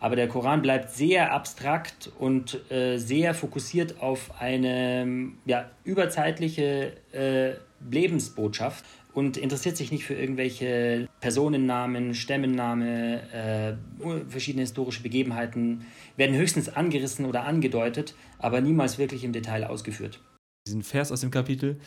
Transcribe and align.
Aber 0.00 0.16
der 0.16 0.28
Koran 0.28 0.62
bleibt 0.62 0.90
sehr 0.90 1.32
abstrakt 1.32 2.10
und 2.18 2.58
äh, 2.70 2.96
sehr 2.96 3.34
fokussiert 3.34 4.00
auf 4.00 4.40
eine 4.40 5.32
ja, 5.44 5.70
überzeitliche 5.84 6.92
äh, 7.12 7.52
Lebensbotschaft 7.88 8.84
und 9.12 9.36
interessiert 9.36 9.76
sich 9.76 9.92
nicht 9.92 10.04
für 10.04 10.14
irgendwelche 10.14 11.06
Personennamen, 11.20 12.14
Stämmenname, 12.14 13.20
äh, 13.32 14.28
verschiedene 14.28 14.62
historische 14.62 15.02
Begebenheiten, 15.02 15.84
werden 16.16 16.34
höchstens 16.36 16.68
angerissen 16.68 17.26
oder 17.26 17.44
angedeutet, 17.44 18.14
aber 18.38 18.60
niemals 18.60 18.98
wirklich 18.98 19.24
im 19.24 19.32
Detail 19.32 19.64
ausgeführt. 19.64 20.20
Diesen 20.66 20.82
Vers 20.82 21.12
aus 21.12 21.20
dem 21.20 21.30
Kapitel, 21.30 21.78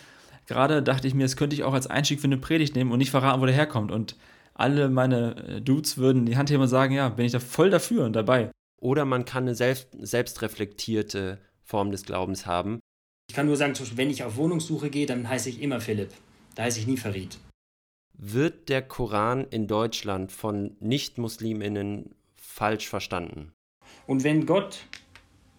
gerade 0.48 0.84
dachte 0.84 1.08
ich 1.08 1.14
mir, 1.14 1.24
das 1.24 1.38
könnte 1.38 1.56
ich 1.56 1.64
auch 1.64 1.74
als 1.74 1.88
Einstieg 1.88 2.20
für 2.20 2.28
eine 2.28 2.38
Predigt 2.38 2.76
nehmen 2.76 2.92
und 2.92 3.00
nicht 3.00 3.12
verraten, 3.12 3.42
wo 3.42 3.46
der 3.46 3.56
herkommt. 3.56 3.92
Und 3.92 4.16
alle 4.54 4.90
meine 4.90 5.36
äh, 5.48 5.62
Dudes 5.62 5.98
würden 5.98 6.26
die 6.26 6.38
Hand 6.38 6.50
heben 6.50 6.62
und 6.62 6.68
sagen, 6.68 6.94
ja, 6.94 7.10
bin 7.10 7.26
ich 7.26 7.32
da 7.32 7.40
voll 7.40 7.70
dafür 7.70 8.06
und 8.06 8.14
dabei. 8.14 8.52
Oder 8.80 9.06
man 9.06 9.26
kann 9.26 9.44
eine 9.44 9.56
selbst, 9.56 9.90
selbstreflektierte 10.00 11.40
Form 11.64 11.92
des 11.92 12.04
Glaubens 12.04 12.46
haben. 12.46 12.80
Ich 13.30 13.36
kann 13.36 13.46
nur 13.46 13.56
sagen, 13.56 13.74
zum 13.74 13.86
Beispiel, 13.86 13.98
wenn 13.98 14.10
ich 14.10 14.24
auf 14.24 14.36
Wohnungssuche 14.36 14.90
gehe, 14.90 15.06
dann 15.06 15.28
heiße 15.28 15.50
ich 15.50 15.62
immer 15.62 15.80
Philipp. 15.80 16.10
Da 16.56 16.64
heiße 16.64 16.80
ich 16.80 16.88
nie 16.88 16.98
Farid. 16.98 17.38
Wird 18.16 18.70
der 18.70 18.82
Koran 18.82 19.48
in 19.50 19.68
Deutschland 19.68 20.32
von 20.32 20.76
Nicht-Musliminnen 20.80 22.14
falsch 22.36 22.88
verstanden? 22.88 23.54
Und 24.06 24.24
wenn 24.24 24.46
Gott 24.46 24.86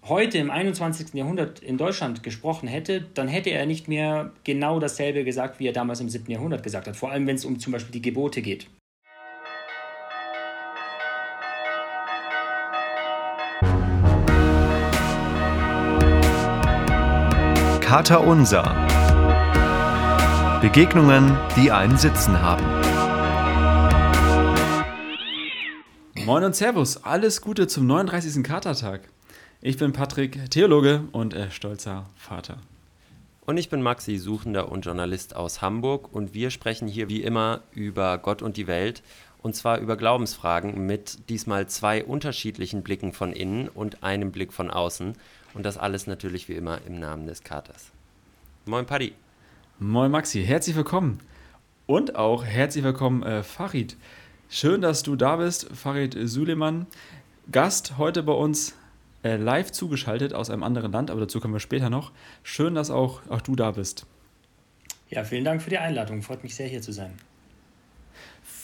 heute 0.04 0.38
im 0.38 0.50
21. 0.50 1.14
Jahrhundert 1.14 1.60
in 1.60 1.78
Deutschland 1.78 2.22
gesprochen 2.22 2.68
hätte, 2.68 3.00
dann 3.14 3.26
hätte 3.26 3.50
er 3.50 3.66
nicht 3.66 3.88
mehr 3.88 4.32
genau 4.44 4.78
dasselbe 4.78 5.24
gesagt, 5.24 5.58
wie 5.58 5.66
er 5.66 5.72
damals 5.72 6.00
im 6.00 6.08
7. 6.08 6.30
Jahrhundert 6.30 6.62
gesagt 6.62 6.86
hat. 6.86 6.96
Vor 6.96 7.10
allem, 7.10 7.26
wenn 7.26 7.36
es 7.36 7.44
um 7.44 7.58
zum 7.58 7.72
Beispiel 7.72 7.92
die 7.92 8.02
Gebote 8.02 8.42
geht. 8.42 8.68
Kater 17.94 18.26
Unser. 18.26 18.64
Begegnungen, 20.60 21.38
die 21.54 21.70
einen 21.70 21.96
Sitzen 21.96 22.42
haben. 22.42 22.64
Moin 26.26 26.42
und 26.42 26.56
Servus, 26.56 27.04
alles 27.04 27.40
Gute 27.40 27.68
zum 27.68 27.86
39. 27.86 28.42
Katertag. 28.42 29.02
Ich 29.60 29.76
bin 29.76 29.92
Patrick, 29.92 30.50
Theologe 30.50 31.04
und 31.12 31.34
äh, 31.34 31.52
stolzer 31.52 32.06
Vater. 32.16 32.56
Und 33.46 33.58
ich 33.58 33.68
bin 33.68 33.80
Maxi, 33.80 34.18
Suchender 34.18 34.72
und 34.72 34.84
Journalist 34.84 35.36
aus 35.36 35.62
Hamburg 35.62 36.12
und 36.12 36.34
wir 36.34 36.50
sprechen 36.50 36.88
hier 36.88 37.08
wie 37.08 37.22
immer 37.22 37.60
über 37.70 38.18
Gott 38.18 38.42
und 38.42 38.56
die 38.56 38.66
Welt 38.66 39.04
und 39.40 39.54
zwar 39.54 39.78
über 39.78 39.96
Glaubensfragen 39.96 40.84
mit 40.84 41.28
diesmal 41.28 41.68
zwei 41.68 42.02
unterschiedlichen 42.02 42.82
Blicken 42.82 43.12
von 43.12 43.32
innen 43.32 43.68
und 43.68 44.02
einem 44.02 44.32
Blick 44.32 44.52
von 44.52 44.68
außen 44.68 45.14
und 45.54 45.64
das 45.64 45.78
alles 45.78 46.06
natürlich 46.06 46.48
wie 46.48 46.54
immer 46.54 46.80
im 46.86 46.98
Namen 46.98 47.26
des 47.26 47.42
Katers. 47.42 47.90
Moin 48.66 48.86
Paddy. 48.86 49.14
Moin 49.78 50.10
Maxi, 50.10 50.44
herzlich 50.44 50.76
willkommen. 50.76 51.20
Und 51.86 52.16
auch 52.16 52.44
herzlich 52.44 52.84
willkommen 52.84 53.22
äh, 53.22 53.42
Farid. 53.42 53.96
Schön, 54.48 54.80
dass 54.80 55.02
du 55.02 55.16
da 55.16 55.36
bist, 55.36 55.68
Farid 55.74 56.16
Suleiman. 56.24 56.86
Gast 57.50 57.98
heute 57.98 58.22
bei 58.22 58.32
uns 58.32 58.74
äh, 59.22 59.36
live 59.36 59.72
zugeschaltet 59.72 60.32
aus 60.32 60.50
einem 60.50 60.62
anderen 60.62 60.92
Land, 60.92 61.10
aber 61.10 61.20
dazu 61.20 61.40
kommen 61.40 61.54
wir 61.54 61.60
später 61.60 61.90
noch. 61.90 62.12
Schön, 62.42 62.74
dass 62.74 62.90
auch, 62.90 63.20
auch 63.28 63.40
du 63.40 63.56
da 63.56 63.72
bist. 63.72 64.06
Ja, 65.10 65.24
vielen 65.24 65.44
Dank 65.44 65.62
für 65.62 65.70
die 65.70 65.78
Einladung. 65.78 66.22
Freut 66.22 66.42
mich 66.42 66.54
sehr, 66.54 66.68
hier 66.68 66.82
zu 66.82 66.92
sein. 66.92 67.12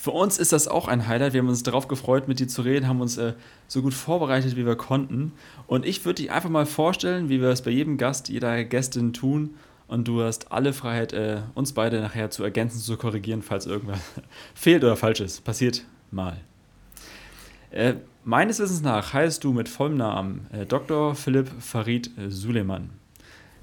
Für 0.00 0.12
uns 0.12 0.38
ist 0.38 0.54
das 0.54 0.66
auch 0.66 0.88
ein 0.88 1.08
Highlight. 1.08 1.34
Wir 1.34 1.42
haben 1.42 1.50
uns 1.50 1.62
darauf 1.62 1.86
gefreut, 1.86 2.26
mit 2.26 2.40
dir 2.40 2.48
zu 2.48 2.62
reden, 2.62 2.88
haben 2.88 3.02
uns 3.02 3.18
äh, 3.18 3.34
so 3.68 3.82
gut 3.82 3.92
vorbereitet, 3.92 4.56
wie 4.56 4.64
wir 4.64 4.74
konnten. 4.74 5.32
Und 5.66 5.84
ich 5.84 6.06
würde 6.06 6.22
dich 6.22 6.30
einfach 6.30 6.48
mal 6.48 6.64
vorstellen, 6.64 7.28
wie 7.28 7.42
wir 7.42 7.50
es 7.50 7.60
bei 7.60 7.70
jedem 7.70 7.98
Gast, 7.98 8.30
jeder 8.30 8.64
Gästin 8.64 9.12
tun. 9.12 9.56
Und 9.88 10.08
du 10.08 10.22
hast 10.22 10.52
alle 10.52 10.72
Freiheit, 10.72 11.12
äh, 11.12 11.42
uns 11.54 11.74
beide 11.74 12.00
nachher 12.00 12.30
zu 12.30 12.42
ergänzen, 12.42 12.80
zu 12.80 12.96
korrigieren, 12.96 13.42
falls 13.42 13.66
irgendwas 13.66 14.00
fehlt 14.54 14.82
oder 14.84 14.96
falsch 14.96 15.20
ist. 15.20 15.44
Passiert 15.44 15.84
mal. 16.10 16.38
Äh, 17.70 17.96
meines 18.24 18.58
Wissens 18.58 18.80
nach 18.80 19.12
heißt 19.12 19.44
du 19.44 19.52
mit 19.52 19.68
vollem 19.68 19.98
Namen 19.98 20.46
äh, 20.50 20.64
Dr. 20.64 21.14
Philipp 21.14 21.50
Farid 21.60 22.10
Suleiman. 22.28 22.88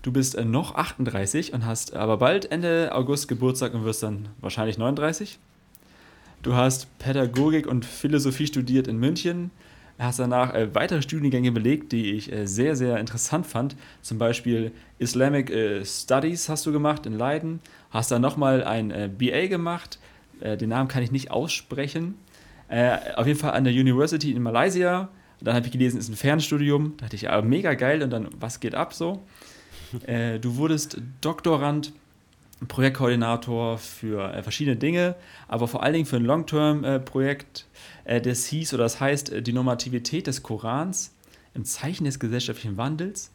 Du 0.03 0.11
bist 0.11 0.35
äh, 0.35 0.45
noch 0.45 0.75
38 0.75 1.51
und 1.53 1.65
hast 1.65 1.95
aber 1.95 2.17
bald 2.17 2.51
Ende 2.51 2.91
August 2.93 3.27
Geburtstag 3.27 3.73
und 3.73 3.85
wirst 3.85 4.03
dann 4.03 4.29
wahrscheinlich 4.39 4.77
39. 4.77 5.39
Du 6.43 6.53
hast 6.53 6.97
Pädagogik 6.99 7.65
und 7.65 7.83
Philosophie 7.83 8.47
studiert 8.47 8.87
in 8.87 8.97
München, 8.97 9.49
hast 9.97 10.19
danach 10.19 10.53
äh, 10.53 10.73
weitere 10.75 11.01
Studiengänge 11.01 11.51
belegt, 11.51 11.91
die 11.91 12.11
ich 12.11 12.31
äh, 12.31 12.45
sehr, 12.45 12.75
sehr 12.75 12.99
interessant 12.99 13.47
fand. 13.47 13.75
Zum 14.03 14.19
Beispiel 14.19 14.71
Islamic 14.99 15.49
äh, 15.49 15.83
Studies 15.83 16.47
hast 16.47 16.65
du 16.67 16.71
gemacht 16.71 17.07
in 17.07 17.13
Leiden, 17.13 17.59
hast 17.89 18.11
dann 18.11 18.21
nochmal 18.21 18.63
ein 18.63 18.91
äh, 18.91 19.09
BA 19.09 19.47
gemacht, 19.47 19.99
äh, 20.39 20.55
den 20.57 20.69
Namen 20.69 20.87
kann 20.87 21.01
ich 21.01 21.11
nicht 21.11 21.31
aussprechen. 21.31 22.15
Äh, 22.69 22.97
auf 23.15 23.25
jeden 23.25 23.39
Fall 23.39 23.53
an 23.53 23.63
der 23.63 23.73
University 23.73 24.31
in 24.31 24.43
Malaysia. 24.43 25.09
Dann 25.41 25.55
habe 25.55 25.65
ich 25.65 25.71
gelesen, 25.71 25.97
ist 25.97 26.09
ein 26.09 26.15
Fernstudium. 26.15 26.93
Da 26.97 27.05
dachte 27.05 27.15
ich, 27.15 27.23
ja, 27.23 27.41
mega 27.41 27.73
geil. 27.73 28.03
Und 28.03 28.11
dann, 28.11 28.27
was 28.39 28.59
geht 28.59 28.75
ab 28.75 28.93
so? 28.93 29.23
du 30.05 30.55
wurdest 30.57 30.99
Doktorand 31.21 31.93
Projektkoordinator 32.67 33.77
für 33.77 34.33
äh, 34.33 34.41
verschiedene 34.41 34.77
Dinge, 34.77 35.15
aber 35.47 35.67
vor 35.67 35.83
allen 35.83 35.93
Dingen 35.93 36.05
für 36.05 36.15
ein 36.15 36.25
Long-Term-Projekt, 36.25 37.67
äh, 38.05 38.19
das 38.19 38.45
hieß 38.45 38.73
oder 38.73 38.83
das 38.83 38.99
heißt 38.99 39.31
äh, 39.31 39.41
die 39.41 39.53
Normativität 39.53 40.27
des 40.27 40.41
Korans 40.41 41.13
im 41.53 41.65
Zeichen 41.65 42.05
des 42.05 42.19
gesellschaftlichen 42.19 42.77
Wandels. 42.77 43.31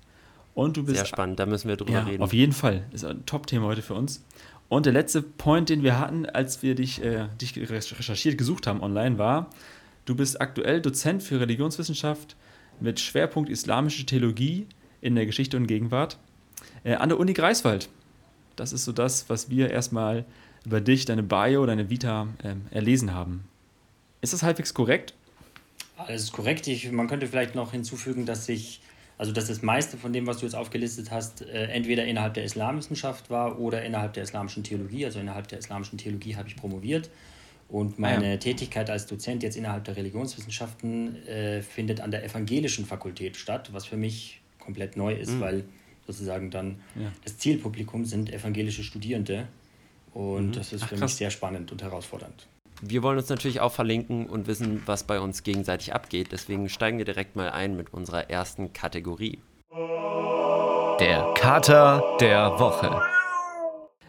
Und 0.55 0.77
du 0.77 0.85
bist 0.85 0.99
sehr 0.99 1.07
spannend, 1.07 1.39
da 1.39 1.47
müssen 1.47 1.69
wir 1.69 1.77
drüber 1.77 1.93
ja, 1.93 2.03
reden. 2.03 2.23
Auf 2.23 2.33
jeden 2.33 2.53
Fall, 2.53 2.85
ist 2.93 3.05
ein 3.05 3.25
Top-Thema 3.25 3.67
heute 3.67 3.83
für 3.83 3.95
uns. 3.95 4.25
Und 4.69 4.87
der 4.87 4.93
letzte 4.93 5.23
Point, 5.23 5.69
den 5.69 5.83
wir 5.83 5.99
hatten, 5.99 6.27
als 6.27 6.63
wir 6.63 6.75
dich, 6.75 7.03
äh, 7.03 7.29
dich 7.41 7.57
recherchiert 7.57 8.39
gesucht 8.39 8.67
haben 8.67 8.83
online, 8.83 9.19
war, 9.19 9.51
du 10.05 10.15
bist 10.15 10.41
aktuell 10.41 10.81
Dozent 10.81 11.23
für 11.23 11.41
Religionswissenschaft 11.41 12.37
mit 12.81 12.99
Schwerpunkt 12.99 13.51
islamische 13.51 14.05
Theologie 14.05 14.67
in 15.01 15.15
der 15.15 15.27
Geschichte 15.27 15.57
und 15.57 15.67
Gegenwart 15.67 16.19
äh, 16.85 16.95
an 16.95 17.09
der 17.09 17.21
Uni 17.21 17.35
Greifswald. 17.35 17.89
Das 18.63 18.73
ist 18.73 18.85
so 18.85 18.93
das, 18.93 19.29
was 19.29 19.51
wir 19.51 19.73
erstmal 19.73 20.25
über 20.65 20.81
dich, 20.81 21.05
deine 21.05 21.25
Bio, 21.25 21.67
deine 21.67 21.91
Vita 21.91 22.29
ähm, 22.45 22.67
erlesen 22.71 23.13
haben. 23.13 23.43
Ist 24.21 24.35
das 24.35 24.45
halbwegs 24.45 24.73
korrekt? 24.73 25.15
Alles 25.97 26.23
ist 26.23 26.33
korrekt. 26.33 26.69
Ich, 26.69 26.89
man 26.93 27.09
könnte 27.09 27.27
vielleicht 27.27 27.57
noch 27.57 27.73
hinzufügen, 27.73 28.25
dass 28.25 28.49
ich, 28.49 28.81
also 29.19 29.33
dass 29.33 29.49
das 29.49 29.63
meiste 29.63 29.97
von 29.97 30.13
dem, 30.13 30.29
was 30.29 30.39
du 30.39 30.45
jetzt 30.45 30.55
aufgelistet 30.55 31.11
hast, 31.11 31.43
äh, 31.43 31.65
entweder 31.73 32.05
innerhalb 32.05 32.35
der 32.35 32.45
Islamwissenschaft 32.45 33.31
war 33.31 33.59
oder 33.59 33.83
innerhalb 33.83 34.13
der 34.13 34.23
islamischen 34.23 34.63
Theologie. 34.63 35.07
Also 35.07 35.19
innerhalb 35.19 35.49
der 35.49 35.59
islamischen 35.59 35.99
Theologie 35.99 36.37
habe 36.37 36.47
ich 36.47 36.55
promoviert. 36.55 37.11
Und 37.69 37.99
meine 37.99 38.27
ah, 38.27 38.31
ja. 38.31 38.37
Tätigkeit 38.37 38.89
als 38.91 39.07
Dozent 39.07 39.43
jetzt 39.43 39.57
innerhalb 39.57 39.83
der 39.87 39.97
Religionswissenschaften 39.97 41.17
äh, 41.27 41.63
findet 41.63 42.01
an 42.01 42.13
der 42.13 42.23
evangelischen 42.23 42.87
Fakultät 42.87 43.37
statt, 43.37 43.71
was 43.73 43.87
für 43.87 43.97
mich 43.97 44.41
komplett 44.61 44.97
neu 44.97 45.15
ist, 45.15 45.33
mhm. 45.33 45.41
weil 45.41 45.65
sozusagen 46.07 46.51
dann 46.51 46.81
ja. 46.95 47.13
das 47.25 47.39
Zielpublikum 47.39 48.05
sind 48.05 48.33
evangelische 48.33 48.83
Studierende. 48.83 49.49
Und 50.15 50.49
mhm. 50.49 50.53
das 50.53 50.73
ist 50.73 50.85
Ach, 50.85 50.89
für 50.89 50.97
mich 50.97 51.15
sehr 51.15 51.31
spannend 51.31 51.73
und 51.73 51.83
herausfordernd. 51.83 52.47
Wir 52.85 53.03
wollen 53.03 53.17
uns 53.17 53.29
natürlich 53.29 53.61
auch 53.61 53.73
verlinken 53.73 54.27
und 54.27 54.47
wissen, 54.49 54.83
was 54.87 55.05
bei 55.05 55.21
uns 55.21 55.45
gegenseitig 55.45 55.95
abgeht. 55.95 56.33
Deswegen 56.33 56.69
steigen 56.69 56.99
wir 56.99 57.05
direkt 57.05 57.37
mal 57.37 57.51
ein 57.51 57.77
mit 57.77 57.93
unserer 57.93 58.29
ersten 58.29 58.73
Kategorie. 58.73 59.39
Der 61.01 61.33
Kater 61.37 62.17
der 62.21 62.59
Woche. 62.59 63.01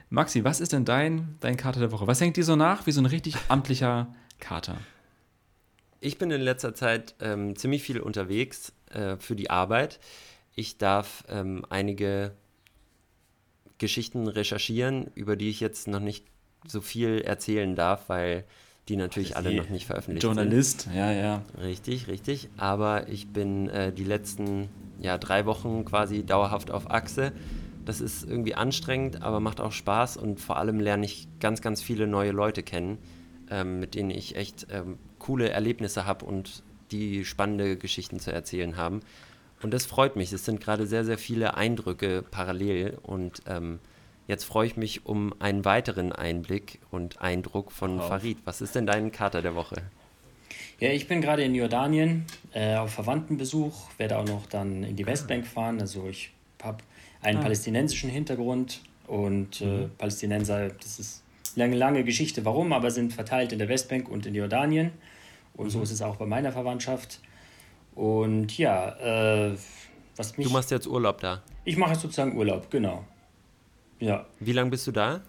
Maxi, 0.10 0.44
was 0.44 0.60
ist 0.60 0.74
denn 0.74 0.86
dein, 0.86 1.38
dein 1.40 1.56
Kater 1.58 1.80
der 1.80 1.92
Woche? 1.92 2.08
Was 2.08 2.20
hängt 2.20 2.38
dir 2.38 2.44
so 2.44 2.56
nach 2.56 2.86
wie 2.86 2.92
so 2.92 3.02
ein 3.02 3.06
richtig 3.06 3.36
amtlicher 3.48 4.14
Kater? 4.40 4.78
Ich 6.00 6.18
bin 6.18 6.30
in 6.32 6.42
letzter 6.42 6.76
Zeit 6.76 7.16
ähm, 7.22 7.56
ziemlich 7.56 7.82
viel 7.82 8.00
unterwegs 8.00 8.74
äh, 8.92 9.16
für 9.18 9.36
die 9.36 9.50
Arbeit. 9.50 10.00
Ich 10.56 10.78
darf 10.78 11.24
ähm, 11.30 11.66
einige 11.70 12.34
Geschichten 13.78 14.28
recherchieren, 14.28 15.12
über 15.16 15.36
die 15.36 15.50
ich 15.50 15.60
jetzt 15.60 15.88
noch 15.88 16.00
nicht 16.00 16.26
so 16.68 16.82
viel 16.82 17.22
erzählen 17.22 17.76
darf, 17.76 18.08
weil 18.08 18.46
die 18.88 18.96
natürlich 18.98 19.38
alle 19.38 19.54
noch 19.54 19.70
nicht 19.70 19.86
veröffentlicht 19.86 20.24
Journalist, 20.24 20.82
sind. 20.82 20.94
Journalist, 20.94 21.18
ja, 21.22 21.42
ja. 21.58 21.64
Richtig, 21.64 22.08
richtig. 22.08 22.50
Aber 22.58 23.08
ich 23.08 23.28
bin 23.30 23.70
äh, 23.70 23.94
die 23.94 24.04
letzten 24.04 24.70
ja, 25.00 25.18
drei 25.18 25.46
Wochen 25.46 25.86
quasi 25.86 26.26
dauerhaft 26.26 26.72
auf 26.72 26.92
Achse. 26.92 27.32
Das 27.86 28.02
ist 28.02 28.28
irgendwie 28.28 28.56
anstrengend, 28.56 29.22
aber 29.22 29.40
macht 29.40 29.60
auch 29.60 29.72
Spaß 29.72 30.18
und 30.18 30.40
vor 30.40 30.58
allem 30.58 30.80
lerne 30.80 31.06
ich 31.06 31.28
ganz, 31.40 31.62
ganz 31.62 31.82
viele 31.82 32.08
neue 32.08 32.32
Leute 32.32 32.64
kennen, 32.64 32.98
ähm, 33.50 33.80
mit 33.80 33.96
denen 33.96 34.10
ich 34.10 34.36
echt 34.36 34.68
ähm, 34.70 34.98
coole 35.20 35.50
Erlebnisse 35.50 36.06
habe 36.06 36.26
und 36.26 36.64
die 36.92 37.26
spannende 37.26 37.78
Geschichten 37.78 38.20
zu 38.20 38.32
erzählen 38.32 38.78
haben. 38.78 39.02
Und 39.64 39.74
das 39.74 39.86
freut 39.86 40.16
mich. 40.16 40.32
Es 40.34 40.46
sind 40.46 40.62
gerade 40.62 40.86
sehr, 40.86 41.06
sehr 41.06 41.18
viele 41.18 41.56
Eindrücke 41.56 42.24
parallel. 42.30 42.98
Und 43.02 43.42
ähm, 43.48 43.80
jetzt 44.28 44.44
freue 44.44 44.68
ich 44.68 44.78
mich 44.78 45.06
um 45.06 45.34
einen 45.40 45.66
weiteren 45.66 46.12
Einblick 46.12 46.80
und 46.92 47.22
Eindruck 47.22 47.72
von 47.72 48.00
Auf. 48.00 48.10
Farid. 48.10 48.38
Was 48.46 48.62
ist 48.62 48.76
denn 48.76 48.86
dein 48.86 49.12
Kater 49.12 49.42
der 49.42 49.56
Woche? 49.56 49.82
Ja, 50.80 50.90
ich 50.90 51.08
bin 51.08 51.22
gerade 51.22 51.44
in 51.44 51.56
Jordanien 51.56 52.26
äh, 52.52 52.76
auf 52.76 52.92
Verwandtenbesuch, 52.92 53.90
werde 53.98 54.18
auch 54.18 54.26
noch 54.26 54.46
dann 54.48 54.84
in 54.84 54.98
die 54.98 55.06
Westbank 55.06 55.48
fahren. 55.48 55.80
Also 55.80 56.08
ich 56.10 56.32
habe 56.62 56.80
einen 57.22 57.38
ah. 57.40 57.44
palästinensischen 57.44 58.10
Hintergrund 58.10 58.82
und 59.08 59.62
äh, 59.62 59.66
mhm. 59.66 59.92
Palästinenser, 59.98 60.70
das 60.70 61.00
ist 61.00 61.24
eine 61.56 61.66
lange, 61.66 61.78
lange 61.78 62.04
Geschichte, 62.04 62.44
warum, 62.44 62.74
aber 62.74 62.92
sind 62.92 63.14
verteilt 63.14 63.54
in 63.54 63.60
der 63.60 63.70
Westbank 63.70 64.10
und 64.10 64.26
in 64.26 64.36
Jordanien. 64.36 64.92
Und 65.54 65.68
mhm. 65.68 65.70
so 65.70 65.82
ist 65.82 65.92
es 65.92 66.02
auch 66.02 66.18
bei 66.18 66.26
meiner 66.26 66.52
Verwandtschaft. 66.52 67.22
Und 67.96 68.58
ja, 68.58 68.90
äh, 69.50 69.56
was 70.16 70.38
mich. 70.38 70.48
Du 70.48 70.54
machst 70.54 70.72
jetzt 70.72 70.88
Urlaub 70.88 71.20
da? 71.22 71.44
Ich 71.66 71.78
mache 71.78 71.92
jetzt 71.92 72.02
sozusagen 72.02 72.36
Urlaub, 72.36 72.70
genau. 72.70 73.06
Ja. 74.00 74.26
Wie 74.40 74.52
lange 74.52 74.72
bist 74.72 74.86
du 74.88 74.92
da? 74.92 75.22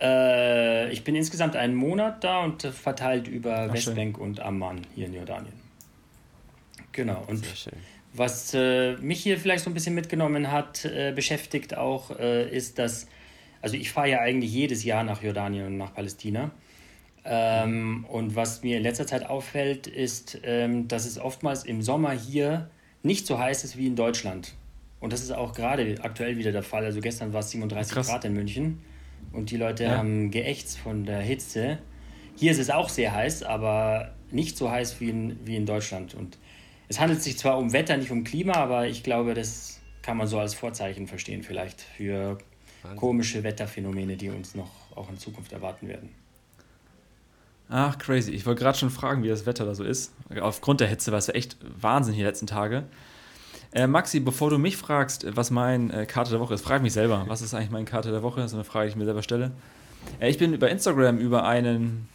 Äh, 0.00 0.92
ich 0.92 1.04
bin 1.04 1.14
insgesamt 1.14 1.56
einen 1.56 1.74
Monat 1.74 2.22
da 2.24 2.44
und 2.44 2.62
verteilt 2.62 3.28
über 3.28 3.66
Ach, 3.68 3.74
Westbank 3.74 4.16
schön. 4.16 4.24
und 4.24 4.40
Amman 4.40 4.82
hier 4.94 5.06
in 5.06 5.14
Jordanien. 5.14 5.54
Genau. 6.92 7.24
Und 7.26 7.44
was 8.12 8.54
äh, 8.54 8.96
mich 8.98 9.22
hier 9.22 9.38
vielleicht 9.38 9.64
so 9.64 9.70
ein 9.70 9.74
bisschen 9.74 9.94
mitgenommen 9.94 10.52
hat, 10.52 10.84
äh, 10.84 11.12
beschäftigt 11.14 11.76
auch, 11.76 12.16
äh, 12.18 12.48
ist, 12.48 12.78
dass, 12.78 13.08
also 13.60 13.76
ich 13.76 13.90
fahre 13.90 14.10
ja 14.10 14.20
eigentlich 14.20 14.52
jedes 14.52 14.84
Jahr 14.84 15.02
nach 15.02 15.22
Jordanien 15.22 15.66
und 15.66 15.76
nach 15.76 15.92
Palästina. 15.92 16.52
Ähm, 17.24 18.04
und 18.08 18.36
was 18.36 18.62
mir 18.62 18.76
in 18.76 18.82
letzter 18.82 19.06
Zeit 19.06 19.26
auffällt, 19.26 19.86
ist, 19.86 20.38
ähm, 20.42 20.88
dass 20.88 21.06
es 21.06 21.18
oftmals 21.18 21.64
im 21.64 21.80
Sommer 21.80 22.12
hier 22.12 22.70
nicht 23.02 23.26
so 23.26 23.38
heiß 23.38 23.64
ist 23.64 23.76
wie 23.76 23.86
in 23.86 23.96
Deutschland. 23.96 24.54
Und 25.00 25.12
das 25.12 25.22
ist 25.22 25.32
auch 25.32 25.52
gerade 25.54 25.96
aktuell 26.02 26.36
wieder 26.36 26.52
der 26.52 26.62
Fall. 26.62 26.84
Also 26.84 27.00
gestern 27.00 27.32
war 27.32 27.40
es 27.40 27.50
37 27.50 27.94
Krass. 27.94 28.08
Grad 28.08 28.24
in 28.24 28.34
München 28.34 28.80
und 29.32 29.50
die 29.50 29.56
Leute 29.56 29.84
ja. 29.84 29.96
haben 29.98 30.30
geächtzt 30.30 30.78
von 30.78 31.04
der 31.04 31.20
Hitze. 31.20 31.78
Hier 32.36 32.50
ist 32.50 32.58
es 32.58 32.70
auch 32.70 32.88
sehr 32.88 33.14
heiß, 33.14 33.42
aber 33.42 34.14
nicht 34.30 34.56
so 34.56 34.70
heiß 34.70 35.00
wie 35.00 35.10
in, 35.10 35.38
wie 35.44 35.56
in 35.56 35.66
Deutschland. 35.66 36.14
Und 36.14 36.38
es 36.88 37.00
handelt 37.00 37.22
sich 37.22 37.38
zwar 37.38 37.58
um 37.58 37.72
Wetter, 37.72 37.96
nicht 37.96 38.10
um 38.10 38.24
Klima, 38.24 38.54
aber 38.54 38.86
ich 38.86 39.02
glaube, 39.02 39.34
das 39.34 39.80
kann 40.02 40.16
man 40.16 40.26
so 40.26 40.38
als 40.38 40.54
Vorzeichen 40.54 41.06
verstehen, 41.06 41.42
vielleicht 41.42 41.80
für 41.80 42.38
Wahnsinn. 42.82 42.98
komische 42.98 43.42
Wetterphänomene, 43.42 44.16
die 44.16 44.28
uns 44.28 44.54
noch 44.54 44.70
auch 44.94 45.08
in 45.08 45.18
Zukunft 45.18 45.52
erwarten 45.52 45.88
werden. 45.88 46.10
Ach, 47.68 47.98
crazy. 47.98 48.30
Ich 48.32 48.46
wollte 48.46 48.62
gerade 48.62 48.78
schon 48.78 48.90
fragen, 48.90 49.22
wie 49.22 49.28
das 49.28 49.46
Wetter 49.46 49.64
da 49.64 49.74
so 49.74 49.84
ist. 49.84 50.12
Aufgrund 50.40 50.80
der 50.80 50.88
Hitze 50.88 51.12
war 51.12 51.18
es 51.18 51.28
echt 51.28 51.56
Wahnsinn 51.80 52.14
hier 52.14 52.26
letzten 52.26 52.46
Tage. 52.46 52.84
Äh, 53.72 53.86
Maxi, 53.86 54.20
bevor 54.20 54.50
du 54.50 54.58
mich 54.58 54.76
fragst, 54.76 55.26
was 55.34 55.50
mein 55.50 55.90
äh, 55.90 56.06
Karte 56.06 56.30
der 56.30 56.40
Woche 56.40 56.54
ist, 56.54 56.62
frag 56.62 56.82
mich 56.82 56.92
selber, 56.92 57.24
was 57.26 57.42
ist 57.42 57.54
eigentlich 57.54 57.70
mein 57.70 57.86
Karte 57.86 58.12
der 58.12 58.22
Woche? 58.22 58.40
Das 58.40 58.52
ist 58.52 58.54
eine 58.54 58.64
Frage, 58.64 58.86
die 58.86 58.90
ich 58.90 58.96
mir 58.96 59.04
selber 59.04 59.22
stelle. 59.22 59.50
Äh, 60.20 60.30
ich 60.30 60.38
bin 60.38 60.54
über 60.54 60.70
Instagram 60.70 61.18
über 61.18 61.44
einen, 61.44 62.08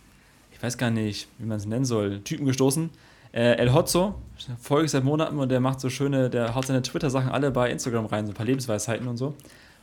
ich 0.54 0.64
weiß 0.64 0.78
gar 0.78 0.92
nicht, 0.92 1.28
wie 1.38 1.46
man 1.46 1.58
es 1.58 1.66
nennen 1.66 1.84
soll, 1.84 2.22
Typen 2.22 2.46
gestoßen. 2.46 2.90
Äh, 3.34 3.58
El 3.58 3.74
Hotzo, 3.74 4.16
folge 4.60 4.86
ich 4.86 4.92
seit 4.92 5.04
Monaten 5.04 5.38
und 5.38 5.50
der 5.50 5.60
macht 5.60 5.82
so 5.82 5.90
schöne, 5.90 6.30
der 6.30 6.56
haut 6.56 6.66
seine 6.66 6.82
Twitter-Sachen 6.82 7.30
alle 7.30 7.52
bei 7.52 7.70
Instagram 7.70 8.06
rein, 8.06 8.26
so 8.26 8.32
ein 8.32 8.36
paar 8.36 8.46
Lebensweisheiten 8.46 9.08
und 9.08 9.18
so. 9.18 9.36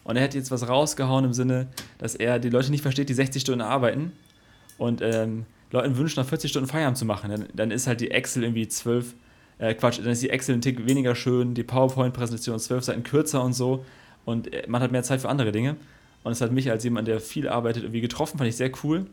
Und 0.02 0.16
er 0.16 0.24
hat 0.24 0.34
jetzt 0.34 0.50
was 0.50 0.68
rausgehauen 0.68 1.24
im 1.26 1.32
Sinne, 1.32 1.66
dass 1.98 2.14
er 2.14 2.38
die 2.38 2.48
Leute 2.48 2.70
nicht 2.70 2.82
versteht, 2.82 3.08
die 3.08 3.14
60 3.14 3.42
Stunden 3.42 3.60
arbeiten 3.60 4.12
und 4.78 5.02
ähm, 5.02 5.44
Leuten 5.76 5.96
wünscht, 5.96 6.16
nach 6.16 6.26
40 6.26 6.50
Stunden 6.50 6.68
Feierabend 6.68 6.98
zu 6.98 7.04
machen. 7.04 7.30
Dann, 7.30 7.44
dann 7.54 7.70
ist 7.70 7.86
halt 7.86 8.00
die 8.00 8.10
Excel 8.10 8.44
irgendwie 8.44 8.68
12 8.68 9.14
äh, 9.58 9.74
Quatsch, 9.74 9.98
dann 9.98 10.08
ist 10.08 10.22
die 10.22 10.30
Excel 10.30 10.56
ein 10.56 10.60
Tick 10.60 10.86
weniger 10.86 11.14
schön, 11.14 11.54
die 11.54 11.62
PowerPoint-Präsentation 11.62 12.58
zwölf 12.58 12.84
Seiten 12.84 13.02
kürzer 13.02 13.42
und 13.42 13.52
so. 13.52 13.84
Und 14.24 14.52
äh, 14.52 14.64
man 14.68 14.82
hat 14.82 14.92
mehr 14.92 15.02
Zeit 15.02 15.20
für 15.20 15.28
andere 15.28 15.52
Dinge. 15.52 15.76
Und 16.24 16.32
es 16.32 16.40
hat 16.40 16.50
mich 16.52 16.70
als 16.70 16.82
jemand, 16.84 17.08
der 17.08 17.20
viel 17.20 17.48
arbeitet, 17.48 17.84
irgendwie 17.84 18.00
getroffen, 18.00 18.38
fand 18.38 18.48
ich 18.48 18.56
sehr 18.56 18.72
cool. 18.82 19.06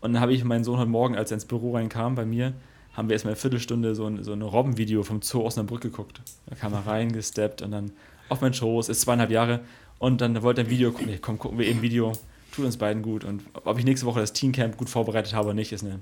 Und 0.00 0.12
dann 0.12 0.22
habe 0.22 0.32
ich 0.32 0.44
meinen 0.44 0.64
Sohn 0.64 0.78
heute 0.78 0.88
Morgen, 0.88 1.16
als 1.16 1.30
er 1.30 1.34
ins 1.34 1.44
Büro 1.44 1.74
reinkam, 1.74 2.14
bei 2.14 2.24
mir, 2.24 2.54
haben 2.92 3.08
wir 3.08 3.14
erstmal 3.14 3.32
eine 3.32 3.40
Viertelstunde 3.40 3.94
so 3.94 4.06
ein, 4.06 4.22
so 4.22 4.32
ein 4.32 4.42
Robbenvideo 4.42 5.02
vom 5.02 5.20
Zoo 5.20 5.48
Brücke 5.48 5.90
geguckt. 5.90 6.20
Da 6.46 6.54
kam 6.54 6.72
er 6.72 6.86
rein, 6.86 7.12
gesteppt 7.12 7.62
und 7.62 7.72
dann 7.72 7.92
auf 8.28 8.40
meinen 8.40 8.54
Schoß, 8.54 8.88
ist 8.88 9.02
zweieinhalb 9.02 9.30
Jahre. 9.30 9.60
Und 9.98 10.20
dann 10.20 10.42
wollte 10.42 10.62
er 10.62 10.66
ein 10.66 10.70
Video 10.70 10.92
gucken. 10.92 11.08
Nee, 11.08 11.18
komm, 11.20 11.38
gucken 11.38 11.58
wir 11.58 11.66
eben 11.66 11.82
Video. 11.82 12.12
Tut 12.60 12.66
uns 12.66 12.76
beiden 12.76 13.02
gut. 13.02 13.24
Und 13.24 13.42
ob 13.64 13.78
ich 13.78 13.86
nächste 13.86 14.04
Woche 14.04 14.20
das 14.20 14.34
Teamcamp 14.34 14.76
gut 14.76 14.90
vorbereitet 14.90 15.32
habe 15.32 15.46
oder 15.46 15.54
nicht, 15.54 15.72
ist 15.72 15.82
eine 15.82 16.00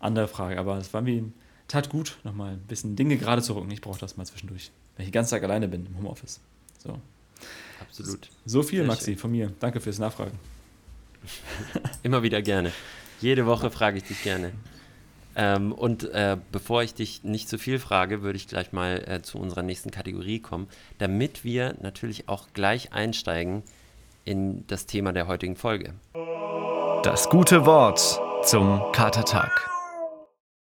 andere 0.00 0.26
Frage. 0.26 0.58
Aber 0.58 0.78
es 0.78 0.94
war 0.94 1.02
ein 1.02 1.34
tat 1.68 1.90
gut, 1.90 2.16
nochmal 2.24 2.54
ein 2.54 2.60
bisschen 2.60 2.96
Dinge 2.96 3.18
gerade 3.18 3.42
zu 3.42 3.54
rücken. 3.54 3.70
Ich 3.70 3.82
brauche 3.82 4.00
das 4.00 4.16
mal 4.16 4.24
zwischendurch, 4.24 4.70
wenn 4.96 5.04
ich 5.04 5.10
den 5.10 5.12
ganzen 5.12 5.32
Tag 5.32 5.42
alleine 5.42 5.68
bin 5.68 5.84
im 5.84 5.98
Homeoffice. 5.98 6.40
So. 6.78 6.98
Absolut. 7.78 8.30
So 8.46 8.62
viel, 8.62 8.78
Sehr 8.78 8.86
Maxi, 8.86 9.04
schön. 9.04 9.18
von 9.18 9.30
mir. 9.32 9.52
Danke 9.60 9.80
fürs 9.80 9.98
Nachfragen. 9.98 10.38
Immer 12.02 12.22
wieder 12.22 12.40
gerne. 12.40 12.72
Jede 13.20 13.44
Woche 13.44 13.70
frage 13.70 13.98
ich 13.98 14.04
dich 14.04 14.22
gerne. 14.22 14.52
Ähm, 15.36 15.72
und 15.72 16.04
äh, 16.04 16.38
bevor 16.50 16.82
ich 16.82 16.94
dich 16.94 17.22
nicht 17.22 17.50
zu 17.50 17.58
viel 17.58 17.78
frage, 17.78 18.22
würde 18.22 18.38
ich 18.38 18.48
gleich 18.48 18.72
mal 18.72 19.04
äh, 19.06 19.20
zu 19.20 19.36
unserer 19.36 19.62
nächsten 19.62 19.90
Kategorie 19.90 20.40
kommen, 20.40 20.68
damit 20.96 21.44
wir 21.44 21.76
natürlich 21.82 22.30
auch 22.30 22.48
gleich 22.54 22.94
einsteigen 22.94 23.62
in 24.28 24.66
das 24.66 24.84
Thema 24.84 25.12
der 25.12 25.26
heutigen 25.26 25.56
Folge. 25.56 25.94
Das 27.02 27.30
gute 27.30 27.64
Wort 27.64 28.20
zum 28.44 28.92
Katertag. 28.92 29.70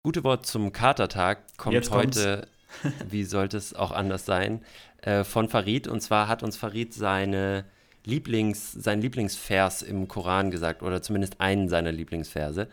Gute 0.04 0.24
Wort 0.24 0.48
zum 0.48 0.72
Katertag 0.72 1.44
kommt 1.58 1.76
Jetzt 1.76 1.92
heute, 1.92 2.48
wie 3.08 3.24
sollte 3.24 3.58
es 3.58 3.76
auch 3.76 3.92
anders 3.92 4.26
sein, 4.26 4.66
äh, 5.04 5.24
von 5.24 5.48
Farid. 5.48 5.88
Und 5.88 6.02
zwar 6.02 6.28
hat 6.28 6.42
uns 6.42 6.58
Farid 6.58 6.96
seine 6.96 7.66
Lieblings, 8.04 8.72
sein 8.72 9.00
Lieblingsvers 9.00 9.84
im 9.84 10.08
Koran 10.08 10.50
gesagt, 10.50 10.82
oder 10.82 11.04
zumindest 11.04 11.40
einen 11.40 11.70
seiner 11.70 11.92
Lieblingsverse. 11.92 12.68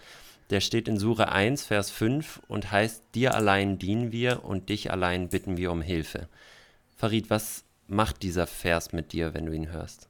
Der 0.49 0.61
steht 0.61 0.89
in 0.89 0.97
Sure 0.97 1.31
1, 1.31 1.67
Vers 1.67 1.91
5 1.91 2.41
und 2.49 2.73
heißt, 2.73 3.03
dir 3.15 3.35
allein 3.35 3.79
dienen 3.79 4.11
wir 4.11 4.43
und 4.43 4.71
dich 4.71 4.91
allein 4.91 5.29
bitten 5.29 5.59
wir 5.59 5.71
um 5.71 5.83
Hilfe. 5.83 6.29
Farid, 6.97 7.29
was 7.29 7.65
macht 7.89 8.23
dieser 8.23 8.47
Vers 8.47 8.95
mit 8.95 9.13
dir, 9.13 9.35
wenn 9.35 9.45
du 9.45 9.53
ihn 9.53 9.71
hörst? 9.71 10.09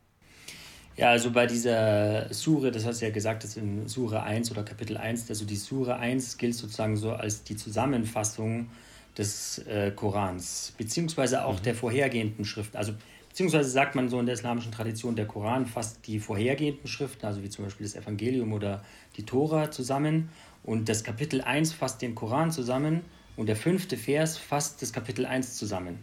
Ja, 0.98 1.10
also 1.10 1.30
bei 1.30 1.46
dieser 1.46 2.26
Sure, 2.34 2.72
das 2.72 2.84
hast 2.84 3.00
du 3.00 3.06
ja 3.06 3.12
gesagt, 3.12 3.44
das 3.44 3.50
ist 3.50 3.58
in 3.58 3.86
Sure 3.86 4.20
1 4.20 4.50
oder 4.50 4.64
Kapitel 4.64 4.96
1, 4.96 5.30
also 5.30 5.44
die 5.44 5.54
Sure 5.54 5.96
1 5.96 6.38
gilt 6.38 6.56
sozusagen 6.56 6.96
so 6.96 7.12
als 7.12 7.44
die 7.44 7.54
Zusammenfassung 7.54 8.68
des 9.16 9.58
äh, 9.68 9.92
Korans, 9.92 10.72
beziehungsweise 10.76 11.44
auch 11.44 11.60
mhm. 11.60 11.62
der 11.62 11.76
vorhergehenden 11.76 12.44
Schriften. 12.44 12.76
Also 12.76 12.94
beziehungsweise 13.28 13.70
sagt 13.70 13.94
man 13.94 14.08
so 14.08 14.18
in 14.18 14.26
der 14.26 14.32
islamischen 14.32 14.72
Tradition, 14.72 15.14
der 15.14 15.26
Koran 15.26 15.66
fasst 15.66 16.04
die 16.08 16.18
vorhergehenden 16.18 16.88
Schriften, 16.88 17.26
also 17.26 17.44
wie 17.44 17.48
zum 17.48 17.64
Beispiel 17.64 17.86
das 17.86 17.94
Evangelium 17.94 18.52
oder 18.52 18.82
die 19.16 19.24
Tora 19.24 19.70
zusammen. 19.70 20.30
Und 20.64 20.88
das 20.88 21.04
Kapitel 21.04 21.42
1 21.42 21.74
fasst 21.74 22.02
den 22.02 22.16
Koran 22.16 22.50
zusammen 22.50 23.02
und 23.36 23.46
der 23.46 23.54
fünfte 23.56 23.96
Vers 23.96 24.36
fasst 24.36 24.82
das 24.82 24.92
Kapitel 24.92 25.26
1 25.26 25.58
zusammen. 25.58 26.00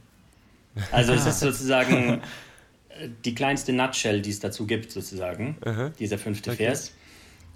Also 0.94 1.12
es 1.12 1.26
ist 1.26 1.40
sozusagen 1.42 2.22
die 3.24 3.36
kleinste 3.36 3.74
Nutshell, 3.74 4.22
die 4.22 4.30
es 4.30 4.40
dazu 4.40 4.66
gibt, 4.66 4.92
sozusagen, 4.92 5.58
Aha. 5.66 5.90
dieser 6.00 6.18
fünfte 6.18 6.52
okay. 6.52 6.66
Vers. 6.66 6.94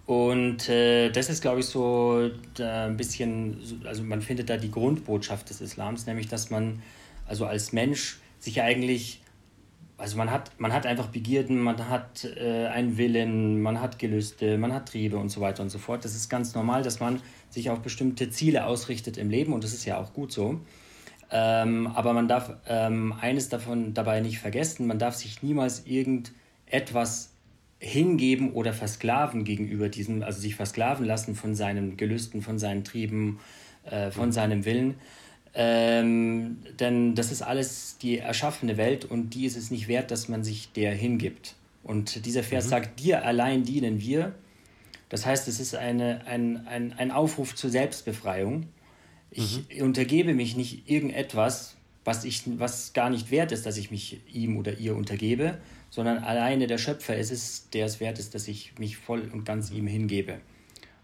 Und 0.05 0.67
äh, 0.69 1.11
das 1.11 1.29
ist, 1.29 1.41
glaube 1.41 1.59
ich, 1.59 1.67
so 1.67 2.31
ein 2.59 2.97
bisschen, 2.97 3.57
also 3.85 4.03
man 4.03 4.21
findet 4.21 4.49
da 4.49 4.57
die 4.57 4.71
Grundbotschaft 4.71 5.49
des 5.49 5.61
Islams, 5.61 6.07
nämlich, 6.07 6.27
dass 6.27 6.49
man 6.49 6.81
also 7.27 7.45
als 7.45 7.73
Mensch 7.73 8.19
sich 8.39 8.61
eigentlich, 8.61 9.21
also 9.97 10.17
man 10.17 10.31
hat, 10.31 10.59
man 10.59 10.73
hat 10.73 10.87
einfach 10.87 11.07
Begierden, 11.07 11.59
man 11.59 11.89
hat 11.89 12.25
äh, 12.25 12.65
einen 12.65 12.97
Willen, 12.97 13.61
man 13.61 13.79
hat 13.79 13.99
Gelüste, 13.99 14.57
man 14.57 14.73
hat 14.73 14.89
Triebe 14.89 15.17
und 15.17 15.29
so 15.29 15.41
weiter 15.41 15.61
und 15.61 15.69
so 15.69 15.77
fort. 15.77 16.03
Das 16.03 16.15
ist 16.15 16.27
ganz 16.27 16.55
normal, 16.55 16.81
dass 16.81 16.99
man 16.99 17.21
sich 17.51 17.69
auf 17.69 17.81
bestimmte 17.81 18.31
Ziele 18.31 18.65
ausrichtet 18.65 19.17
im 19.17 19.29
Leben 19.29 19.53
und 19.53 19.63
das 19.63 19.73
ist 19.73 19.85
ja 19.85 19.99
auch 19.99 20.13
gut 20.13 20.31
so. 20.31 20.59
Ähm, 21.31 21.87
aber 21.87 22.13
man 22.13 22.27
darf 22.27 22.53
ähm, 22.67 23.13
eines 23.19 23.49
davon 23.49 23.93
dabei 23.93 24.19
nicht 24.19 24.39
vergessen, 24.39 24.87
man 24.87 24.97
darf 24.97 25.15
sich 25.15 25.43
niemals 25.43 25.85
irgendetwas 25.85 27.31
hingeben 27.79 28.51
oder 28.53 28.73
versklaven 28.73 29.43
gegenüber 29.43 29.89
diesem, 29.89 30.23
also 30.23 30.41
sich 30.41 30.55
versklaven 30.55 31.05
lassen 31.05 31.35
von 31.35 31.55
seinen 31.55 31.97
Gelüsten, 31.97 32.41
von 32.41 32.59
seinen 32.59 32.83
Trieben, 32.83 33.39
äh, 33.89 34.11
von 34.11 34.31
seinem 34.31 34.65
Willen. 34.65 34.95
Ähm, 35.53 36.57
denn 36.79 37.15
das 37.15 37.31
ist 37.31 37.41
alles 37.41 37.97
die 37.97 38.17
erschaffene 38.17 38.77
Welt 38.77 39.05
und 39.05 39.31
die 39.31 39.45
ist 39.45 39.57
es 39.57 39.71
nicht 39.71 39.87
wert, 39.87 40.11
dass 40.11 40.27
man 40.29 40.43
sich 40.43 40.71
der 40.73 40.93
hingibt. 40.93 41.55
Und 41.83 42.25
dieser 42.25 42.43
Vers 42.43 42.65
mhm. 42.65 42.69
sagt, 42.69 42.99
dir 42.99 43.25
allein 43.25 43.63
dienen 43.63 43.99
wir. 43.99 44.33
Das 45.07 45.25
heißt, 45.25 45.47
es 45.47 45.59
ist 45.59 45.73
eine, 45.75 46.25
ein, 46.27 46.67
ein, 46.67 46.93
ein 46.93 47.11
Aufruf 47.11 47.55
zur 47.55 47.69
Selbstbefreiung. 47.69 48.67
Ich 49.31 49.61
mhm. 49.69 49.83
untergebe 49.83 50.33
mich 50.33 50.55
nicht 50.55 50.89
irgendetwas, 50.89 51.75
was, 52.03 52.23
ich, 52.23 52.43
was 52.57 52.93
gar 52.93 53.09
nicht 53.09 53.31
wert 53.31 53.51
ist, 53.51 53.65
dass 53.65 53.77
ich 53.77 53.91
mich 53.91 54.21
ihm 54.33 54.57
oder 54.57 54.77
ihr 54.77 54.95
untergebe, 54.95 55.57
sondern 55.89 56.19
alleine 56.19 56.67
der 56.67 56.77
Schöpfer 56.77 57.15
ist 57.15 57.31
es, 57.31 57.69
der 57.69 57.85
es 57.85 57.99
wert 57.99 58.19
ist, 58.19 58.33
dass 58.35 58.47
ich 58.47 58.77
mich 58.79 58.97
voll 58.97 59.29
und 59.31 59.45
ganz 59.45 59.71
ihm 59.71 59.87
hingebe. 59.87 60.39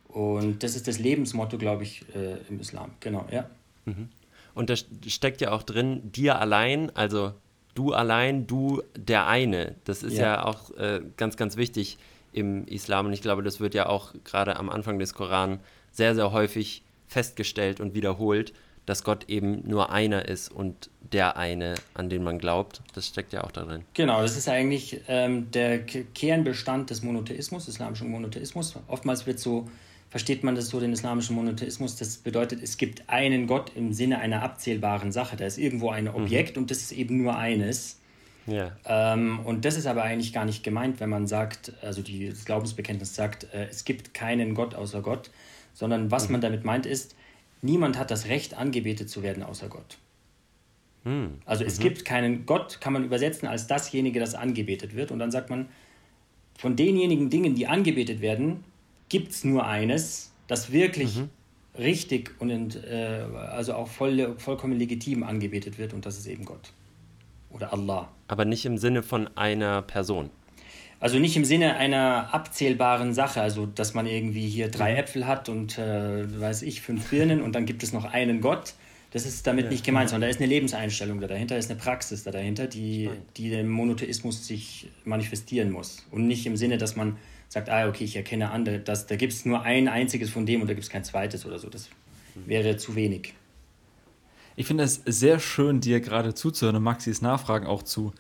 Und 0.07 0.63
das 0.63 0.75
ist 0.75 0.87
das 0.87 0.97
Lebensmotto, 0.97 1.57
glaube 1.57 1.83
ich, 1.83 2.05
äh, 2.15 2.37
im 2.49 2.59
Islam. 2.59 2.91
Genau, 3.01 3.27
ja. 3.31 3.49
Mhm. 3.83 4.09
Und 4.53 4.69
da 4.69 4.75
steckt 4.75 5.41
ja 5.41 5.51
auch 5.51 5.63
drin, 5.63 6.11
dir 6.11 6.39
allein, 6.39 6.89
also 6.95 7.33
du 7.73 7.91
allein, 7.91 8.47
du 8.47 8.81
der 8.95 9.27
eine. 9.27 9.75
Das 9.83 10.01
ist 10.01 10.17
ja, 10.17 10.23
ja 10.23 10.45
auch 10.45 10.71
äh, 10.77 11.01
ganz, 11.17 11.35
ganz 11.35 11.57
wichtig 11.57 11.97
im 12.31 12.65
Islam. 12.65 13.07
Und 13.07 13.13
ich 13.13 13.21
glaube, 13.21 13.43
das 13.43 13.59
wird 13.59 13.73
ja 13.73 13.87
auch 13.87 14.13
gerade 14.23 14.55
am 14.55 14.69
Anfang 14.69 14.97
des 14.97 15.13
Koran 15.13 15.59
sehr, 15.91 16.15
sehr 16.15 16.31
häufig 16.31 16.84
festgestellt 17.07 17.79
und 17.79 17.93
wiederholt. 17.93 18.53
dass 18.85 19.03
Gott 19.03 19.29
eben 19.29 19.67
nur 19.67 19.91
einer 19.91 20.27
ist 20.27 20.51
und 20.51 20.89
der 21.11 21.37
eine, 21.37 21.75
an 21.93 22.09
den 22.09 22.23
man 22.23 22.39
glaubt. 22.39 22.81
Das 22.93 23.07
steckt 23.07 23.33
ja 23.33 23.43
auch 23.43 23.51
darin. 23.51 23.83
Genau, 23.93 24.21
das 24.21 24.37
ist 24.37 24.47
eigentlich 24.47 25.01
ähm, 25.07 25.49
der 25.51 25.83
Kernbestand 25.85 26.89
des 26.89 27.03
Monotheismus, 27.03 27.67
islamischen 27.67 28.09
Monotheismus. 28.09 28.75
Oftmals 28.87 29.25
wird 29.25 29.39
so, 29.39 29.67
versteht 30.09 30.43
man 30.43 30.55
das 30.55 30.69
so, 30.69 30.79
den 30.79 30.93
islamischen 30.93 31.35
Monotheismus, 31.35 31.95
das 31.95 32.17
bedeutet, 32.17 32.61
es 32.61 32.77
gibt 32.77 33.09
einen 33.09 33.47
Gott 33.47 33.71
im 33.75 33.93
Sinne 33.93 34.19
einer 34.19 34.43
abzählbaren 34.43 35.11
Sache. 35.11 35.35
Da 35.35 35.45
ist 35.45 35.57
irgendwo 35.57 35.89
ein 35.89 36.05
mhm. 36.05 36.15
Objekt 36.15 36.55
mhm. 36.55 36.63
und 36.63 36.71
das 36.71 36.79
ist 36.79 36.91
eben 36.91 37.17
nur 37.17 37.35
eines. 37.37 37.99
Ja. 38.47 38.71
Ähm, 38.85 39.39
und 39.43 39.65
das 39.65 39.75
ist 39.75 39.87
aber 39.87 40.03
eigentlich 40.03 40.31
gar 40.31 40.45
nicht 40.45 40.63
gemeint, 40.63 40.99
wenn 40.99 41.09
man 41.09 41.25
sagt, 41.25 41.73
also 41.81 42.03
die, 42.03 42.29
das 42.29 42.45
Glaubensbekenntnis 42.45 43.15
sagt, 43.15 43.45
äh, 43.53 43.67
es 43.69 43.85
gibt 43.85 44.13
keinen 44.13 44.53
Gott 44.53 44.75
außer 44.75 45.01
Gott, 45.01 45.31
sondern 45.75 46.09
was 46.09 46.27
mhm. 46.27 46.33
man 46.33 46.41
damit 46.41 46.65
meint 46.65 46.87
ist, 46.87 47.15
niemand 47.61 47.99
hat 47.99 48.09
das 48.09 48.25
Recht, 48.25 48.55
angebetet 48.55 49.09
zu 49.09 49.21
werden 49.21 49.43
außer 49.43 49.67
Gott. 49.67 49.97
Mhm. 51.03 51.35
Also 51.45 51.63
es 51.63 51.77
mhm. 51.77 51.83
gibt 51.83 52.05
keinen 52.05 52.47
Gott, 52.47 52.81
kann 52.81 52.93
man 52.93 53.03
übersetzen 53.03 53.47
als 53.47 53.67
dasjenige, 53.67 54.19
das 54.19 54.33
angebetet 54.33 54.95
wird. 54.95 55.11
Und 55.11 55.19
dann 55.19 55.29
sagt 55.29 55.51
man, 55.51 55.67
von 56.57 56.75
denjenigen 56.75 57.29
Dingen, 57.29 57.53
die 57.53 57.67
angebetet 57.67 58.21
werden, 58.21 58.63
gibt 59.09 59.31
es 59.31 59.43
nur 59.43 59.67
eines, 59.67 60.31
das 60.47 60.71
wirklich 60.71 61.17
mhm. 61.17 61.29
richtig 61.77 62.33
und 62.39 62.83
äh, 62.85 63.25
also 63.51 63.73
auch 63.75 63.87
voll, 63.87 64.35
vollkommen 64.39 64.79
legitim 64.79 65.23
angebetet 65.23 65.77
wird, 65.77 65.93
und 65.93 66.05
das 66.05 66.17
ist 66.17 66.27
eben 66.27 66.45
Gott. 66.45 66.71
Oder 67.51 67.71
Allah. 67.71 68.09
Aber 68.27 68.45
nicht 68.45 68.65
im 68.65 68.77
Sinne 68.77 69.03
von 69.03 69.29
einer 69.37 69.81
Person. 69.81 70.29
Also 71.05 71.19
nicht 71.19 71.37
im 71.37 71.45
Sinne 71.45 71.75
einer 71.75 72.33
abzählbaren 72.33 73.13
Sache, 73.13 73.39
also 73.39 73.67
dass 73.67 73.93
man 73.93 74.07
irgendwie 74.07 74.49
hier 74.49 74.69
drei 74.69 74.93
mhm. 74.93 74.97
Äpfel 74.97 75.27
hat 75.27 75.49
und 75.49 75.77
äh, 75.77 76.41
weiß 76.41 76.63
ich, 76.63 76.81
fünf 76.81 77.11
Birnen 77.11 77.43
und 77.43 77.53
dann 77.53 77.67
gibt 77.67 77.83
es 77.83 77.93
noch 77.93 78.05
einen 78.05 78.41
Gott. 78.41 78.73
Das 79.11 79.27
ist 79.27 79.45
damit 79.45 79.65
ja. 79.65 79.69
nicht 79.69 79.85
gemeint, 79.85 80.09
sondern 80.09 80.27
da 80.27 80.31
ist 80.31 80.39
eine 80.41 80.49
Lebenseinstellung 80.49 81.21
da 81.21 81.27
dahinter, 81.27 81.59
ist 81.59 81.69
eine 81.69 81.79
Praxis 81.79 82.23
da 82.23 82.31
dahinter, 82.31 82.65
die, 82.65 83.11
die 83.37 83.51
dem 83.51 83.69
Monotheismus 83.69 84.47
sich 84.47 84.89
manifestieren 85.03 85.69
muss. 85.69 86.07
Und 86.09 86.25
nicht 86.25 86.47
im 86.47 86.57
Sinne, 86.57 86.79
dass 86.79 86.95
man 86.95 87.17
sagt, 87.49 87.69
ah, 87.69 87.87
okay, 87.87 88.03
ich 88.03 88.15
erkenne 88.15 88.49
andere, 88.49 88.79
dass, 88.79 89.05
da 89.05 89.15
gibt 89.15 89.33
es 89.33 89.45
nur 89.45 89.61
ein 89.61 89.87
einziges 89.87 90.31
von 90.31 90.47
dem 90.47 90.61
und 90.61 90.67
da 90.67 90.73
gibt 90.73 90.85
es 90.85 90.89
kein 90.89 91.03
zweites 91.03 91.45
oder 91.45 91.59
so. 91.59 91.69
Das 91.69 91.87
mhm. 92.33 92.47
wäre 92.47 92.77
zu 92.77 92.95
wenig. 92.95 93.35
Ich 94.55 94.65
finde 94.65 94.83
es 94.83 95.03
sehr 95.05 95.39
schön, 95.39 95.81
dir 95.81 95.99
gerade 95.99 96.33
zuzuhören 96.33 96.77
und 96.77 96.83
Maxis 96.83 97.21
Nachfragen 97.21 97.67
auch 97.67 97.83
zu 97.83 98.11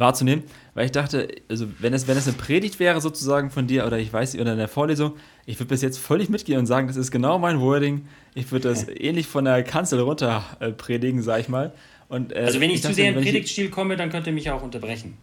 wahrzunehmen, 0.00 0.44
weil 0.74 0.86
ich 0.86 0.92
dachte, 0.92 1.28
also 1.48 1.66
wenn 1.78 1.92
es, 1.92 2.08
wenn 2.08 2.16
es 2.16 2.26
eine 2.26 2.36
Predigt 2.36 2.80
wäre 2.80 3.00
sozusagen 3.00 3.50
von 3.50 3.66
dir 3.66 3.86
oder 3.86 3.98
ich 3.98 4.12
weiß 4.12 4.32
nicht, 4.32 4.42
oder 4.42 4.52
in 4.52 4.58
der 4.58 4.68
Vorlesung, 4.68 5.12
ich 5.46 5.58
würde 5.58 5.68
bis 5.68 5.82
jetzt 5.82 5.98
völlig 5.98 6.28
mitgehen 6.28 6.58
und 6.58 6.66
sagen, 6.66 6.86
das 6.86 6.96
ist 6.96 7.10
genau 7.10 7.38
mein 7.38 7.60
Wording. 7.60 8.06
Ich 8.34 8.50
würde 8.50 8.68
das 8.68 8.86
ähnlich 8.88 9.26
von 9.26 9.44
der 9.44 9.62
Kanzel 9.62 10.00
runter 10.00 10.44
äh, 10.60 10.70
predigen, 10.70 11.22
sag 11.22 11.40
ich 11.40 11.48
mal. 11.48 11.72
Und, 12.08 12.32
äh, 12.32 12.40
also 12.40 12.60
wenn 12.60 12.70
ich, 12.70 12.76
ich 12.76 12.82
zu 12.82 12.92
sehr 12.92 13.10
in 13.10 13.22
Predigtstil 13.22 13.70
komme, 13.70 13.96
dann 13.96 14.10
könnt 14.10 14.26
ihr 14.26 14.32
mich 14.32 14.50
auch 14.50 14.62
unterbrechen. 14.62 15.16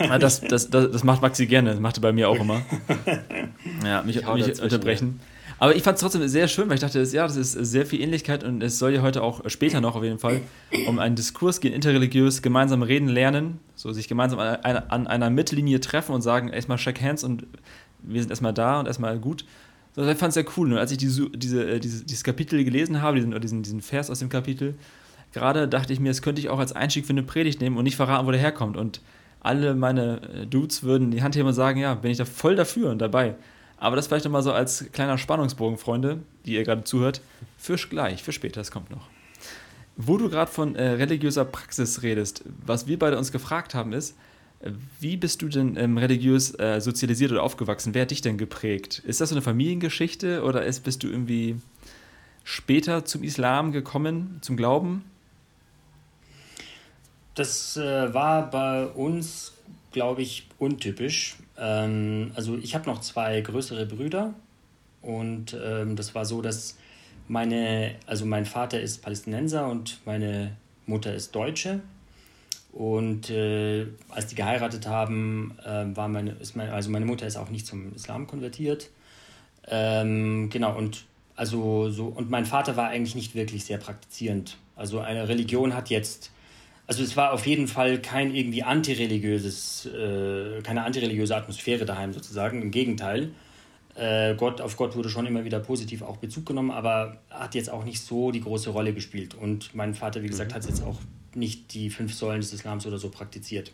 ja, 0.00 0.18
das, 0.18 0.40
das, 0.40 0.70
das, 0.70 0.90
das, 0.90 1.04
macht 1.04 1.22
Maxi 1.22 1.46
gerne, 1.46 1.70
das 1.70 1.80
macht 1.80 1.98
er 1.98 2.02
bei 2.02 2.12
mir 2.12 2.28
auch 2.28 2.36
immer. 2.40 2.62
Ja, 3.84 4.02
mich, 4.02 4.16
mich 4.16 4.62
unterbrechen. 4.62 5.20
Ja. 5.20 5.39
Aber 5.60 5.76
ich 5.76 5.82
fand 5.82 5.96
es 5.96 6.00
trotzdem 6.00 6.26
sehr 6.26 6.48
schön, 6.48 6.68
weil 6.68 6.76
ich 6.76 6.80
dachte, 6.80 7.02
ja, 7.02 7.26
das 7.26 7.36
ist 7.36 7.52
sehr 7.52 7.84
viel 7.84 8.00
Ähnlichkeit 8.00 8.44
und 8.44 8.62
es 8.62 8.78
soll 8.78 8.94
ja 8.94 9.02
heute 9.02 9.22
auch 9.22 9.42
später 9.50 9.82
noch 9.82 9.94
auf 9.94 10.02
jeden 10.02 10.18
Fall 10.18 10.40
um 10.86 10.98
einen 10.98 11.16
Diskurs 11.16 11.60
gehen, 11.60 11.74
interreligiös, 11.74 12.40
gemeinsam 12.40 12.82
reden, 12.82 13.08
lernen, 13.08 13.58
so 13.74 13.92
sich 13.92 14.08
gemeinsam 14.08 14.38
an 14.38 14.56
einer, 14.56 14.90
an 14.90 15.06
einer 15.06 15.28
Mittellinie 15.28 15.78
treffen 15.80 16.14
und 16.14 16.22
sagen, 16.22 16.48
erstmal 16.48 16.78
shake 16.78 17.02
hands 17.02 17.24
und 17.24 17.46
wir 18.02 18.22
sind 18.22 18.30
erstmal 18.30 18.54
da 18.54 18.80
und 18.80 18.86
erstmal 18.86 19.18
gut. 19.18 19.44
So, 19.94 20.02
ich 20.08 20.16
fand 20.16 20.30
es 20.30 20.34
sehr 20.34 20.46
cool. 20.56 20.72
Und 20.72 20.78
als 20.78 20.92
ich 20.92 20.98
diese, 20.98 21.24
äh, 21.24 21.78
diese, 21.78 22.04
dieses 22.04 22.24
Kapitel 22.24 22.64
gelesen 22.64 23.02
habe, 23.02 23.16
diesen, 23.16 23.38
diesen, 23.38 23.62
diesen 23.62 23.82
Vers 23.82 24.08
aus 24.08 24.20
dem 24.20 24.30
Kapitel, 24.30 24.76
gerade 25.32 25.68
dachte 25.68 25.92
ich 25.92 26.00
mir, 26.00 26.08
das 26.08 26.22
könnte 26.22 26.40
ich 26.40 26.48
auch 26.48 26.58
als 26.58 26.72
Einstieg 26.72 27.04
für 27.04 27.12
eine 27.12 27.22
Predigt 27.22 27.60
nehmen 27.60 27.76
und 27.76 27.84
nicht 27.84 27.96
verraten, 27.96 28.26
wo 28.26 28.30
der 28.30 28.40
herkommt. 28.40 28.78
Und 28.78 29.02
alle 29.40 29.74
meine 29.74 30.22
äh, 30.22 30.46
Dudes 30.46 30.84
würden 30.84 31.10
die 31.10 31.22
Hand 31.22 31.36
heben 31.36 31.48
und 31.48 31.54
sagen, 31.54 31.80
ja, 31.80 31.94
bin 31.94 32.10
ich 32.10 32.16
da 32.16 32.24
voll 32.24 32.56
dafür 32.56 32.90
und 32.90 32.98
dabei. 32.98 33.34
Aber 33.80 33.96
das 33.96 34.06
vielleicht 34.06 34.26
nochmal 34.26 34.42
so 34.42 34.52
als 34.52 34.84
kleiner 34.92 35.18
Spannungsbogen, 35.18 35.78
Freunde, 35.78 36.20
die 36.46 36.54
ihr 36.54 36.64
gerade 36.64 36.84
zuhört. 36.84 37.22
Für 37.58 37.76
gleich, 37.76 38.22
für 38.22 38.32
später, 38.32 38.60
es 38.60 38.70
kommt 38.70 38.90
noch. 38.90 39.08
Wo 39.96 40.16
du 40.16 40.30
gerade 40.30 40.50
von 40.50 40.76
äh, 40.76 40.90
religiöser 40.90 41.44
Praxis 41.44 42.02
redest, 42.02 42.44
was 42.64 42.86
wir 42.86 42.98
beide 42.98 43.18
uns 43.18 43.32
gefragt 43.32 43.74
haben, 43.74 43.92
ist, 43.92 44.14
wie 45.00 45.16
bist 45.16 45.40
du 45.40 45.48
denn 45.48 45.76
ähm, 45.76 45.96
religiös 45.96 46.58
äh, 46.58 46.80
sozialisiert 46.80 47.32
oder 47.32 47.42
aufgewachsen? 47.42 47.94
Wer 47.94 48.02
hat 48.02 48.10
dich 48.10 48.20
denn 48.20 48.36
geprägt? 48.36 49.02
Ist 49.06 49.20
das 49.20 49.30
so 49.30 49.34
eine 49.34 49.42
Familiengeschichte 49.42 50.42
oder 50.42 50.64
ist, 50.64 50.80
bist 50.80 51.02
du 51.02 51.08
irgendwie 51.08 51.56
später 52.44 53.06
zum 53.06 53.22
Islam 53.22 53.72
gekommen, 53.72 54.38
zum 54.42 54.56
Glauben? 54.58 55.04
Das 57.34 57.78
äh, 57.78 58.12
war 58.12 58.50
bei 58.50 58.86
uns, 58.86 59.54
glaube 59.92 60.22
ich, 60.22 60.46
untypisch. 60.58 61.36
Ähm, 61.58 62.32
also 62.34 62.56
ich 62.58 62.74
habe 62.74 62.86
noch 62.88 63.00
zwei 63.00 63.40
größere 63.40 63.86
Brüder 63.86 64.34
und 65.02 65.56
ähm, 65.62 65.96
das 65.96 66.14
war 66.14 66.24
so, 66.24 66.42
dass 66.42 66.76
meine, 67.28 67.94
also 68.06 68.26
mein 68.26 68.44
Vater 68.44 68.80
ist 68.80 69.02
Palästinenser 69.02 69.68
und 69.68 69.98
meine 70.04 70.56
Mutter 70.86 71.14
ist 71.14 71.34
Deutsche. 71.34 71.80
Und 72.72 73.30
äh, 73.30 73.86
als 74.10 74.28
die 74.28 74.36
geheiratet 74.36 74.86
haben, 74.86 75.56
äh, 75.64 75.84
war 75.96 76.08
meine, 76.08 76.32
ist 76.32 76.56
meine, 76.56 76.72
also 76.72 76.90
meine 76.90 77.04
Mutter 77.04 77.26
ist 77.26 77.36
auch 77.36 77.50
nicht 77.50 77.66
zum 77.66 77.94
Islam 77.94 78.26
konvertiert. 78.26 78.90
Ähm, 79.66 80.50
genau, 80.50 80.76
und 80.76 81.04
also 81.34 81.90
so, 81.90 82.06
und 82.06 82.30
mein 82.30 82.46
Vater 82.46 82.76
war 82.76 82.88
eigentlich 82.88 83.14
nicht 83.14 83.34
wirklich 83.34 83.64
sehr 83.64 83.78
praktizierend. 83.78 84.56
Also 84.76 85.00
eine 85.00 85.28
Religion 85.28 85.74
hat 85.74 85.90
jetzt 85.90 86.30
also 86.90 87.04
es 87.04 87.16
war 87.16 87.32
auf 87.32 87.46
jeden 87.46 87.68
Fall 87.68 88.02
kein 88.02 88.34
irgendwie 88.34 88.64
antireligiöses, 88.64 89.86
äh, 89.86 90.60
keine 90.62 90.82
antireligiöse 90.82 91.36
Atmosphäre 91.36 91.84
daheim 91.84 92.12
sozusagen. 92.12 92.60
Im 92.62 92.72
Gegenteil. 92.72 93.30
Äh, 93.94 94.34
Gott, 94.34 94.60
auf 94.60 94.76
Gott 94.76 94.96
wurde 94.96 95.08
schon 95.08 95.24
immer 95.24 95.44
wieder 95.44 95.60
positiv 95.60 96.02
auch 96.02 96.16
Bezug 96.16 96.46
genommen, 96.46 96.72
aber 96.72 97.18
hat 97.30 97.54
jetzt 97.54 97.70
auch 97.70 97.84
nicht 97.84 98.00
so 98.00 98.32
die 98.32 98.40
große 98.40 98.70
Rolle 98.70 98.92
gespielt. 98.92 99.36
Und 99.36 99.72
mein 99.72 99.94
Vater, 99.94 100.24
wie 100.24 100.26
gesagt, 100.26 100.50
mhm. 100.50 100.54
hat 100.56 100.66
jetzt 100.66 100.82
auch 100.82 100.98
nicht 101.32 101.74
die 101.74 101.90
fünf 101.90 102.12
Säulen 102.12 102.40
des 102.40 102.52
Islams 102.52 102.84
oder 102.88 102.98
so 102.98 103.08
praktiziert. 103.08 103.70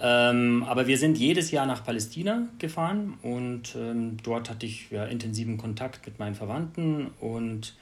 Ähm, 0.00 0.64
aber 0.66 0.88
wir 0.88 0.98
sind 0.98 1.18
jedes 1.18 1.52
Jahr 1.52 1.66
nach 1.66 1.84
Palästina 1.84 2.48
gefahren 2.58 3.14
und 3.22 3.76
ähm, 3.76 4.16
dort 4.24 4.50
hatte 4.50 4.66
ich 4.66 4.90
ja, 4.90 5.04
intensiven 5.04 5.56
Kontakt 5.56 6.04
mit 6.04 6.18
meinen 6.18 6.34
Verwandten 6.34 7.12
und 7.20 7.76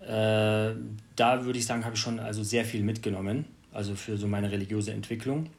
äh, 0.00 0.74
da 1.16 1.44
würde 1.44 1.58
ich 1.58 1.66
sagen, 1.66 1.84
habe 1.84 1.96
ich 1.96 2.00
schon 2.00 2.20
also 2.20 2.44
sehr 2.44 2.64
viel 2.64 2.84
mitgenommen 2.84 3.46
also 3.74 3.94
für 3.94 4.16
so 4.16 4.26
meine 4.26 4.50
religiöse 4.50 4.92
Entwicklung. 4.92 5.50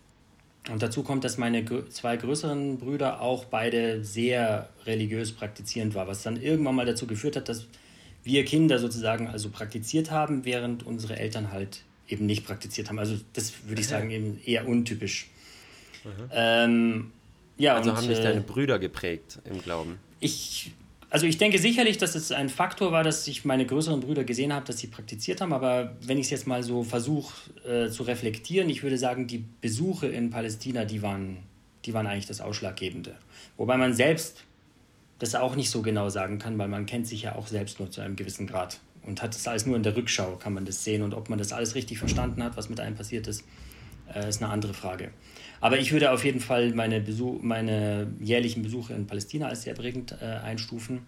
Und 0.72 0.82
dazu 0.82 1.04
kommt, 1.04 1.24
dass 1.24 1.38
meine 1.38 1.64
zwei 1.90 2.18
größeren 2.18 2.80
Brüder 2.80 3.22
auch 3.22 3.46
beide 3.46 4.04
sehr 4.04 4.70
religiös 4.86 5.32
praktizierend 5.32 5.94
waren, 5.94 6.08
was 6.08 6.24
dann 6.24 6.42
irgendwann 6.42 6.76
mal 6.76 6.86
dazu 6.86 7.06
geführt 7.06 7.36
hat, 7.36 7.50
dass 7.50 7.68
wir 8.24 8.44
Kinder 8.46 8.80
sozusagen 8.80 9.28
also 9.28 9.50
praktiziert 9.50 10.10
haben, 10.10 10.44
während 10.44 10.84
unsere 10.84 11.18
Eltern 11.18 11.52
halt 11.52 11.84
eben 12.08 12.26
nicht 12.26 12.46
praktiziert 12.46 12.90
haben. 12.90 12.98
Also 12.98 13.18
das 13.34 13.68
würde 13.68 13.82
ich 13.82 13.88
sagen 13.88 14.10
eben 14.10 14.40
eher 14.44 14.68
untypisch. 14.68 15.30
Mhm. 16.04 16.10
Ähm, 16.32 17.12
ja, 17.58 17.76
also 17.76 17.92
und, 17.92 17.98
haben 17.98 18.08
dich 18.08 18.20
deine 18.20 18.40
äh, 18.40 18.44
Brüder 18.44 18.80
geprägt 18.80 19.40
im 19.46 19.62
Glauben? 19.62 20.00
Ich 20.20 20.72
also 21.16 21.28
ich 21.28 21.38
denke 21.38 21.60
sicherlich, 21.60 21.98
dass 21.98 22.14
es 22.14 22.34
ein 22.34 22.50
Faktor 22.50 22.92
war, 22.92 23.02
dass 23.02 23.26
ich 23.26 23.46
meine 23.46 23.66
größeren 23.66 24.02
Brüder 24.02 24.26
gesehen 24.26 24.52
habe, 24.52 24.66
dass 24.66 24.80
sie 24.80 24.88
praktiziert 24.88 25.40
haben. 25.40 25.54
Aber 25.54 25.96
wenn 26.02 26.18
ich 26.18 26.26
es 26.26 26.32
jetzt 26.32 26.46
mal 26.46 26.62
so 26.62 26.84
versuche 26.84 27.34
äh, 27.66 27.90
zu 27.90 28.04
reflektieren, 28.04 28.70
ich 28.70 28.84
würde 28.84 28.98
sagen, 28.98 29.26
die 29.26 29.46
Besuche 29.62 30.08
in 30.08 30.30
Palästina, 30.30 30.84
die 30.84 31.02
waren, 31.02 31.38
die 31.86 31.94
waren 31.94 32.06
eigentlich 32.06 32.26
das 32.26 32.42
Ausschlaggebende. 32.42 33.16
Wobei 33.56 33.78
man 33.78 33.94
selbst 33.94 34.44
das 35.20 35.36
auch 35.36 35.56
nicht 35.56 35.70
so 35.70 35.82
genau 35.82 36.10
sagen 36.10 36.38
kann, 36.38 36.58
weil 36.58 36.68
man 36.68 36.86
kennt 36.86 37.08
sich 37.08 37.22
ja 37.22 37.36
auch 37.36 37.48
selbst 37.48 37.80
nur 37.80 37.90
zu 37.90 38.02
einem 38.02 38.18
gewissen 38.18 38.46
Grad 38.46 38.82
und 39.04 39.22
hat 39.22 39.36
das 39.36 39.48
alles 39.48 39.66
nur 39.66 39.78
in 39.78 39.84
der 39.84 39.96
Rückschau, 39.96 40.36
kann 40.36 40.54
man 40.54 40.66
das 40.66 40.84
sehen. 40.84 41.02
Und 41.02 41.14
ob 41.14 41.30
man 41.30 41.40
das 41.40 41.54
alles 41.54 41.76
richtig 41.76 41.98
verstanden 41.98 42.44
hat, 42.44 42.58
was 42.58 42.68
mit 42.68 42.82
einem 42.82 42.98
passiert 42.98 43.28
ist, 43.28 43.46
äh, 44.14 44.30
ist 44.30 44.42
eine 44.42 44.52
andere 44.52 44.74
Frage. 44.74 45.12
Aber 45.62 45.80
ich 45.80 45.92
würde 45.92 46.12
auf 46.12 46.24
jeden 46.24 46.40
Fall 46.40 46.74
meine, 46.74 47.02
Besuch, 47.02 47.42
meine 47.42 48.08
jährlichen 48.20 48.62
Besuche 48.62 48.94
in 48.94 49.08
Palästina 49.08 49.48
als 49.48 49.64
sehr 49.64 49.74
prägend 49.74 50.16
äh, 50.22 50.26
einstufen. 50.26 51.06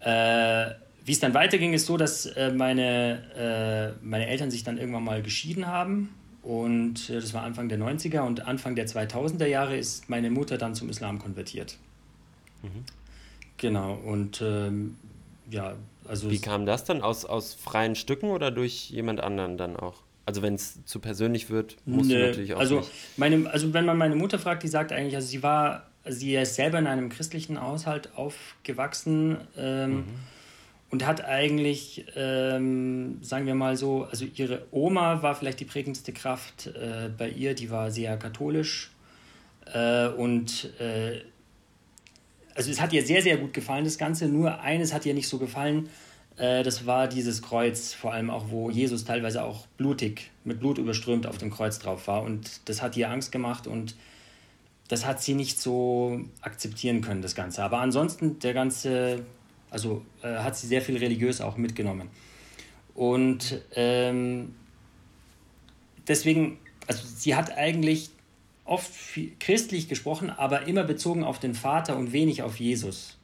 Äh, 0.00 0.70
wie 1.04 1.12
es 1.12 1.20
dann 1.20 1.34
weiterging, 1.34 1.72
ist 1.72 1.86
so, 1.86 1.96
dass 1.96 2.26
äh, 2.26 2.52
meine, 2.52 3.96
äh, 4.00 4.04
meine 4.04 4.26
Eltern 4.26 4.50
sich 4.50 4.64
dann 4.64 4.78
irgendwann 4.78 5.04
mal 5.04 5.22
geschieden 5.22 5.66
haben. 5.66 6.14
Und 6.42 7.10
äh, 7.10 7.20
das 7.20 7.34
war 7.34 7.42
Anfang 7.42 7.68
der 7.68 7.78
90er 7.78 8.20
und 8.20 8.46
Anfang 8.46 8.74
der 8.76 8.86
2000er 8.86 9.46
Jahre 9.46 9.76
ist 9.76 10.08
meine 10.08 10.30
Mutter 10.30 10.56
dann 10.56 10.74
zum 10.74 10.88
Islam 10.88 11.18
konvertiert. 11.18 11.76
Mhm. 12.62 12.84
Genau, 13.56 13.94
und 13.94 14.40
ähm, 14.40 14.96
ja, 15.50 15.74
also. 16.08 16.30
Wie 16.30 16.38
kam 16.38 16.64
das 16.64 16.84
dann? 16.84 17.02
Aus, 17.02 17.24
aus 17.26 17.52
freien 17.54 17.94
Stücken 17.94 18.30
oder 18.30 18.50
durch 18.50 18.88
jemand 18.90 19.20
anderen 19.20 19.58
dann 19.58 19.76
auch? 19.76 19.96
Also 20.30 20.42
wenn 20.42 20.54
es 20.54 20.84
zu 20.84 21.00
persönlich 21.00 21.50
wird, 21.50 21.76
muss 21.86 22.06
du 22.06 22.16
natürlich 22.16 22.54
auch 22.54 22.60
also 22.60 22.78
nicht. 22.78 22.90
Meine, 23.16 23.50
also 23.50 23.74
wenn 23.74 23.84
man 23.84 23.98
meine 23.98 24.14
Mutter 24.14 24.38
fragt, 24.38 24.62
die 24.62 24.68
sagt 24.68 24.92
eigentlich, 24.92 25.16
also 25.16 25.26
sie 25.26 25.42
war, 25.42 25.88
sie 26.08 26.36
ist 26.36 26.54
selber 26.54 26.78
in 26.78 26.86
einem 26.86 27.08
christlichen 27.08 27.60
Haushalt 27.60 28.14
aufgewachsen 28.14 29.38
ähm, 29.58 29.90
mhm. 29.90 30.04
und 30.90 31.04
hat 31.04 31.24
eigentlich, 31.24 32.04
ähm, 32.14 33.18
sagen 33.22 33.46
wir 33.46 33.56
mal 33.56 33.76
so, 33.76 34.04
also 34.04 34.24
ihre 34.36 34.68
Oma 34.70 35.20
war 35.20 35.34
vielleicht 35.34 35.58
die 35.58 35.64
prägendste 35.64 36.12
Kraft 36.12 36.68
äh, 36.68 37.08
bei 37.18 37.28
ihr, 37.28 37.54
die 37.54 37.68
war 37.68 37.90
sehr 37.90 38.16
katholisch 38.16 38.92
äh, 39.74 40.06
und 40.10 40.70
äh, 40.78 41.22
also 42.54 42.70
es 42.70 42.80
hat 42.80 42.92
ihr 42.92 43.04
sehr, 43.04 43.22
sehr 43.22 43.36
gut 43.36 43.52
gefallen, 43.52 43.84
das 43.84 43.98
Ganze, 43.98 44.28
nur 44.28 44.60
eines 44.60 44.94
hat 44.94 45.04
ihr 45.06 45.14
nicht 45.14 45.26
so 45.26 45.38
gefallen, 45.38 45.88
äh, 46.40 46.62
das 46.62 46.86
war 46.86 47.08
dieses 47.08 47.42
Kreuz, 47.42 47.92
vor 47.92 48.12
allem 48.12 48.30
auch, 48.30 48.46
wo 48.50 48.70
Jesus 48.70 49.04
teilweise 49.04 49.42
auch 49.42 49.66
blutig, 49.76 50.30
mit 50.44 50.60
Blut 50.60 50.78
überströmt 50.78 51.26
auf 51.26 51.38
dem 51.38 51.50
Kreuz 51.50 51.78
drauf 51.78 52.08
war 52.08 52.22
und 52.22 52.68
das 52.68 52.82
hat 52.82 52.96
ihr 52.96 53.10
Angst 53.10 53.30
gemacht 53.32 53.66
und 53.66 53.94
das 54.88 55.06
hat 55.06 55.22
sie 55.22 55.34
nicht 55.34 55.60
so 55.60 56.20
akzeptieren 56.40 57.00
können, 57.00 57.22
das 57.22 57.36
Ganze. 57.36 57.62
Aber 57.62 57.78
ansonsten, 57.78 58.40
der 58.40 58.54
ganze 58.54 59.24
also 59.70 60.04
äh, 60.22 60.36
hat 60.38 60.56
sie 60.56 60.66
sehr 60.66 60.82
viel 60.82 60.96
religiös 60.96 61.40
auch 61.40 61.56
mitgenommen. 61.56 62.08
Und 62.94 63.62
ähm, 63.74 64.54
deswegen, 66.08 66.58
also 66.86 67.02
sie 67.06 67.34
hat 67.34 67.56
eigentlich 67.56 68.10
oft 68.64 68.90
christlich 69.38 69.88
gesprochen, 69.88 70.30
aber 70.30 70.66
immer 70.66 70.84
bezogen 70.84 71.24
auf 71.24 71.38
den 71.38 71.54
Vater 71.54 71.96
und 71.96 72.12
wenig 72.12 72.42
auf 72.42 72.56
Jesus. 72.60 73.16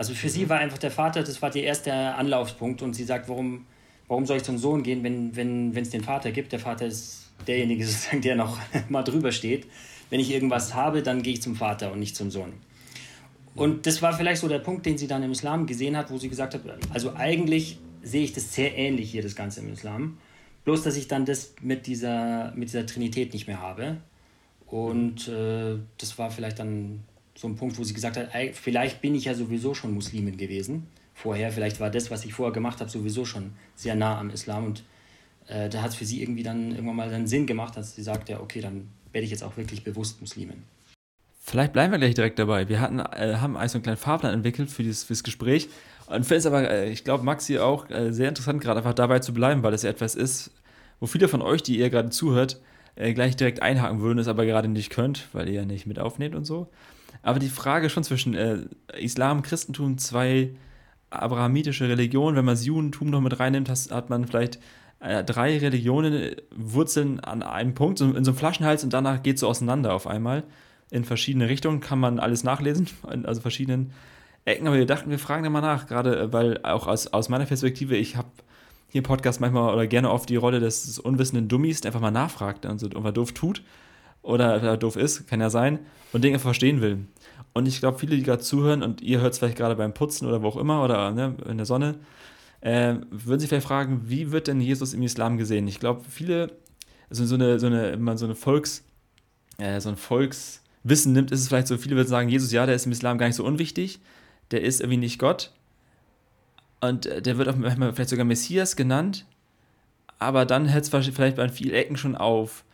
Also 0.00 0.14
für 0.14 0.28
mhm. 0.28 0.30
sie 0.30 0.48
war 0.48 0.58
einfach 0.58 0.78
der 0.78 0.90
Vater, 0.90 1.22
das 1.22 1.42
war 1.42 1.50
der 1.50 1.64
erste 1.64 1.92
Anlaufspunkt 1.92 2.80
und 2.80 2.94
sie 2.94 3.04
sagt, 3.04 3.28
warum, 3.28 3.66
warum 4.08 4.24
soll 4.24 4.38
ich 4.38 4.42
zum 4.44 4.56
Sohn 4.56 4.82
gehen, 4.82 5.04
wenn 5.04 5.28
es 5.28 5.36
wenn, 5.36 5.90
den 5.90 6.02
Vater 6.02 6.32
gibt? 6.32 6.52
Der 6.52 6.58
Vater 6.58 6.86
ist 6.86 7.30
derjenige, 7.46 7.86
sozusagen, 7.86 8.22
der 8.22 8.34
noch 8.34 8.58
mal 8.88 9.02
drüber 9.02 9.30
steht. 9.30 9.66
Wenn 10.08 10.18
ich 10.18 10.30
irgendwas 10.30 10.72
habe, 10.72 11.02
dann 11.02 11.20
gehe 11.20 11.34
ich 11.34 11.42
zum 11.42 11.54
Vater 11.54 11.92
und 11.92 11.98
nicht 11.98 12.16
zum 12.16 12.30
Sohn. 12.30 12.54
Und 13.54 13.84
das 13.84 14.00
war 14.00 14.14
vielleicht 14.14 14.40
so 14.40 14.48
der 14.48 14.60
Punkt, 14.60 14.86
den 14.86 14.96
sie 14.96 15.06
dann 15.06 15.22
im 15.22 15.32
Islam 15.32 15.66
gesehen 15.66 15.98
hat, 15.98 16.10
wo 16.10 16.16
sie 16.16 16.30
gesagt 16.30 16.54
hat, 16.54 16.62
also 16.94 17.14
eigentlich 17.14 17.78
sehe 18.02 18.24
ich 18.24 18.32
das 18.32 18.54
sehr 18.54 18.78
ähnlich 18.78 19.10
hier, 19.10 19.20
das 19.20 19.36
Ganze 19.36 19.60
im 19.60 19.70
Islam. 19.70 20.16
Bloß, 20.64 20.82
dass 20.82 20.96
ich 20.96 21.08
dann 21.08 21.26
das 21.26 21.52
mit 21.60 21.86
dieser, 21.86 22.54
mit 22.56 22.70
dieser 22.70 22.86
Trinität 22.86 23.34
nicht 23.34 23.46
mehr 23.46 23.60
habe. 23.60 23.98
Und 24.66 25.28
äh, 25.28 25.76
das 25.98 26.16
war 26.16 26.30
vielleicht 26.30 26.58
dann 26.58 27.02
so 27.40 27.48
ein 27.48 27.56
Punkt, 27.56 27.78
wo 27.78 27.84
sie 27.84 27.94
gesagt 27.94 28.18
hat, 28.18 28.28
vielleicht 28.52 29.00
bin 29.00 29.14
ich 29.14 29.24
ja 29.24 29.34
sowieso 29.34 29.72
schon 29.72 29.94
Muslimin 29.94 30.36
gewesen 30.36 30.86
vorher. 31.14 31.50
Vielleicht 31.50 31.80
war 31.80 31.88
das, 31.88 32.10
was 32.10 32.26
ich 32.26 32.34
vorher 32.34 32.52
gemacht 32.52 32.80
habe, 32.80 32.90
sowieso 32.90 33.24
schon 33.24 33.52
sehr 33.74 33.94
nah 33.94 34.18
am 34.18 34.28
Islam. 34.28 34.66
Und 34.66 34.84
äh, 35.46 35.70
da 35.70 35.80
hat 35.80 35.90
es 35.90 35.96
für 35.96 36.04
sie 36.04 36.20
irgendwie 36.20 36.42
dann 36.42 36.72
irgendwann 36.72 36.96
mal 36.96 37.08
einen 37.08 37.26
Sinn 37.26 37.46
gemacht, 37.46 37.78
dass 37.78 37.96
sie 37.96 38.02
sagt, 38.02 38.28
ja, 38.28 38.40
okay, 38.40 38.60
dann 38.60 38.88
werde 39.12 39.24
ich 39.24 39.30
jetzt 39.30 39.42
auch 39.42 39.56
wirklich 39.56 39.84
bewusst 39.84 40.20
Muslimin. 40.20 40.64
Vielleicht 41.40 41.72
bleiben 41.72 41.92
wir 41.92 41.98
gleich 41.98 42.14
direkt 42.14 42.38
dabei. 42.38 42.68
Wir 42.68 42.78
hatten, 42.78 42.98
äh, 42.98 43.36
haben 43.36 43.56
also 43.56 43.78
einen 43.78 43.84
kleinen 43.84 43.96
Fahrplan 43.96 44.34
entwickelt 44.34 44.70
für 44.70 44.82
dieses 44.82 45.04
fürs 45.04 45.24
Gespräch. 45.24 45.70
Und 46.08 46.24
finde 46.24 46.36
es 46.36 46.46
aber, 46.46 46.70
äh, 46.70 46.90
ich 46.90 47.04
glaube, 47.04 47.24
Maxi 47.24 47.58
auch 47.58 47.88
äh, 47.88 48.12
sehr 48.12 48.28
interessant, 48.28 48.60
gerade 48.60 48.80
einfach 48.80 48.92
dabei 48.92 49.20
zu 49.20 49.32
bleiben, 49.32 49.62
weil 49.62 49.72
das 49.72 49.82
ja 49.82 49.88
etwas 49.88 50.14
ist, 50.14 50.50
wo 51.00 51.06
viele 51.06 51.26
von 51.26 51.40
euch, 51.40 51.62
die 51.62 51.78
ihr 51.78 51.88
gerade 51.88 52.10
zuhört, 52.10 52.60
äh, 52.96 53.14
gleich 53.14 53.34
direkt 53.34 53.62
einhaken 53.62 54.00
würden, 54.00 54.18
es 54.18 54.28
aber 54.28 54.44
gerade 54.44 54.68
nicht 54.68 54.90
könnt, 54.90 55.28
weil 55.32 55.48
ihr 55.48 55.54
ja 55.54 55.64
nicht 55.64 55.86
mit 55.86 55.98
aufnehmt 55.98 56.34
und 56.34 56.44
so. 56.44 56.68
Aber 57.22 57.38
die 57.38 57.48
Frage 57.48 57.90
schon 57.90 58.04
zwischen 58.04 58.34
äh, 58.34 58.58
Islam, 58.98 59.42
Christentum, 59.42 59.98
zwei 59.98 60.54
abrahamitische 61.10 61.88
Religionen, 61.88 62.36
wenn 62.36 62.44
man 62.44 62.54
das 62.54 62.64
Judentum 62.64 63.10
noch 63.10 63.20
mit 63.20 63.38
reinnimmt, 63.38 63.68
has, 63.68 63.90
hat 63.90 64.10
man 64.10 64.26
vielleicht 64.26 64.58
äh, 65.00 65.24
drei 65.24 65.58
Religionen, 65.58 66.36
Wurzeln 66.54 67.20
an 67.20 67.42
einem 67.42 67.74
Punkt, 67.74 67.98
so, 67.98 68.12
in 68.12 68.24
so 68.24 68.30
einem 68.30 68.38
Flaschenhals 68.38 68.84
und 68.84 68.92
danach 68.92 69.22
geht 69.22 69.34
es 69.34 69.40
so 69.40 69.48
auseinander 69.48 69.92
auf 69.92 70.06
einmal 70.06 70.44
in 70.90 71.04
verschiedene 71.04 71.48
Richtungen, 71.48 71.80
kann 71.80 71.98
man 72.00 72.18
alles 72.18 72.44
nachlesen, 72.44 72.88
also 73.24 73.40
verschiedenen 73.40 73.92
Ecken. 74.44 74.66
Aber 74.66 74.76
wir 74.76 74.86
dachten, 74.86 75.10
wir 75.10 75.18
fragen 75.18 75.42
da 75.42 75.50
mal 75.50 75.60
nach, 75.60 75.86
gerade 75.86 76.18
äh, 76.18 76.32
weil 76.32 76.62
auch 76.62 76.86
aus, 76.86 77.08
aus 77.08 77.28
meiner 77.28 77.46
Perspektive, 77.46 77.96
ich 77.96 78.16
habe 78.16 78.28
hier 78.88 79.00
im 79.00 79.04
Podcast 79.04 79.40
manchmal 79.40 79.72
oder 79.72 79.86
gerne 79.86 80.10
oft 80.10 80.28
die 80.28 80.36
Rolle 80.36 80.58
des 80.58 80.98
unwissenden 80.98 81.48
Dummies, 81.48 81.80
der 81.80 81.90
einfach 81.90 82.00
mal 82.00 82.10
nachfragt 82.10 82.66
und 82.66 82.78
so 82.78 82.86
irgendwas 82.86 83.14
doof 83.14 83.32
tut 83.32 83.62
oder 84.22 84.76
doof 84.76 84.96
ist, 84.96 85.26
kann 85.26 85.40
ja 85.40 85.50
sein, 85.50 85.80
und 86.12 86.22
Dinge 86.22 86.38
verstehen 86.38 86.80
will. 86.80 87.06
Und 87.52 87.66
ich 87.66 87.80
glaube, 87.80 87.98
viele, 87.98 88.16
die 88.16 88.22
gerade 88.22 88.42
zuhören 88.42 88.82
und 88.82 89.00
ihr 89.00 89.20
hört 89.20 89.32
es 89.32 89.38
vielleicht 89.38 89.56
gerade 89.56 89.74
beim 89.74 89.92
Putzen 89.92 90.26
oder 90.26 90.42
wo 90.42 90.48
auch 90.48 90.56
immer 90.56 90.84
oder 90.84 91.10
ne, 91.10 91.36
in 91.48 91.56
der 91.56 91.66
Sonne, 91.66 91.96
äh, 92.60 92.94
würden 93.10 93.40
sich 93.40 93.48
vielleicht 93.48 93.66
fragen, 93.66 94.02
wie 94.04 94.30
wird 94.32 94.46
denn 94.46 94.60
Jesus 94.60 94.94
im 94.94 95.02
Islam 95.02 95.38
gesehen? 95.38 95.66
Ich 95.66 95.80
glaube, 95.80 96.02
viele, 96.08 96.52
also 97.08 97.24
so 97.24 97.34
eine, 97.34 97.58
so 97.58 97.66
eine, 97.66 97.90
immer 97.90 98.16
so 98.18 98.26
eine 98.26 98.34
Volks, 98.34 98.84
äh, 99.58 99.80
so 99.80 99.88
ein 99.88 99.96
Volks, 99.96 100.62
Wissen 100.82 101.12
nimmt, 101.12 101.30
ist 101.30 101.40
es 101.40 101.48
vielleicht 101.48 101.66
so, 101.66 101.76
viele 101.76 101.96
würden 101.96 102.08
sagen, 102.08 102.28
Jesus, 102.28 102.52
ja, 102.52 102.64
der 102.64 102.74
ist 102.74 102.86
im 102.86 102.92
Islam 102.92 103.18
gar 103.18 103.26
nicht 103.26 103.36
so 103.36 103.44
unwichtig, 103.44 104.00
der 104.50 104.62
ist 104.62 104.80
irgendwie 104.80 104.98
nicht 104.98 105.18
Gott 105.18 105.52
und 106.80 107.06
äh, 107.06 107.20
der 107.20 107.36
wird 107.36 107.48
auch 107.48 107.56
manchmal 107.56 107.92
vielleicht 107.92 108.10
sogar 108.10 108.24
Messias 108.24 108.76
genannt, 108.76 109.26
aber 110.18 110.46
dann 110.46 110.66
hält 110.66 110.84
es 110.84 110.90
vielleicht 110.90 111.36
bei 111.36 111.48
vielen 111.48 111.74
Ecken 111.74 111.96
schon 111.96 112.16
auf. 112.16 112.64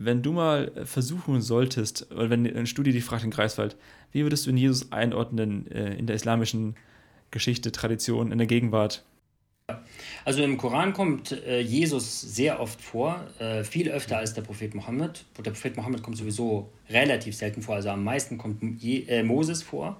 Wenn 0.00 0.22
du 0.22 0.30
mal 0.30 0.70
versuchen 0.84 1.42
solltest, 1.42 2.12
oder 2.12 2.30
wenn 2.30 2.46
eine 2.46 2.68
Studie 2.68 2.92
dich 2.92 3.02
fragt 3.02 3.24
in 3.24 3.32
Greifswald, 3.32 3.76
wie 4.12 4.22
würdest 4.22 4.46
du 4.46 4.50
in 4.50 4.56
Jesus 4.56 4.92
einordnen 4.92 5.68
äh, 5.72 5.94
in 5.94 6.06
der 6.06 6.14
islamischen 6.14 6.76
Geschichte, 7.32 7.72
Tradition, 7.72 8.30
in 8.30 8.38
der 8.38 8.46
Gegenwart? 8.46 9.04
Also 10.24 10.44
im 10.44 10.56
Koran 10.56 10.92
kommt 10.92 11.32
äh, 11.32 11.58
Jesus 11.58 12.20
sehr 12.20 12.60
oft 12.60 12.80
vor, 12.80 13.26
äh, 13.40 13.64
viel 13.64 13.90
öfter 13.90 14.18
als 14.18 14.34
der 14.34 14.42
Prophet 14.42 14.72
Mohammed. 14.72 15.24
Der 15.36 15.50
Prophet 15.50 15.76
Mohammed 15.76 16.04
kommt 16.04 16.16
sowieso 16.16 16.70
relativ 16.88 17.34
selten 17.34 17.60
vor, 17.60 17.74
also 17.74 17.90
am 17.90 18.04
meisten 18.04 18.38
kommt 18.38 18.62
Je 18.80 19.02
äh, 19.08 19.24
Moses 19.24 19.64
vor. 19.64 19.96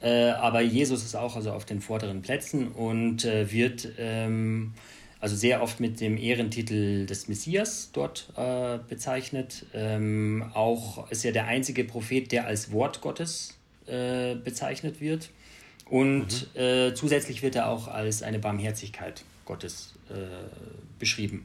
Äh, 0.00 0.30
aber 0.30 0.60
Jesus 0.60 1.04
ist 1.04 1.16
auch 1.16 1.34
also 1.34 1.50
auf 1.50 1.64
den 1.64 1.80
vorderen 1.80 2.22
Plätzen 2.22 2.68
und 2.68 3.24
äh, 3.24 3.50
wird 3.50 3.88
ähm, 3.98 4.72
also 5.20 5.36
sehr 5.36 5.62
oft 5.62 5.80
mit 5.80 6.00
dem 6.00 6.16
Ehrentitel 6.16 7.06
des 7.06 7.28
Messias 7.28 7.90
dort 7.92 8.28
äh, 8.36 8.78
bezeichnet. 8.88 9.66
Ähm, 9.74 10.50
auch 10.54 11.10
ist 11.10 11.24
er 11.24 11.32
der 11.32 11.46
einzige 11.46 11.84
Prophet, 11.84 12.32
der 12.32 12.46
als 12.46 12.72
Wort 12.72 13.00
Gottes 13.00 13.56
bezeichnet 14.44 15.00
wird. 15.00 15.30
Und 15.86 16.54
mhm. 16.54 16.60
äh, 16.60 16.94
zusätzlich 16.94 17.42
wird 17.42 17.56
er 17.56 17.68
auch 17.68 17.88
als 17.88 18.22
eine 18.22 18.38
Barmherzigkeit 18.38 19.24
Gottes 19.44 19.94
äh, 20.08 20.14
beschrieben. 21.00 21.44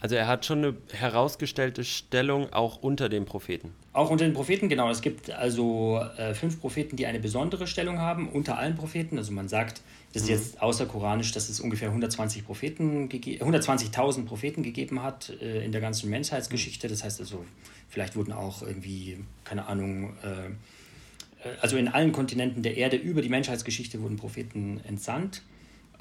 Also 0.00 0.14
er 0.14 0.28
hat 0.28 0.46
schon 0.46 0.58
eine 0.58 0.76
herausgestellte 0.92 1.82
Stellung 1.82 2.52
auch 2.52 2.82
unter 2.82 3.08
den 3.08 3.24
Propheten. 3.24 3.72
Auch 3.92 4.10
unter 4.10 4.24
den 4.24 4.32
Propheten, 4.32 4.68
genau. 4.68 4.90
Es 4.90 5.02
gibt 5.02 5.30
also 5.30 6.00
äh, 6.16 6.34
fünf 6.34 6.60
Propheten, 6.60 6.96
die 6.96 7.06
eine 7.06 7.18
besondere 7.18 7.66
Stellung 7.66 7.98
haben 7.98 8.28
unter 8.28 8.58
allen 8.58 8.76
Propheten. 8.76 9.18
Also 9.18 9.32
man 9.32 9.48
sagt, 9.48 9.82
das 10.12 10.22
ist 10.22 10.28
mhm. 10.28 10.34
jetzt 10.34 10.62
außerkoranisch, 10.62 11.32
dass 11.32 11.48
es 11.48 11.58
ungefähr 11.58 11.88
120 11.88 12.46
Propheten 12.46 13.08
120.000 13.08 14.24
Propheten 14.24 14.62
gegeben 14.62 15.02
hat 15.02 15.32
äh, 15.40 15.64
in 15.64 15.72
der 15.72 15.80
ganzen 15.80 16.10
Menschheitsgeschichte. 16.10 16.86
Das 16.86 17.02
heißt 17.02 17.18
also, 17.18 17.44
vielleicht 17.88 18.14
wurden 18.14 18.32
auch 18.32 18.62
irgendwie, 18.62 19.18
keine 19.44 19.66
Ahnung, 19.66 20.14
äh, 20.22 20.46
äh, 21.46 21.54
also 21.60 21.76
in 21.76 21.88
allen 21.88 22.12
Kontinenten 22.12 22.62
der 22.62 22.76
Erde 22.76 22.96
über 22.96 23.20
die 23.20 23.28
Menschheitsgeschichte 23.28 24.00
wurden 24.00 24.16
Propheten 24.16 24.80
entsandt. 24.86 25.42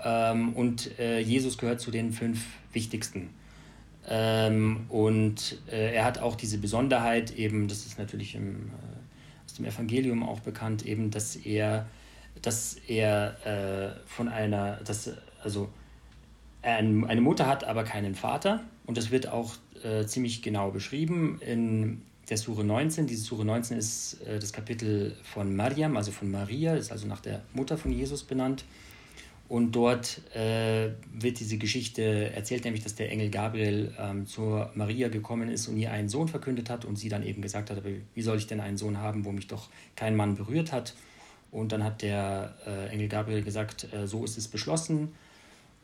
Ähm, 0.03 0.53
und 0.53 0.99
äh, 0.99 1.19
Jesus 1.19 1.57
gehört 1.57 1.81
zu 1.81 1.89
den 1.89 2.11
fünf 2.11 2.45
wichtigsten. 2.73 3.29
Ähm, 4.07 4.85
und 4.89 5.57
äh, 5.69 5.95
er 5.95 6.05
hat 6.05 6.19
auch 6.19 6.35
diese 6.35 6.57
Besonderheit, 6.57 7.31
eben, 7.31 7.67
das 7.67 7.85
ist 7.85 7.99
natürlich 7.99 8.35
im, 8.35 8.67
äh, 8.67 9.45
aus 9.45 9.53
dem 9.55 9.65
Evangelium 9.65 10.23
auch 10.23 10.39
bekannt, 10.39 10.85
eben, 10.85 11.11
dass 11.11 11.35
er, 11.35 11.87
dass 12.41 12.75
er 12.87 13.45
äh, 13.45 14.07
von 14.07 14.29
einer, 14.29 14.77
dass, 14.85 15.11
also 15.43 15.69
er 16.61 16.77
eine 16.77 17.21
Mutter 17.21 17.47
hat, 17.47 17.63
aber 17.63 17.83
keinen 17.83 18.15
Vater. 18.15 18.63
Und 18.85 18.97
das 18.97 19.11
wird 19.11 19.27
auch 19.27 19.55
äh, 19.83 20.05
ziemlich 20.05 20.41
genau 20.41 20.71
beschrieben 20.71 21.39
in 21.45 22.01
der 22.29 22.37
Sure 22.37 22.63
19. 22.63 23.07
Diese 23.07 23.23
Sure 23.23 23.45
19 23.45 23.77
ist 23.77 24.21
äh, 24.21 24.39
das 24.39 24.53
Kapitel 24.53 25.15
von 25.23 25.55
Mariam, 25.55 25.97
also 25.97 26.11
von 26.11 26.31
Maria, 26.31 26.75
ist 26.75 26.91
also 26.91 27.07
nach 27.07 27.21
der 27.21 27.43
Mutter 27.53 27.77
von 27.77 27.91
Jesus 27.91 28.23
benannt. 28.23 28.65
Und 29.49 29.71
dort 29.71 30.21
äh, 30.35 30.89
wird 31.13 31.39
diese 31.39 31.57
Geschichte 31.57 32.33
erzählt, 32.33 32.65
nämlich 32.65 32.83
dass 32.83 32.95
der 32.95 33.09
Engel 33.09 33.29
Gabriel 33.29 33.93
ähm, 33.97 34.25
zur 34.25 34.71
Maria 34.75 35.07
gekommen 35.07 35.49
ist 35.49 35.69
und 35.69 35.77
ihr 35.77 35.91
einen 35.91 36.09
Sohn 36.09 36.27
verkündet 36.27 36.69
hat 36.69 36.83
und 36.83 36.97
sie 36.97 37.07
dann 37.07 37.23
eben 37.23 37.41
gesagt 37.41 37.69
hat, 37.69 37.77
aber 37.77 37.89
wie 38.13 38.21
soll 38.21 38.37
ich 38.37 38.47
denn 38.47 38.59
einen 38.59 38.77
Sohn 38.77 38.97
haben, 38.97 39.23
wo 39.23 39.31
mich 39.31 39.47
doch 39.47 39.69
kein 39.95 40.17
Mann 40.17 40.35
berührt 40.35 40.73
hat? 40.73 40.95
Und 41.49 41.71
dann 41.71 41.83
hat 41.83 42.01
der 42.01 42.55
äh, 42.65 42.89
Engel 42.89 43.07
Gabriel 43.07 43.41
gesagt, 43.41 43.87
äh, 43.93 44.05
so 44.05 44.25
ist 44.25 44.37
es 44.37 44.49
beschlossen. 44.49 45.13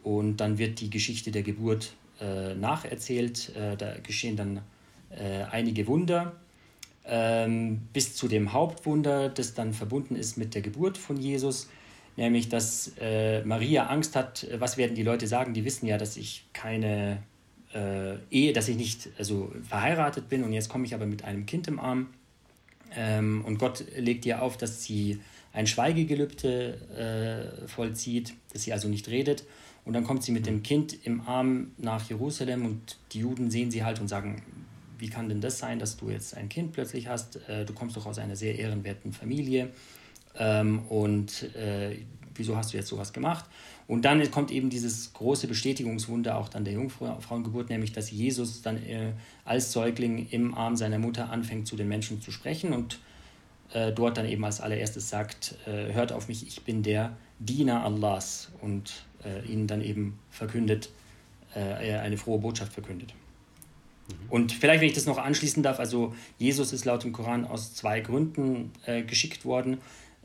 Und 0.04 0.38
dann 0.38 0.58
wird 0.58 0.82
die 0.82 0.90
Geschichte 0.90 1.32
der 1.32 1.44
Geburt 1.44 1.94
äh, 2.20 2.54
nacherzählt. 2.56 3.56
Äh, 3.56 3.78
da 3.78 3.96
geschehen 4.04 4.36
dann 4.36 4.62
äh, 5.10 5.44
einige 5.44 5.88
Wunder, 5.88 6.34
ähm, 7.06 7.82
bis 7.94 8.16
zu 8.16 8.28
dem 8.28 8.52
Hauptwunder, 8.52 9.30
das 9.30 9.54
dann 9.54 9.74
verbunden 9.74 10.16
ist 10.16 10.38
mit 10.38 10.54
der 10.54 10.62
Geburt 10.62 10.98
von 10.98 11.18
Jesus, 11.18 11.70
nämlich 12.16 12.50
dass 12.50 12.94
äh, 13.00 13.44
Maria 13.44 13.88
Angst 13.88 14.16
hat, 14.16 14.48
was 14.58 14.78
werden 14.78 14.96
die 14.96 15.04
Leute 15.04 15.28
sagen, 15.28 15.54
die 15.54 15.66
wissen 15.66 15.88
ja, 15.88 15.98
dass 15.98 16.18
ich 16.18 16.46
keine 16.54 17.24
äh, 17.74 18.16
Ehe, 18.30 18.54
dass 18.54 18.68
ich 18.68 18.78
nicht 18.78 19.10
also 19.18 19.52
verheiratet 19.68 20.30
bin 20.30 20.44
und 20.44 20.54
jetzt 20.54 20.70
komme 20.70 20.86
ich 20.86 20.94
aber 20.94 21.06
mit 21.06 21.24
einem 21.24 21.46
Kind 21.46 21.68
im 21.68 21.80
Arm 21.80 22.08
ähm, 22.96 23.44
und 23.46 23.58
Gott 23.58 23.84
legt 23.98 24.26
ihr 24.26 24.42
auf, 24.42 24.58
dass 24.58 24.84
sie 24.84 25.20
ein 25.54 25.68
Schweigegelübde 25.68 27.62
äh, 27.64 27.68
vollzieht, 27.68 28.34
dass 28.52 28.64
sie 28.64 28.74
also 28.74 28.88
nicht 28.88 29.08
redet. 29.08 29.46
Und 29.86 29.94
dann 29.94 30.04
kommt 30.04 30.24
sie 30.24 30.32
mit 30.32 30.46
dem 30.46 30.64
Kind 30.64 31.06
im 31.06 31.22
Arm 31.22 31.72
nach 31.78 32.08
Jerusalem 32.10 32.66
und 32.66 32.98
die 33.12 33.20
Juden 33.20 33.52
sehen 33.52 33.70
sie 33.70 33.84
halt 33.84 34.00
und 34.00 34.08
sagen, 34.08 34.42
wie 34.98 35.10
kann 35.10 35.28
denn 35.28 35.42
das 35.42 35.60
sein, 35.60 35.80
dass 35.80 35.98
du 35.98 36.10
jetzt 36.10 36.36
ein 36.38 36.48
Kind 36.48 36.72
plötzlich 36.72 37.08
hast? 37.08 37.38
Äh, 37.50 37.66
du 37.66 37.74
kommst 37.74 37.98
doch 37.98 38.06
aus 38.06 38.18
einer 38.18 38.36
sehr 38.36 38.58
ehrenwerten 38.58 39.12
Familie 39.12 39.70
ähm, 40.38 40.80
und 40.90 41.44
äh, 41.56 41.98
wieso 42.36 42.56
hast 42.56 42.74
du 42.74 42.78
jetzt 42.78 42.88
sowas 42.88 43.14
gemacht? 43.14 43.46
Und 43.88 44.06
dann 44.06 44.30
kommt 44.32 44.52
eben 44.52 44.70
dieses 44.70 45.14
große 45.14 45.48
Bestätigungswunder 45.48 46.38
auch 46.38 46.50
dann 46.50 46.64
der 46.64 46.74
Jungfrauengeburt, 46.74 47.70
nämlich 47.70 47.92
dass 47.92 48.12
Jesus 48.12 48.62
dann 48.62 48.78
äh, 48.78 49.12
als 49.46 49.72
Säugling 49.72 50.28
im 50.30 50.56
Arm 50.56 50.76
seiner 50.76 51.00
Mutter 51.00 51.30
anfängt, 51.30 51.68
zu 51.68 51.76
den 51.76 51.90
Menschen 51.90 52.22
zu 52.22 52.32
sprechen 52.32 52.74
und 52.74 53.00
äh, 53.74 53.92
dort 53.92 54.18
dann 54.18 54.26
eben 54.26 54.44
als 54.46 54.62
allererstes 54.62 55.10
sagt, 55.10 55.56
äh, 55.68 55.94
hört 55.94 56.14
auf 56.14 56.28
mich, 56.28 56.48
ich 56.48 56.64
bin 56.64 56.82
der 56.84 57.16
Diener 57.40 57.84
Allahs 57.84 58.52
und 58.62 59.06
äh, 59.26 59.46
ihnen 59.52 59.68
dann 59.68 59.82
eben 59.82 60.20
verkündet, 60.30 60.90
äh, 61.54 61.96
eine 61.96 62.18
frohe 62.18 62.40
Botschaft 62.40 62.74
verkündet. 62.74 63.14
Und 64.30 64.52
vielleicht, 64.52 64.82
wenn 64.82 64.88
ich 64.88 64.96
das 64.96 65.06
noch 65.06 65.18
anschließen 65.18 65.64
darf, 65.64 65.80
also 65.80 66.14
Jesus 66.38 66.74
ist 66.74 66.86
laut 66.86 67.04
dem 67.04 67.14
Koran 67.14 67.46
aus 67.46 67.74
zwei 67.74 68.00
Gründen 68.02 68.72
äh, 68.86 69.04
geschickt 69.04 69.46
worden. 69.46 69.78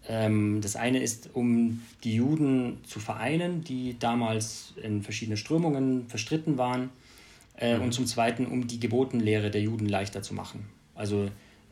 Ähm, 0.07 0.61
das 0.61 0.77
eine 0.77 1.03
ist, 1.03 1.31
um 1.35 1.83
die 2.05 2.15
Juden 2.15 2.79
zu 2.85 3.01
vereinen, 3.01 3.65
die 3.65 3.99
damals 3.99 4.75
in 4.83 5.03
verschiedene 5.03 5.37
Strömungen 5.37 6.09
verstritten 6.09 6.59
waren. 6.59 6.91
Äh, 7.57 7.77
mhm. 7.77 7.85
Und 7.85 7.93
zum 7.93 8.07
Zweiten, 8.07 8.47
um 8.47 8.67
die 8.67 8.79
Gebotenlehre 8.79 9.51
der 9.51 9.63
Juden 9.63 9.87
leichter 9.87 10.23
zu 10.23 10.35
machen. 10.35 10.67
Also, 10.95 11.29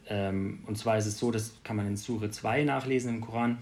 ähm, 0.09 0.61
und 0.67 0.77
zwar 0.77 0.99
ist 0.99 1.07
es 1.07 1.19
so, 1.19 1.31
das 1.31 1.55
kann 1.63 1.77
man 1.77 1.87
in 1.87 1.97
Sure 1.97 2.31
2 2.31 2.65
nachlesen 2.65 3.15
im 3.15 3.21
Koran, 3.21 3.59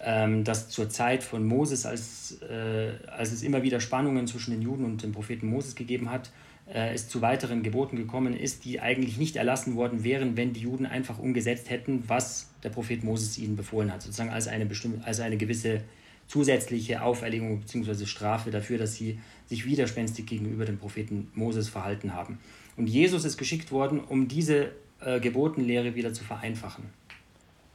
ähm, 0.00 0.44
dass 0.44 0.68
zur 0.68 0.88
Zeit 0.88 1.22
von 1.22 1.46
Moses, 1.46 1.86
als, 1.86 2.40
äh, 2.42 2.92
als 3.08 3.32
es 3.32 3.42
immer 3.42 3.62
wieder 3.62 3.80
Spannungen 3.80 4.26
zwischen 4.26 4.52
den 4.52 4.62
Juden 4.62 4.84
und 4.84 5.02
dem 5.02 5.12
Propheten 5.12 5.48
Moses 5.48 5.74
gegeben 5.74 6.10
hat, 6.10 6.30
äh, 6.72 6.94
es 6.94 7.08
zu 7.08 7.20
weiteren 7.20 7.62
Geboten 7.62 7.96
gekommen 7.96 8.34
ist, 8.36 8.64
die 8.64 8.80
eigentlich 8.80 9.18
nicht 9.18 9.36
erlassen 9.36 9.74
worden 9.76 10.04
wären, 10.04 10.36
wenn 10.36 10.52
die 10.52 10.60
Juden 10.60 10.86
einfach 10.86 11.18
umgesetzt 11.18 11.70
hätten, 11.70 12.04
was 12.08 12.50
der 12.62 12.70
Prophet 12.70 13.02
Moses 13.02 13.38
ihnen 13.38 13.56
befohlen 13.56 13.92
hat, 13.92 14.02
sozusagen 14.02 14.30
als 14.30 14.46
eine, 14.46 14.68
als 15.04 15.20
eine 15.20 15.36
gewisse 15.36 15.82
zusätzliche 16.28 17.02
Auferlegung 17.02 17.60
bzw. 17.60 18.06
Strafe 18.06 18.50
dafür, 18.52 18.78
dass 18.78 18.94
sie 18.94 19.18
sich 19.46 19.64
widerspenstig 19.66 20.26
gegenüber 20.26 20.64
dem 20.64 20.78
Propheten 20.78 21.28
Moses 21.34 21.68
verhalten 21.68 22.14
haben. 22.14 22.38
Und 22.76 22.86
Jesus 22.86 23.24
ist 23.24 23.36
geschickt 23.36 23.72
worden, 23.72 23.98
um 23.98 24.28
diese 24.28 24.70
äh, 25.00 25.18
Gebotenlehre 25.18 25.96
wieder 25.96 26.12
zu 26.12 26.22
vereinfachen. 26.22 26.84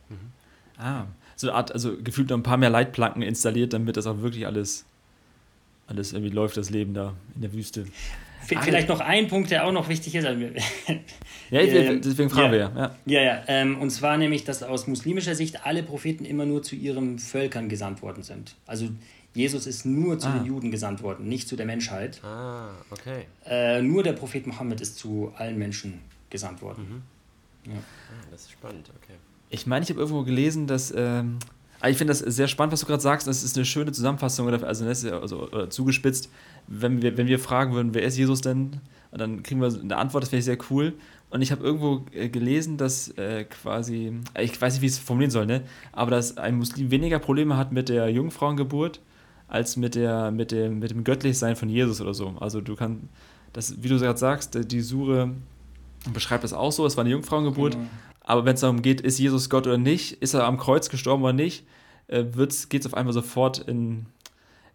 Mhm. 0.09 0.15
Ah, 0.77 1.07
so 1.35 1.49
eine 1.49 1.57
Art, 1.57 1.73
also 1.73 1.97
gefühlt 2.01 2.29
noch 2.29 2.37
ein 2.37 2.43
paar 2.43 2.57
mehr 2.57 2.69
Leitplanken 2.69 3.21
installiert, 3.21 3.73
damit 3.73 3.97
das 3.97 4.07
auch 4.07 4.21
wirklich 4.21 4.45
alles, 4.45 4.85
alles 5.87 6.13
irgendwie 6.13 6.33
läuft, 6.33 6.55
das 6.55 6.69
Leben 6.69 6.93
da 6.93 7.13
in 7.35 7.41
der 7.41 7.51
Wüste. 7.51 7.85
Vielleicht 8.41 8.89
noch 8.89 8.99
ein 8.99 9.27
Punkt, 9.27 9.51
der 9.51 9.65
auch 9.65 9.71
noch 9.71 9.89
wichtig 9.89 10.15
ist. 10.15 10.25
Also, 10.25 10.41
ja, 11.49 11.61
ähm, 11.61 12.01
deswegen 12.01 12.29
fragen 12.29 12.45
ja, 12.45 12.51
wir 12.51 12.59
ja. 12.59 12.95
Ja, 13.05 13.21
ja. 13.21 13.43
Ähm, 13.47 13.79
und 13.79 13.89
zwar 13.89 14.17
nämlich, 14.17 14.43
dass 14.43 14.61
aus 14.63 14.87
muslimischer 14.87 15.35
Sicht 15.35 15.65
alle 15.65 15.83
Propheten 15.83 16.25
immer 16.25 16.45
nur 16.45 16.61
zu 16.61 16.75
ihren 16.75 17.19
Völkern 17.19 17.69
gesandt 17.69 18.01
worden 18.01 18.23
sind. 18.23 18.55
Also 18.67 18.89
Jesus 19.33 19.67
ist 19.67 19.85
nur 19.85 20.19
zu 20.19 20.27
ah. 20.27 20.37
den 20.37 20.45
Juden 20.45 20.71
gesandt 20.71 21.03
worden, 21.03 21.27
nicht 21.27 21.47
zu 21.47 21.55
der 21.55 21.65
Menschheit. 21.65 22.23
Ah, 22.23 22.69
okay. 22.91 23.25
Äh, 23.45 23.81
nur 23.81 24.03
der 24.03 24.13
Prophet 24.13 24.47
Mohammed 24.47 24.79
ist 24.79 24.97
zu 24.97 25.33
allen 25.37 25.57
Menschen 25.57 25.99
gesandt 26.29 26.61
worden. 26.61 27.03
Mhm. 27.65 27.71
Ja. 27.73 27.77
Ah, 27.77 28.25
das 28.31 28.43
ist 28.43 28.51
spannend, 28.51 28.89
okay. 29.01 29.17
Ich 29.49 29.67
meine, 29.67 29.83
ich 29.83 29.89
habe 29.89 29.99
irgendwo 29.99 30.23
gelesen, 30.23 30.67
dass 30.67 30.93
ähm, 30.95 31.39
Ah, 31.85 31.89
ich 31.89 31.97
finde 31.97 32.13
das 32.13 32.19
sehr 32.19 32.47
spannend, 32.47 32.73
was 32.73 32.79
du 32.79 32.85
gerade 32.85 33.01
sagst. 33.01 33.27
Das 33.27 33.43
ist 33.43 33.55
eine 33.57 33.65
schöne 33.65 33.91
Zusammenfassung, 33.91 34.47
also, 34.49 34.85
also 34.85 35.49
oder 35.49 35.69
zugespitzt. 35.69 36.31
Wenn 36.67 37.01
wir, 37.01 37.17
wenn 37.17 37.27
wir 37.27 37.39
fragen 37.39 37.73
würden, 37.73 37.93
wer 37.93 38.03
ist 38.03 38.17
Jesus 38.17 38.41
denn? 38.41 38.81
Und 39.11 39.21
dann 39.21 39.43
kriegen 39.43 39.61
wir 39.61 39.67
eine 39.67 39.97
Antwort, 39.97 40.23
das 40.23 40.31
wäre 40.31 40.41
sehr 40.41 40.57
cool. 40.69 40.93
Und 41.29 41.41
ich 41.41 41.51
habe 41.51 41.63
irgendwo 41.63 42.05
äh, 42.11 42.29
gelesen, 42.29 42.77
dass 42.77 43.09
äh, 43.17 43.45
quasi, 43.45 44.13
ich 44.39 44.59
weiß 44.59 44.73
nicht, 44.73 44.81
wie 44.81 44.87
ich 44.87 44.93
es 44.93 44.99
formulieren 44.99 45.31
soll, 45.31 45.45
ne? 45.45 45.63
aber 45.91 46.11
dass 46.11 46.37
ein 46.37 46.55
Muslim 46.57 46.91
weniger 46.91 47.19
Probleme 47.19 47.57
hat 47.57 47.71
mit 47.71 47.89
der 47.89 48.09
Jungfrauengeburt 48.09 49.01
als 49.47 49.77
mit, 49.77 49.95
der, 49.95 50.31
mit, 50.31 50.51
dem, 50.51 50.79
mit 50.79 50.91
dem 50.91 51.03
Göttlichsein 51.03 51.55
von 51.55 51.69
Jesus 51.69 52.01
oder 52.01 52.13
so. 52.13 52.35
Also 52.39 52.61
du 52.61 52.75
kannst, 52.75 53.03
das, 53.53 53.81
wie 53.83 53.87
du 53.87 53.99
gerade 53.99 54.19
sagst, 54.19 54.71
die 54.71 54.81
Sure 54.81 55.31
beschreibt 56.13 56.43
das 56.43 56.53
auch 56.53 56.71
so, 56.71 56.85
es 56.85 56.97
war 56.97 57.03
eine 57.03 57.11
Jungfrauengeburt, 57.11 57.77
mhm. 57.77 57.87
Aber 58.25 58.43
wenn 58.43 58.55
es 58.55 58.61
darum 58.61 58.81
geht, 58.81 59.01
ist 59.01 59.19
Jesus 59.19 59.49
Gott 59.49 59.67
oder 59.67 59.77
nicht, 59.77 60.13
ist 60.13 60.33
er 60.33 60.45
am 60.45 60.57
Kreuz 60.57 60.89
gestorben 60.89 61.23
oder 61.23 61.33
nicht, 61.33 61.63
äh, 62.07 62.23
geht 62.23 62.81
es 62.81 62.85
auf 62.85 62.95
einmal 62.95 63.13
sofort 63.13 63.59
in, 63.59 64.07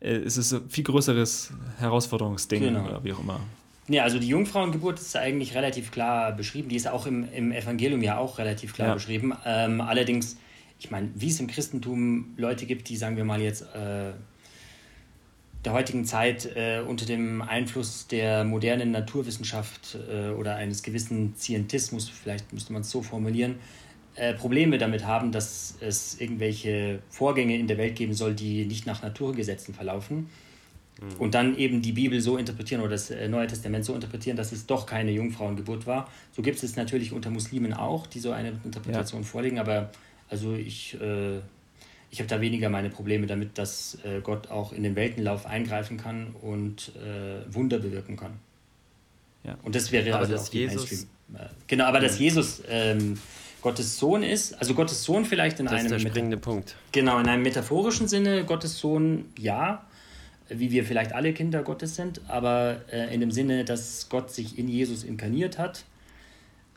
äh, 0.01 0.19
ist 0.19 0.37
es 0.37 0.53
ein 0.53 0.69
viel 0.69 0.85
größeres 0.85 1.53
Herausforderungsding 1.79 2.63
genau. 2.63 2.87
oder 2.87 3.05
wie 3.05 3.13
auch 3.13 3.21
immer. 3.21 3.41
Ja, 3.89 4.05
also 4.05 4.19
die 4.19 4.29
Jungfrauengeburt 4.29 5.01
ist 5.01 5.17
eigentlich 5.17 5.55
relativ 5.55 5.91
klar 5.91 6.33
beschrieben. 6.33 6.69
Die 6.69 6.77
ist 6.77 6.87
auch 6.87 7.07
im, 7.07 7.27
im 7.33 7.51
Evangelium 7.51 8.03
ja 8.03 8.19
auch 8.19 8.39
relativ 8.39 8.73
klar 8.73 8.89
ja. 8.89 8.95
beschrieben. 8.95 9.33
Ähm, 9.45 9.81
allerdings, 9.81 10.37
ich 10.79 10.91
meine, 10.91 11.11
wie 11.17 11.29
es 11.29 11.41
im 11.41 11.49
Christentum 11.49 12.35
Leute 12.37 12.67
gibt, 12.67 12.89
die, 12.89 12.97
sagen 12.97 13.17
wir 13.17 13.25
mal 13.25 13.41
jetzt, 13.41 13.63
äh, 13.75 14.13
der 15.65 15.73
heutigen 15.73 16.05
Zeit 16.05 16.47
äh, 16.57 16.83
unter 16.87 17.05
dem 17.05 17.43
Einfluss 17.43 18.07
der 18.07 18.45
modernen 18.45 18.93
Naturwissenschaft 18.93 19.99
äh, 20.09 20.31
oder 20.31 20.55
eines 20.55 20.83
gewissen 20.83 21.35
Zientismus, 21.37 22.09
vielleicht 22.09 22.53
müsste 22.53 22.73
man 22.73 22.83
es 22.83 22.91
so 22.91 23.03
formulieren, 23.03 23.57
äh, 24.21 24.35
Probleme 24.35 24.77
damit 24.77 25.07
haben, 25.07 25.33
dass 25.33 25.77
es 25.81 26.21
irgendwelche 26.21 26.99
Vorgänge 27.09 27.57
in 27.57 27.67
der 27.67 27.79
Welt 27.79 27.97
geben 27.97 28.13
soll, 28.13 28.35
die 28.35 28.67
nicht 28.67 28.87
nach 28.87 29.03
Naturgesetzen 29.03 29.73
verlaufen. 29.73 30.29
Mhm. 31.01 31.17
Und 31.19 31.35
dann 31.35 31.57
eben 31.57 31.81
die 31.81 31.93
Bibel 31.93 32.21
so 32.21 32.37
interpretieren 32.37 32.83
oder 32.83 32.91
das 32.91 33.11
äh, 33.11 33.29
Neue 33.29 33.47
Testament 33.47 33.85
so 33.85 33.95
interpretieren, 33.95 34.37
dass 34.37 34.53
es 34.53 34.67
doch 34.67 34.85
keine 34.85 35.11
Jungfrauengeburt 35.11 35.87
war. 35.87 36.11
So 36.33 36.43
gibt 36.43 36.63
es 36.63 36.77
natürlich 36.77 37.13
unter 37.13 37.31
Muslimen 37.31 37.73
auch, 37.73 38.07
die 38.07 38.21
so 38.21 38.33
eine 38.33 38.53
Interpretation 38.63 39.23
ja. 39.23 39.27
vorlegen, 39.27 39.59
aber 39.59 39.91
also 40.29 40.55
ich 40.55 41.01
äh, 41.01 41.41
ich 42.11 42.19
habe 42.19 42.29
da 42.29 42.41
weniger 42.41 42.69
meine 42.69 42.91
Probleme 42.91 43.27
damit, 43.27 43.57
dass 43.57 43.99
äh, 44.05 44.21
Gott 44.21 44.51
auch 44.51 44.73
in 44.73 44.83
den 44.83 44.97
Weltenlauf 44.97 45.47
eingreifen 45.47 45.97
kann 45.97 46.35
und 46.43 46.93
äh, 46.97 47.55
Wunder 47.55 47.79
bewirken 47.79 48.17
kann. 48.17 48.33
Ja. 49.45 49.57
Und 49.63 49.75
das 49.75 49.93
wäre 49.93 50.13
aber 50.13 50.25
also 50.25 50.37
auch 50.37 50.49
die 50.49 50.59
Jesus, 50.59 50.91
Mainstream. 50.91 51.11
Äh, 51.37 51.49
genau, 51.69 51.85
aber 51.85 52.01
dass 52.01 52.19
Jesus 52.19 52.63
ähm, 52.69 53.19
Gottes 53.63 53.99
Sohn 53.99 54.23
ist, 54.23 54.55
also 54.55 54.75
Gottes 54.75 55.03
Sohn 55.03 55.25
vielleicht 55.25 55.61
in 55.61 55.67
das 55.67 55.75
einem. 55.75 55.89
Das 55.89 55.97
ist 55.99 56.05
der 56.05 56.11
springende 56.11 56.37
Punkt. 56.37 56.77
Genau, 56.93 57.19
in 57.19 57.27
einem 57.27 57.43
metaphorischen 57.43 58.09
Sinne, 58.09 58.45
Gottes 58.45 58.79
Sohn 58.79 59.27
ja, 59.39 59.85
wie 60.49 60.71
wir 60.71 60.85
vielleicht 60.85 61.13
alle 61.13 61.33
Kinder 61.33 61.63
Gottes 61.63 61.95
sind, 61.95 62.21
aber 62.29 62.81
äh, 62.93 63.15
in 63.15 63.21
dem 63.21 63.31
Sinne, 63.31 63.65
dass 63.65 64.09
Gott 64.09 64.31
sich 64.31 64.59
in 64.59 64.69
Jesus 64.69 65.05
inkarniert 65.05 65.59
hat, 65.59 65.85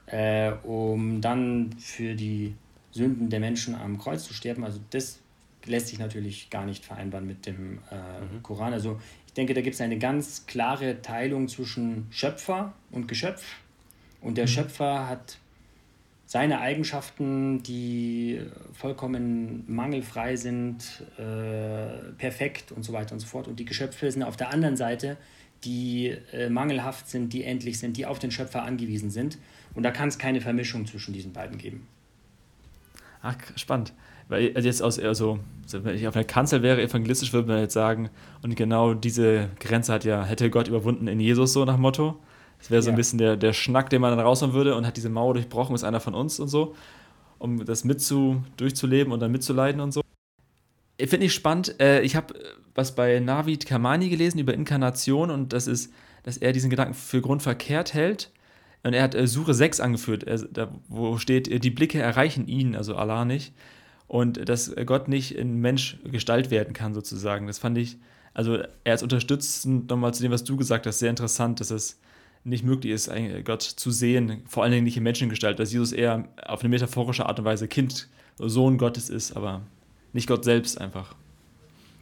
äh, 0.08 0.52
um 0.64 1.22
dann 1.22 1.74
für 1.80 2.16
die 2.16 2.54
Sünden 2.92 3.30
der 3.30 3.40
Menschen 3.40 3.76
am 3.76 3.98
Kreuz 3.98 4.24
zu 4.24 4.34
sterben. 4.34 4.64
Also 4.64 4.80
das 4.92 5.20
lässt 5.66 5.88
sich 5.88 6.00
natürlich 6.00 6.50
gar 6.50 6.66
nicht 6.66 6.86
vereinbaren 6.86 7.26
mit 7.26 7.46
dem 7.46 7.80
äh, 7.90 7.96
mhm. 7.96 8.44
Koran. 8.44 8.74
Also 8.74 9.00
ich 9.28 9.34
denke, 9.34 9.54
da 9.54 9.62
gibt 9.62 9.74
es 9.74 9.82
eine 9.82 9.98
ganz 9.98 10.46
klare 10.46 11.02
Teilung 11.02 11.48
zwischen 11.48 12.08
Schöpfer 12.12 12.74
und 12.92 13.08
Geschöpf. 13.08 13.44
Und 14.22 14.38
der 14.38 14.46
mhm. 14.46 14.50
Schöpfer 14.50 15.08
hat 15.10 15.38
seine 16.34 16.62
Eigenschaften, 16.62 17.62
die 17.62 18.42
vollkommen 18.74 19.66
mangelfrei 19.68 20.36
sind, 20.36 21.04
äh, 21.20 22.12
perfekt 22.18 22.72
und 22.72 22.82
so 22.82 22.92
weiter 22.92 23.14
und 23.14 23.20
so 23.20 23.28
fort. 23.28 23.48
Und 23.48 23.60
die 23.60 23.66
Geschöpfe 23.66 24.10
sind 24.10 24.24
auf 24.24 24.36
der 24.36 24.52
anderen 24.52 24.76
Seite, 24.76 25.18
die 25.64 26.18
äh, 26.32 26.50
mangelhaft 26.50 27.08
sind, 27.08 27.34
die 27.34 27.44
endlich 27.44 27.78
sind, 27.78 27.98
die 27.98 28.08
auf 28.08 28.18
den 28.18 28.32
Schöpfer 28.32 28.64
angewiesen 28.64 29.12
sind. 29.12 29.38
Und 29.76 29.84
da 29.84 29.92
kann 29.92 30.10
es 30.10 30.18
keine 30.18 30.42
Vermischung 30.42 30.88
zwischen 30.88 31.14
diesen 31.14 31.34
beiden 31.34 31.60
geben. 31.60 31.88
Ach, 33.22 33.36
spannend. 33.56 33.94
Weil 34.28 34.56
also 34.56 34.68
jetzt 34.68 34.82
aus, 34.82 34.98
also, 34.98 35.38
wenn 35.72 35.96
ich 35.96 36.08
auf 36.08 36.16
einer 36.16 36.26
Kanzel 36.26 36.64
wäre, 36.64 36.82
evangelistisch, 36.82 37.32
würde 37.32 37.48
man 37.48 37.60
jetzt 37.60 37.74
sagen, 37.74 38.10
und 38.42 38.56
genau 38.56 38.96
diese 38.96 39.50
Grenze 39.60 39.94
hat 39.94 40.04
ja, 40.04 40.26
hätte 40.26 40.50
Gott 40.50 40.68
überwunden 40.68 41.08
in 41.08 41.20
Jesus, 41.20 41.54
so 41.54 41.64
nach 41.64 41.78
Motto. 41.78 42.18
Das 42.64 42.72
wäre 42.72 42.82
so 42.82 42.90
ja. 42.90 42.94
ein 42.94 42.98
bisschen 42.98 43.20
der, 43.20 43.38
der 43.38 43.54
Schnack, 43.54 43.90
den 43.90 44.02
man 44.02 44.16
dann 44.16 44.26
raushauen 44.26 44.54
würde 44.54 44.76
und 44.76 44.88
hat 44.88 44.98
diese 44.98 45.10
Mauer 45.10 45.34
durchbrochen, 45.34 45.76
ist 45.76 45.84
einer 45.84 46.00
von 46.00 46.14
uns 46.14 46.40
und 46.40 46.48
so, 46.48 46.76
um 47.38 47.64
das 47.66 47.84
mit 47.84 48.02
zu, 48.02 48.44
durchzuleben 48.58 49.12
und 49.12 49.20
dann 49.20 49.32
mitzuleiden 49.32 49.82
und 49.82 49.92
so. 49.92 50.02
Finde 51.00 51.26
ich 51.26 51.34
spannend. 51.34 51.80
Äh, 51.80 52.02
ich 52.02 52.16
habe 52.16 52.34
was 52.74 52.96
bei 52.96 53.20
Navid 53.20 53.66
Kamani 53.66 54.10
gelesen 54.10 54.40
über 54.40 54.54
Inkarnation 54.54 55.30
und 55.30 55.54
das 55.54 55.68
ist, 55.68 55.94
dass 56.24 56.38
er 56.38 56.54
diesen 56.54 56.70
Gedanken 56.70 56.94
für 56.96 57.22
grundverkehrt 57.22 57.94
hält. 57.94 58.32
Und 58.82 58.94
er 58.94 59.04
hat 59.04 59.14
äh, 59.14 59.28
Suche 59.28 59.54
6 59.54 59.80
angeführt, 59.80 60.26
da, 60.52 60.74
wo 60.88 61.18
steht, 61.18 61.64
die 61.64 61.70
Blicke 61.70 62.00
erreichen 62.00 62.48
ihn, 62.48 62.76
also 62.76 62.96
Allah 62.96 63.26
nicht 63.26 63.54
und 64.14 64.48
dass 64.48 64.72
Gott 64.86 65.08
nicht 65.08 65.36
in 65.36 65.60
Mensch 65.60 65.98
Gestalt 66.04 66.52
werden 66.52 66.74
kann, 66.74 66.94
sozusagen. 66.94 67.48
Das 67.48 67.58
fand 67.58 67.80
ich, 67.80 67.98
also 68.36 68.58
er 68.84 68.92
als 68.92 69.02
unterstützend 69.02 69.90
nochmal 69.90 70.14
zu 70.14 70.22
dem, 70.22 70.32
was 70.32 70.44
du 70.44 70.56
gesagt 70.56 70.86
hast, 70.86 71.00
sehr 71.00 71.10
interessant, 71.10 71.60
dass 71.60 71.72
es 71.72 72.00
nicht 72.44 72.64
möglich 72.64 72.94
ist, 72.94 73.10
Gott 73.46 73.62
zu 73.62 73.92
sehen, 73.92 74.42
vor 74.48 74.64
allen 74.64 74.72
Dingen 74.72 74.84
nicht 74.84 74.98
in 74.98 75.04
Menschengestalt, 75.04 75.60
dass 75.60 75.72
Jesus 75.72 75.92
eher 75.92 76.28
auf 76.46 76.62
eine 76.62 76.70
metaphorische 76.70 77.26
Art 77.26 77.40
und 77.40 77.46
Weise 77.46 77.68
Kind, 77.68 78.10
Sohn 78.38 78.78
Gottes 78.78 79.10
ist, 79.10 79.38
aber 79.38 79.62
nicht 80.12 80.28
Gott 80.28 80.44
selbst 80.44 80.80
einfach. 80.80 81.16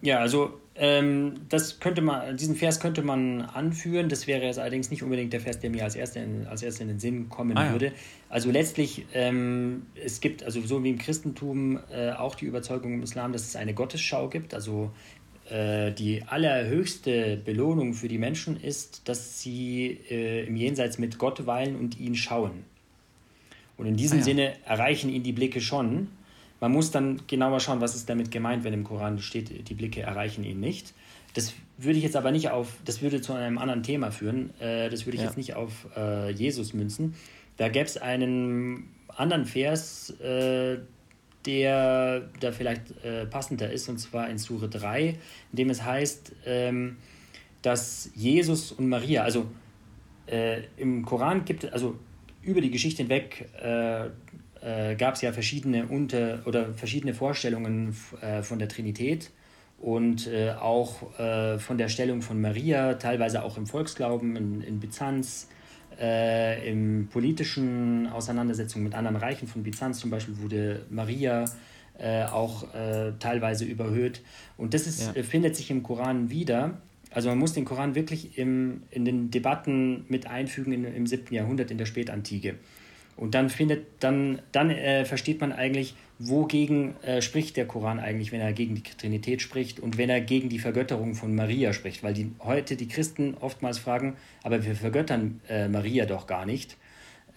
Ja, 0.01 0.19
also 0.19 0.60
ähm, 0.75 1.34
das 1.49 1.80
könnte 1.80 2.01
man, 2.01 2.38
diesen 2.38 2.56
Vers 2.56 2.80
könnte 2.80 3.04
man 3.04 3.41
anführen. 3.41 4.10
Das 4.10 4.25
wäre 4.25 4.45
jetzt 4.45 4.58
allerdings 4.58 4.89
nicht 4.89 5.04
unbedingt 5.04 5.32
der 5.34 5.41
Vers, 5.41 5.60
der 5.60 5.69
mir 5.69 5.84
als 5.84 5.95
erster 5.95 6.23
in, 6.23 6.47
als 6.47 6.63
erster 6.63 6.84
in 6.84 6.88
den 6.88 6.99
Sinn 6.99 7.30
kommen 7.30 7.58
ah, 7.58 7.65
ja. 7.65 7.71
würde. 7.71 7.91
Also 8.30 8.49
letztlich, 8.49 9.06
ähm, 9.13 9.84
es 9.93 10.21
gibt, 10.21 10.43
also 10.43 10.62
so 10.62 10.84
wie 10.84 10.89
im 10.89 10.97
Christentum 10.97 11.80
äh, 11.91 12.12
auch 12.12 12.36
die 12.36 12.45
Überzeugung 12.45 12.93
im 12.93 13.04
Islam, 13.04 13.34
dass 13.34 13.43
es 13.43 13.56
eine 13.56 13.73
Gottesschau 13.73 14.30
gibt. 14.30 14.54
Also 14.54 14.86
äh, 14.86 15.21
die 15.52 16.24
allerhöchste 16.26 17.36
Belohnung 17.36 17.94
für 17.94 18.08
die 18.08 18.18
Menschen 18.18 18.58
ist, 18.62 19.02
dass 19.10 19.42
sie 19.42 20.00
äh, 20.10 20.46
im 20.46 20.56
Jenseits 20.56 20.98
mit 20.98 21.18
Gott 21.18 21.46
weilen 21.46 21.76
und 21.76 22.00
ihn 22.00 22.16
schauen. 22.16 22.64
Und 23.78 23.88
in 23.88 23.98
diesem 23.98 24.18
ah, 24.18 24.20
ja. 24.20 24.26
Sinne 24.26 24.54
erreichen 24.66 25.10
ihn 25.10 25.24
die 25.24 25.34
Blicke 25.34 25.60
schon. 25.60 26.08
Man 26.60 26.72
muss 26.72 26.92
dann 26.92 27.22
genauer 27.28 27.60
schauen, 27.60 27.82
was 27.82 27.96
ist 27.96 28.08
damit 28.10 28.32
gemeint, 28.32 28.64
wenn 28.64 28.74
im 28.74 28.84
Koran 28.84 29.20
steht, 29.20 29.68
die 29.68 29.74
Blicke 29.74 30.02
erreichen 30.02 30.44
ihn 30.44 30.60
nicht. 30.60 30.94
Das 31.34 31.54
würde 31.78 31.98
ich 31.98 32.04
jetzt 32.04 32.16
aber 32.16 32.32
nicht 32.32 32.52
auf, 32.52 32.78
das 32.86 33.02
würde 33.02 33.22
zu 33.22 33.34
einem 33.34 33.58
anderen 33.58 33.84
Thema 33.84 34.12
führen. 34.12 34.52
Äh, 34.60 34.90
das 34.90 35.06
würde 35.06 35.16
ich 35.16 35.24
ja. 35.24 35.28
jetzt 35.28 35.38
nicht 35.38 35.56
auf 35.56 35.88
äh, 35.98 36.30
Jesus 36.30 36.74
münzen. 36.74 37.16
Da 37.58 37.70
gäbe 37.70 37.86
es 37.86 37.98
einen 37.98 38.90
anderen 39.08 39.46
Vers, 39.46 40.12
äh, 40.22 40.78
der 41.45 42.30
da 42.39 42.51
vielleicht 42.51 43.04
äh, 43.04 43.25
passender 43.25 43.71
ist, 43.71 43.89
und 43.89 43.97
zwar 43.97 44.30
in 44.30 44.38
Sure 44.38 44.69
3, 44.69 45.10
in 45.10 45.17
dem 45.54 45.69
es 45.69 45.84
heißt, 45.84 46.34
ähm, 46.45 46.97
dass 47.62 48.10
Jesus 48.15 48.71
und 48.71 48.89
Maria, 48.89 49.23
also 49.23 49.47
äh, 50.27 50.62
im 50.77 51.06
Koran 51.06 51.45
gibt 51.45 51.63
es, 51.63 51.73
also 51.73 51.97
über 52.41 52.62
die 52.62 52.71
Geschichte 52.71 53.04
hinweg 53.04 53.49
äh, 53.62 54.06
äh, 54.62 54.95
gab 54.95 55.15
es 55.15 55.21
ja 55.21 55.32
verschiedene 55.32 55.88
unter 55.88 56.41
oder 56.45 56.73
verschiedene 56.73 57.13
Vorstellungen 57.13 57.95
äh, 58.21 58.43
von 58.43 58.60
der 58.60 58.67
Trinität 58.67 59.32
und 59.80 60.27
äh, 60.27 60.51
auch 60.51 61.12
von 61.58 61.77
der 61.80 61.89
Stellung 61.89 62.21
von 62.21 62.39
Maria, 62.39 62.93
teilweise 62.95 63.41
auch 63.41 63.58
im 63.58 63.65
Volksglauben, 63.65 64.36
in, 64.36 64.62
in 64.62 64.80
Byzanz, 64.80 65.47
äh, 66.02 66.70
im 66.70 67.08
politischen 67.12 68.08
Auseinandersetzungen 68.08 68.84
mit 68.84 68.96
anderen 68.96 69.18
Reichen 69.18 69.48
von 69.48 69.64
Byzanz 69.64 70.00
zum 70.00 70.10
Beispiel 70.10 70.38
wurde 70.40 70.86
Maria 70.90 71.46
äh, 72.00 72.24
auch 72.24 72.66
teilweise 73.20 73.66
überhöht. 73.66 74.22
Und 74.58 74.74
das 74.74 74.88
ist, 74.88 75.16
ja. 75.16 75.24
findet 75.24 75.56
sich 75.56 75.70
im 75.70 75.84
Koran 75.84 76.32
wieder. 76.32 76.82
Also 77.12 77.30
man 77.30 77.38
muss 77.38 77.54
den 77.54 77.66
Koran 77.66 77.94
wirklich 77.94 78.38
im, 78.38 78.84
in 78.90 79.06
den 79.06 79.30
Debatten 79.30 80.06
mit 80.08 80.26
einfügen 80.28 80.72
in, 80.72 80.86
im 80.86 81.06
7. 81.06 81.34
Jahrhundert 81.34 81.70
in 81.70 81.78
der 81.78 81.86
Spätantike. 81.86 82.56
Und 83.17 83.36
dann 83.36 83.50
findet, 83.50 83.86
dann, 84.00 84.41
dann 84.52 84.69
äh, 84.69 85.06
versteht 85.06 85.41
man 85.41 85.52
eigentlich, 85.52 85.95
wogegen 86.19 86.95
äh, 87.04 87.21
spricht 87.21 87.58
der 87.58 87.65
Koran 87.65 88.00
eigentlich, 88.00 88.32
wenn 88.32 88.41
er 88.41 88.54
gegen 88.54 88.76
die 88.76 88.84
Trinität 88.84 89.41
spricht 89.41 89.80
und 89.80 89.97
wenn 89.97 90.10
er 90.10 90.21
gegen 90.21 90.50
die 90.50 90.60
Vergötterung 90.60 91.15
von 91.15 91.36
Maria 91.36 91.74
spricht. 91.74 92.04
Weil 92.04 92.13
die, 92.13 92.32
heute 92.39 92.76
die 92.76 92.88
Christen 92.88 93.36
oftmals 93.39 93.80
fragen, 93.80 94.15
aber 94.43 94.63
wir 94.63 94.76
vergöttern 94.76 95.41
äh, 95.50 95.67
Maria 95.67 96.06
doch 96.06 96.28
gar 96.28 96.45
nicht. 96.45 96.78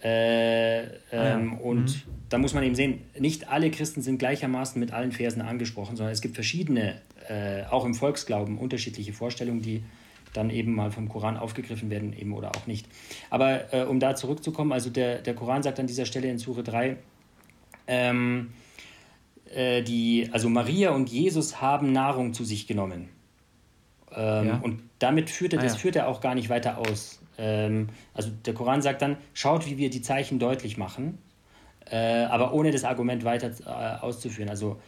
Äh, 0.03 0.83
ähm, 0.83 0.89
ah 1.11 1.15
ja. 1.15 1.37
Und 1.61 1.85
mhm. 1.85 2.11
da 2.29 2.37
muss 2.37 2.53
man 2.53 2.63
eben 2.63 2.75
sehen, 2.75 3.01
nicht 3.17 3.49
alle 3.49 3.71
Christen 3.71 4.01
sind 4.01 4.19
gleichermaßen 4.19 4.79
mit 4.79 4.91
allen 4.91 5.11
Versen 5.11 5.41
angesprochen, 5.41 5.95
sondern 5.95 6.13
es 6.13 6.21
gibt 6.21 6.35
verschiedene, 6.35 7.01
äh, 7.27 7.63
auch 7.63 7.85
im 7.85 7.95
Volksglauben, 7.95 8.57
unterschiedliche 8.57 9.13
Vorstellungen, 9.13 9.61
die 9.61 9.83
dann 10.37 10.49
eben 10.49 10.73
mal 10.73 10.91
vom 10.91 11.09
Koran 11.09 11.37
aufgegriffen 11.37 11.89
werden 11.89 12.13
eben 12.13 12.33
oder 12.33 12.51
auch 12.55 12.67
nicht. 12.67 12.87
Aber 13.29 13.73
äh, 13.73 13.83
um 13.83 13.99
da 13.99 14.15
zurückzukommen, 14.15 14.71
also 14.71 14.89
der, 14.89 15.19
der 15.19 15.35
Koran 15.35 15.63
sagt 15.63 15.79
an 15.79 15.87
dieser 15.87 16.05
Stelle 16.05 16.29
in 16.29 16.37
Sure 16.37 16.63
3, 16.63 16.97
ähm, 17.87 18.53
äh, 19.53 19.83
die, 19.83 20.29
also 20.31 20.49
Maria 20.49 20.91
und 20.91 21.09
Jesus 21.09 21.61
haben 21.61 21.91
Nahrung 21.91 22.33
zu 22.33 22.43
sich 22.43 22.67
genommen. 22.67 23.09
Ähm, 24.13 24.47
ja. 24.47 24.59
Und 24.61 24.81
damit 24.99 25.29
führt 25.29 25.53
er, 25.53 25.59
ah, 25.59 25.63
das 25.63 25.73
ja. 25.73 25.79
führt 25.79 25.95
er 25.95 26.07
auch 26.07 26.21
gar 26.21 26.35
nicht 26.35 26.49
weiter 26.49 26.77
aus. 26.77 27.21
Ähm, 27.37 27.89
also 28.13 28.29
der 28.45 28.53
Koran 28.53 28.81
sagt 28.81 29.01
dann, 29.01 29.17
schaut, 29.33 29.65
wie 29.65 29.77
wir 29.77 29.89
die 29.89 30.01
Zeichen 30.01 30.39
deutlich 30.39 30.77
machen, 30.77 31.17
äh, 31.89 32.23
aber 32.23 32.53
ohne 32.53 32.71
das 32.71 32.83
Argument 32.83 33.23
weiter 33.25 33.51
äh, 33.65 34.01
auszuführen. 34.01 34.49
Also 34.49 34.79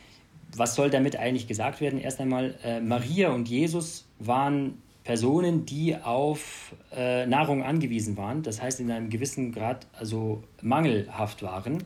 was 0.56 0.76
soll 0.76 0.90
damit 0.90 1.18
eigentlich 1.18 1.48
gesagt 1.48 1.82
werden? 1.82 2.00
Erst 2.00 2.22
einmal, 2.22 2.56
äh, 2.64 2.80
Maria 2.80 3.32
und 3.32 3.50
Jesus 3.50 4.08
waren 4.20 4.82
Personen, 5.08 5.66
die 5.66 5.96
auf 5.96 6.76
äh, 6.94 7.26
Nahrung 7.28 7.64
angewiesen 7.64 8.18
waren, 8.18 8.44
das 8.44 8.62
heißt 8.62 8.82
in 8.82 8.92
einem 8.92 9.10
gewissen 9.10 9.54
Grad 9.54 9.88
also 9.98 10.44
mangelhaft 10.62 11.44
waren. 11.44 11.86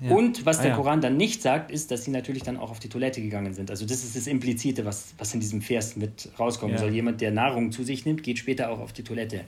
Ja. 0.00 0.14
Und 0.14 0.46
was 0.46 0.58
der 0.58 0.66
ah, 0.66 0.68
ja. 0.68 0.76
Koran 0.76 1.00
dann 1.00 1.16
nicht 1.16 1.42
sagt, 1.42 1.72
ist, 1.72 1.90
dass 1.90 2.04
sie 2.04 2.12
natürlich 2.12 2.44
dann 2.44 2.56
auch 2.56 2.70
auf 2.70 2.78
die 2.78 2.88
Toilette 2.88 3.20
gegangen 3.20 3.54
sind. 3.54 3.72
Also 3.72 3.86
das 3.86 4.04
ist 4.04 4.14
das 4.14 4.28
Implizite, 4.28 4.84
was, 4.84 5.14
was 5.18 5.34
in 5.34 5.40
diesem 5.40 5.62
Vers 5.62 5.96
mit 5.96 6.30
rauskommen 6.38 6.76
ja. 6.76 6.80
soll. 6.80 6.94
Jemand, 6.94 7.20
der 7.20 7.32
Nahrung 7.32 7.72
zu 7.72 7.82
sich 7.82 8.06
nimmt, 8.06 8.22
geht 8.22 8.38
später 8.38 8.70
auch 8.70 8.78
auf 8.78 8.92
die 8.92 9.02
Toilette. 9.02 9.40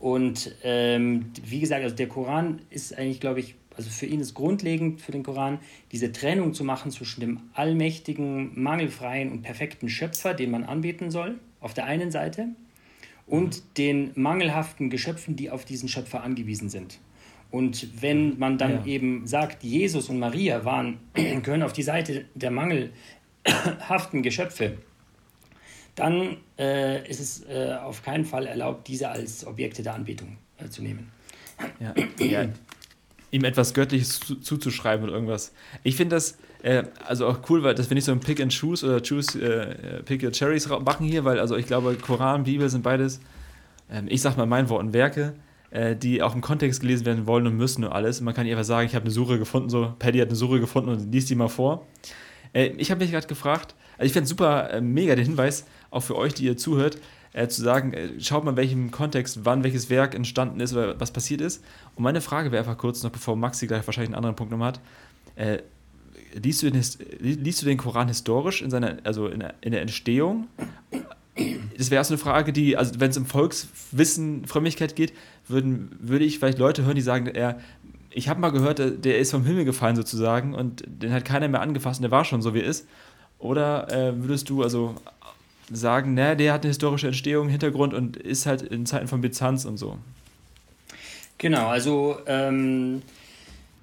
Und 0.00 0.52
ähm, 0.64 1.26
wie 1.44 1.60
gesagt, 1.60 1.84
also 1.84 1.94
der 1.94 2.08
Koran 2.08 2.62
ist 2.68 2.98
eigentlich, 2.98 3.20
glaube 3.20 3.38
ich, 3.38 3.54
also 3.76 3.90
für 3.90 4.06
ihn 4.06 4.18
ist 4.18 4.34
grundlegend 4.34 5.00
für 5.00 5.12
den 5.12 5.22
Koran, 5.22 5.60
diese 5.92 6.10
Trennung 6.10 6.52
zu 6.52 6.64
machen 6.64 6.90
zwischen 6.90 7.20
dem 7.20 7.42
allmächtigen, 7.52 8.60
mangelfreien 8.60 9.30
und 9.30 9.42
perfekten 9.42 9.88
Schöpfer, 9.88 10.34
den 10.34 10.50
man 10.50 10.64
anbeten 10.64 11.12
soll, 11.12 11.38
auf 11.60 11.74
der 11.74 11.84
einen 11.84 12.10
Seite 12.10 12.48
und 13.26 13.56
mhm. 13.56 13.74
den 13.76 14.10
mangelhaften 14.14 14.90
Geschöpfen, 14.90 15.36
die 15.36 15.50
auf 15.50 15.64
diesen 15.64 15.88
Schöpfer 15.88 16.22
angewiesen 16.22 16.68
sind. 16.68 16.98
Und 17.50 18.00
wenn 18.00 18.38
man 18.38 18.58
dann 18.58 18.84
ja. 18.84 18.86
eben 18.86 19.26
sagt, 19.26 19.64
Jesus 19.64 20.08
und 20.08 20.18
Maria 20.18 20.64
waren, 20.64 20.98
gehören 21.14 21.62
auf 21.62 21.72
die 21.72 21.82
Seite 21.82 22.26
der 22.34 22.50
mangelhaften 22.50 24.22
Geschöpfe, 24.22 24.78
dann 25.96 26.38
äh, 26.58 27.08
ist 27.08 27.20
es 27.20 27.44
äh, 27.48 27.76
auf 27.82 28.02
keinen 28.02 28.24
Fall 28.24 28.46
erlaubt, 28.46 28.88
diese 28.88 29.08
als 29.08 29.46
Objekte 29.46 29.82
der 29.82 29.94
Anbetung 29.94 30.38
äh, 30.58 30.68
zu 30.68 30.82
nehmen. 30.82 31.10
Ja. 31.78 31.94
ja. 32.24 32.48
ihm 33.30 33.44
etwas 33.44 33.74
Göttliches 33.74 34.20
zu, 34.20 34.36
zuzuschreiben 34.36 35.04
oder 35.04 35.14
irgendwas. 35.14 35.52
Ich 35.82 35.96
finde 35.96 36.16
das 36.16 36.38
äh, 36.62 36.84
also 37.06 37.26
auch 37.26 37.38
cool, 37.48 37.62
weil 37.62 37.74
das 37.74 37.86
finde 37.86 38.00
ich 38.00 38.04
so 38.04 38.12
ein 38.12 38.20
Pick 38.20 38.40
and 38.40 38.52
Choose 38.52 38.86
oder 38.86 39.00
Choose 39.00 39.40
äh, 39.40 40.02
Pick 40.02 40.22
Your 40.22 40.32
Cherries 40.32 40.68
machen 40.68 41.06
hier, 41.06 41.24
weil 41.24 41.38
also 41.38 41.56
ich 41.56 41.66
glaube, 41.66 41.94
Koran, 41.94 42.44
Bibel 42.44 42.68
sind 42.68 42.82
beides, 42.82 43.20
äh, 43.90 44.02
ich 44.06 44.20
sag 44.20 44.36
mal 44.36 44.46
mein 44.46 44.68
Worten 44.68 44.92
Werke, 44.92 45.34
äh, 45.70 45.96
die 45.96 46.22
auch 46.22 46.34
im 46.34 46.40
Kontext 46.40 46.80
gelesen 46.80 47.06
werden 47.06 47.26
wollen 47.26 47.46
und 47.46 47.56
müssen 47.56 47.84
und 47.84 47.92
alles. 47.92 48.20
man 48.20 48.34
kann 48.34 48.46
einfach 48.46 48.64
sagen, 48.64 48.86
ich 48.86 48.94
habe 48.94 49.04
eine 49.04 49.12
Suche 49.12 49.38
gefunden, 49.38 49.70
so 49.70 49.94
Paddy 49.98 50.18
hat 50.18 50.28
eine 50.28 50.36
Suche 50.36 50.60
gefunden 50.60 50.90
und 50.90 51.12
liest 51.12 51.30
die 51.30 51.34
mal 51.34 51.48
vor. 51.48 51.86
Äh, 52.52 52.68
ich 52.76 52.90
habe 52.90 53.00
mich 53.00 53.10
gerade 53.10 53.26
gefragt, 53.26 53.74
also 53.96 54.06
ich 54.06 54.12
fände 54.12 54.28
super 54.28 54.70
äh, 54.70 54.80
mega 54.80 55.14
den 55.14 55.24
Hinweis, 55.24 55.64
auch 55.90 56.02
für 56.02 56.16
euch, 56.16 56.34
die 56.34 56.44
ihr 56.44 56.56
zuhört, 56.56 56.98
äh, 57.32 57.48
zu 57.48 57.62
sagen, 57.62 57.92
äh, 57.92 58.20
schaut 58.20 58.44
mal, 58.44 58.52
in 58.52 58.56
welchem 58.56 58.90
Kontext, 58.90 59.40
wann 59.44 59.62
welches 59.62 59.88
Werk 59.88 60.14
entstanden 60.14 60.60
ist 60.60 60.72
oder 60.72 60.98
was 61.00 61.12
passiert 61.12 61.40
ist. 61.40 61.64
Und 61.94 62.02
meine 62.02 62.20
Frage 62.20 62.50
wäre 62.50 62.64
einfach 62.64 62.78
kurz, 62.78 63.02
noch 63.02 63.10
bevor 63.10 63.36
Maxi 63.36 63.66
gleich 63.66 63.86
wahrscheinlich 63.86 64.08
einen 64.08 64.16
anderen 64.16 64.36
Punkt 64.36 64.50
nochmal 64.50 64.68
hat. 64.68 64.80
Äh, 65.36 65.58
liest, 66.34 66.62
du 66.62 66.70
den, 66.70 66.82
liest 67.20 67.62
du 67.62 67.66
den 67.66 67.78
Koran 67.78 68.08
historisch 68.08 68.62
in 68.62 68.70
seiner, 68.70 68.98
also 69.04 69.28
in 69.28 69.40
der, 69.40 69.54
in 69.60 69.72
der 69.72 69.82
Entstehung? 69.82 70.48
Das 71.78 71.90
wäre 71.90 72.04
so 72.04 72.14
eine 72.14 72.18
Frage, 72.18 72.52
die, 72.52 72.76
also 72.76 72.98
wenn 72.98 73.10
es 73.10 73.16
um 73.16 73.26
Volkswissen, 73.26 74.46
Frömmigkeit 74.46 74.96
geht, 74.96 75.12
würden, 75.48 75.96
würde 76.00 76.24
ich 76.24 76.38
vielleicht 76.38 76.58
Leute 76.58 76.84
hören, 76.84 76.96
die 76.96 77.02
sagen, 77.02 77.26
er, 77.26 77.60
ich 78.10 78.28
habe 78.28 78.40
mal 78.40 78.50
gehört, 78.50 79.04
der 79.04 79.18
ist 79.18 79.30
vom 79.30 79.44
Himmel 79.44 79.64
gefallen 79.64 79.96
sozusagen 79.96 80.54
und 80.54 80.84
den 80.86 81.12
hat 81.12 81.24
keiner 81.24 81.48
mehr 81.48 81.60
angefasst 81.60 82.00
und 82.00 82.02
der 82.02 82.10
war 82.10 82.24
schon 82.24 82.42
so, 82.42 82.54
wie 82.54 82.60
er 82.60 82.66
ist. 82.66 82.86
Oder 83.38 83.90
äh, 83.90 84.22
würdest 84.22 84.50
du 84.50 84.62
also 84.62 84.96
sagen, 85.72 86.14
ne, 86.14 86.36
der 86.36 86.52
hat 86.52 86.62
eine 86.62 86.70
historische 86.70 87.06
Entstehung, 87.06 87.48
Hintergrund 87.48 87.94
und 87.94 88.16
ist 88.16 88.46
halt 88.46 88.62
in 88.62 88.84
Zeiten 88.84 89.08
von 89.08 89.20
Byzanz 89.20 89.64
und 89.64 89.78
so. 89.78 89.96
Genau, 91.38 91.68
also 91.68 92.18
ähm, 92.26 93.00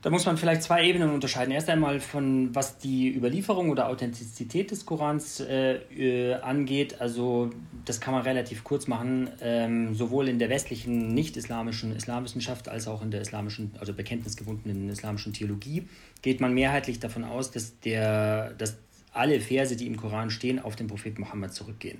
da 0.01 0.11
muss 0.11 0.25
man 0.25 0.37
vielleicht 0.37 0.61
zwei 0.61 0.85
Ebenen 0.85 1.09
unterscheiden. 1.09 1.51
Erst 1.51 1.69
einmal 1.69 1.99
von 1.99 2.53
was 2.53 2.77
die 2.77 3.13
Überlieferung 3.15 3.71
oder 3.71 3.89
Authentizität 3.89 4.69
des 4.69 4.85
Korans 4.85 5.39
äh, 5.39 5.75
äh, 5.75 6.35
angeht. 6.35 7.01
Also 7.01 7.49
das 7.83 7.99
kann 7.99 8.13
man 8.13 8.21
relativ 8.23 8.63
kurz 8.63 8.87
machen. 8.87 9.29
Ähm, 9.41 9.95
sowohl 9.95 10.29
in 10.29 10.37
der 10.37 10.49
westlichen 10.49 11.13
nicht-islamischen 11.13 11.95
Islamwissenschaft 11.95 12.69
als 12.69 12.87
auch 12.87 13.01
in 13.01 13.09
der 13.09 13.21
islamischen, 13.21 13.71
also 13.79 13.93
bekenntnisgebundenen 13.93 14.89
islamischen 14.89 15.33
Theologie 15.33 15.87
geht 16.21 16.41
man 16.41 16.53
mehrheitlich 16.53 16.99
davon 16.99 17.23
aus, 17.23 17.51
dass 17.51 17.79
der, 17.79 18.53
dass 18.53 18.77
alle 19.13 19.39
Verse, 19.39 19.75
die 19.75 19.87
im 19.87 19.97
Koran 19.97 20.29
stehen, 20.29 20.59
auf 20.59 20.75
den 20.75 20.87
Propheten 20.87 21.21
Mohammed 21.21 21.53
zurückgehen. 21.53 21.97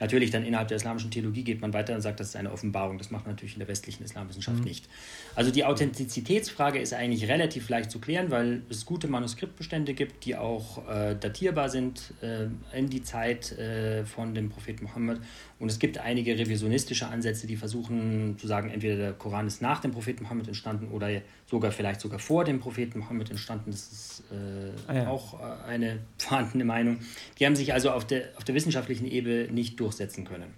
Natürlich 0.00 0.30
dann 0.30 0.44
innerhalb 0.44 0.68
der 0.68 0.76
islamischen 0.76 1.10
Theologie 1.10 1.44
geht 1.44 1.60
man 1.60 1.72
weiter 1.72 1.94
und 1.94 2.00
sagt, 2.00 2.20
das 2.20 2.28
ist 2.28 2.36
eine 2.36 2.50
Offenbarung. 2.50 2.98
Das 2.98 3.10
macht 3.10 3.26
man 3.26 3.34
natürlich 3.34 3.54
in 3.54 3.60
der 3.60 3.68
westlichen 3.68 4.02
Islamwissenschaft 4.02 4.58
mhm. 4.58 4.64
nicht. 4.64 4.88
Also 5.34 5.50
die 5.50 5.64
Authentizitätsfrage 5.64 6.78
ist 6.78 6.94
eigentlich 6.94 7.28
relativ 7.28 7.68
leicht 7.68 7.90
zu 7.90 8.00
klären, 8.00 8.30
weil 8.30 8.62
es 8.70 8.86
gute 8.86 9.08
Manuskriptbestände 9.08 9.94
gibt, 9.94 10.24
die 10.24 10.36
auch 10.36 10.88
äh, 10.88 11.14
datierbar 11.14 11.68
sind 11.68 12.14
äh, 12.22 12.46
in 12.76 12.88
die 12.88 13.02
Zeit 13.02 13.52
äh, 13.52 14.04
von 14.04 14.34
dem 14.34 14.48
Propheten 14.48 14.84
Mohammed. 14.84 15.20
Und 15.58 15.70
es 15.70 15.78
gibt 15.78 15.98
einige 15.98 16.38
revisionistische 16.38 17.06
Ansätze, 17.06 17.46
die 17.46 17.56
versuchen 17.56 18.38
zu 18.38 18.46
sagen, 18.46 18.70
entweder 18.70 18.96
der 18.96 19.12
Koran 19.12 19.46
ist 19.46 19.60
nach 19.60 19.80
dem 19.80 19.90
Propheten 19.90 20.24
Mohammed 20.24 20.48
entstanden 20.48 20.88
oder 20.88 21.10
sogar 21.50 21.72
vielleicht 21.72 22.00
sogar 22.00 22.18
vor 22.18 22.44
dem 22.44 22.60
Propheten 22.60 23.00
Mohammed 23.00 23.30
entstanden. 23.30 23.72
Das 23.72 23.90
ist 23.90 24.22
äh, 24.30 24.70
ah, 24.86 24.94
ja. 24.94 25.08
auch 25.08 25.40
äh, 25.40 25.68
eine 25.68 25.98
vorhandene 26.18 26.64
Meinung. 26.64 27.00
Die 27.38 27.46
haben 27.46 27.56
sich 27.56 27.72
also 27.72 27.90
auf 27.90 28.06
der, 28.06 28.28
auf 28.36 28.44
der 28.44 28.54
wissenschaftlichen 28.54 29.06
Ebene 29.06 29.48
nicht 29.50 29.78
durchsetzen 29.80 30.24
können. 30.24 30.54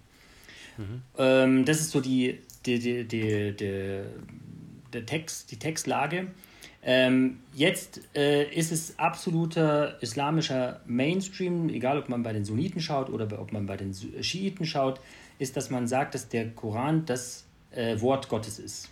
Mhm. 0.76 1.02
Ähm, 1.18 1.64
das 1.64 1.80
ist 1.80 1.90
so 1.90 2.00
die, 2.00 2.40
die, 2.66 2.78
die, 2.78 3.04
die, 3.04 3.56
die, 3.56 4.00
der 4.92 5.06
Text, 5.06 5.50
die 5.50 5.58
Textlage. 5.58 6.28
Ähm, 6.84 7.38
jetzt 7.54 8.00
äh, 8.14 8.44
ist 8.52 8.72
es 8.72 8.98
absoluter 8.98 10.02
islamischer 10.02 10.80
Mainstream, 10.84 11.68
egal 11.68 11.96
ob 11.96 12.08
man 12.08 12.24
bei 12.24 12.32
den 12.32 12.44
Sunniten 12.44 12.80
schaut 12.80 13.08
oder 13.08 13.40
ob 13.40 13.52
man 13.52 13.66
bei 13.66 13.76
den 13.76 13.94
Schiiten 14.20 14.66
schaut, 14.66 15.00
ist, 15.38 15.56
dass 15.56 15.70
man 15.70 15.86
sagt, 15.86 16.14
dass 16.14 16.28
der 16.28 16.50
Koran 16.50 17.06
das 17.06 17.44
äh, 17.70 18.00
Wort 18.00 18.28
Gottes 18.28 18.58
ist. 18.58 18.91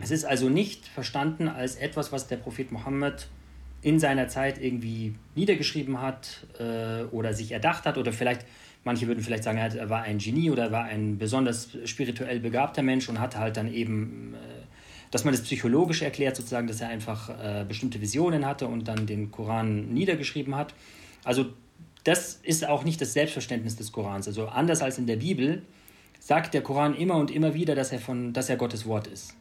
Es 0.00 0.10
ist 0.10 0.24
also 0.24 0.48
nicht 0.48 0.86
verstanden 0.86 1.48
als 1.48 1.76
etwas, 1.76 2.12
was 2.12 2.28
der 2.28 2.36
Prophet 2.36 2.70
Mohammed 2.70 3.28
in 3.82 3.98
seiner 3.98 4.28
Zeit 4.28 4.62
irgendwie 4.62 5.14
niedergeschrieben 5.34 6.00
hat 6.00 6.46
äh, 6.58 7.04
oder 7.10 7.32
sich 7.32 7.52
erdacht 7.52 7.86
hat 7.86 7.98
oder 7.98 8.12
vielleicht, 8.12 8.46
manche 8.84 9.06
würden 9.06 9.22
vielleicht 9.22 9.42
sagen, 9.42 9.58
er 9.58 9.90
war 9.90 10.02
ein 10.02 10.18
Genie 10.18 10.50
oder 10.50 10.64
er 10.64 10.72
war 10.72 10.84
ein 10.84 11.18
besonders 11.18 11.70
spirituell 11.86 12.40
begabter 12.40 12.82
Mensch 12.82 13.08
und 13.08 13.18
hatte 13.18 13.38
halt 13.38 13.56
dann 13.56 13.72
eben, 13.72 14.34
äh, 14.34 14.38
dass 15.10 15.24
man 15.24 15.32
das 15.32 15.42
psychologisch 15.42 16.02
erklärt, 16.02 16.36
sozusagen, 16.36 16.66
dass 16.68 16.80
er 16.80 16.88
einfach 16.88 17.30
äh, 17.30 17.64
bestimmte 17.66 18.00
Visionen 18.00 18.46
hatte 18.46 18.68
und 18.68 18.86
dann 18.86 19.06
den 19.06 19.30
Koran 19.30 19.92
niedergeschrieben 19.92 20.54
hat. 20.54 20.74
Also 21.24 21.46
das 22.04 22.38
ist 22.42 22.66
auch 22.66 22.84
nicht 22.84 23.00
das 23.00 23.12
Selbstverständnis 23.14 23.76
des 23.76 23.92
Korans. 23.92 24.28
Also 24.28 24.46
anders 24.46 24.82
als 24.82 24.98
in 24.98 25.06
der 25.06 25.16
Bibel 25.16 25.62
sagt 26.18 26.54
der 26.54 26.62
Koran 26.62 26.94
immer 26.94 27.16
und 27.16 27.30
immer 27.30 27.54
wieder, 27.54 27.74
dass 27.74 27.92
er, 27.92 27.98
von, 27.98 28.32
dass 28.32 28.50
er 28.50 28.56
Gottes 28.56 28.86
Wort 28.86 29.06
ist 29.06 29.34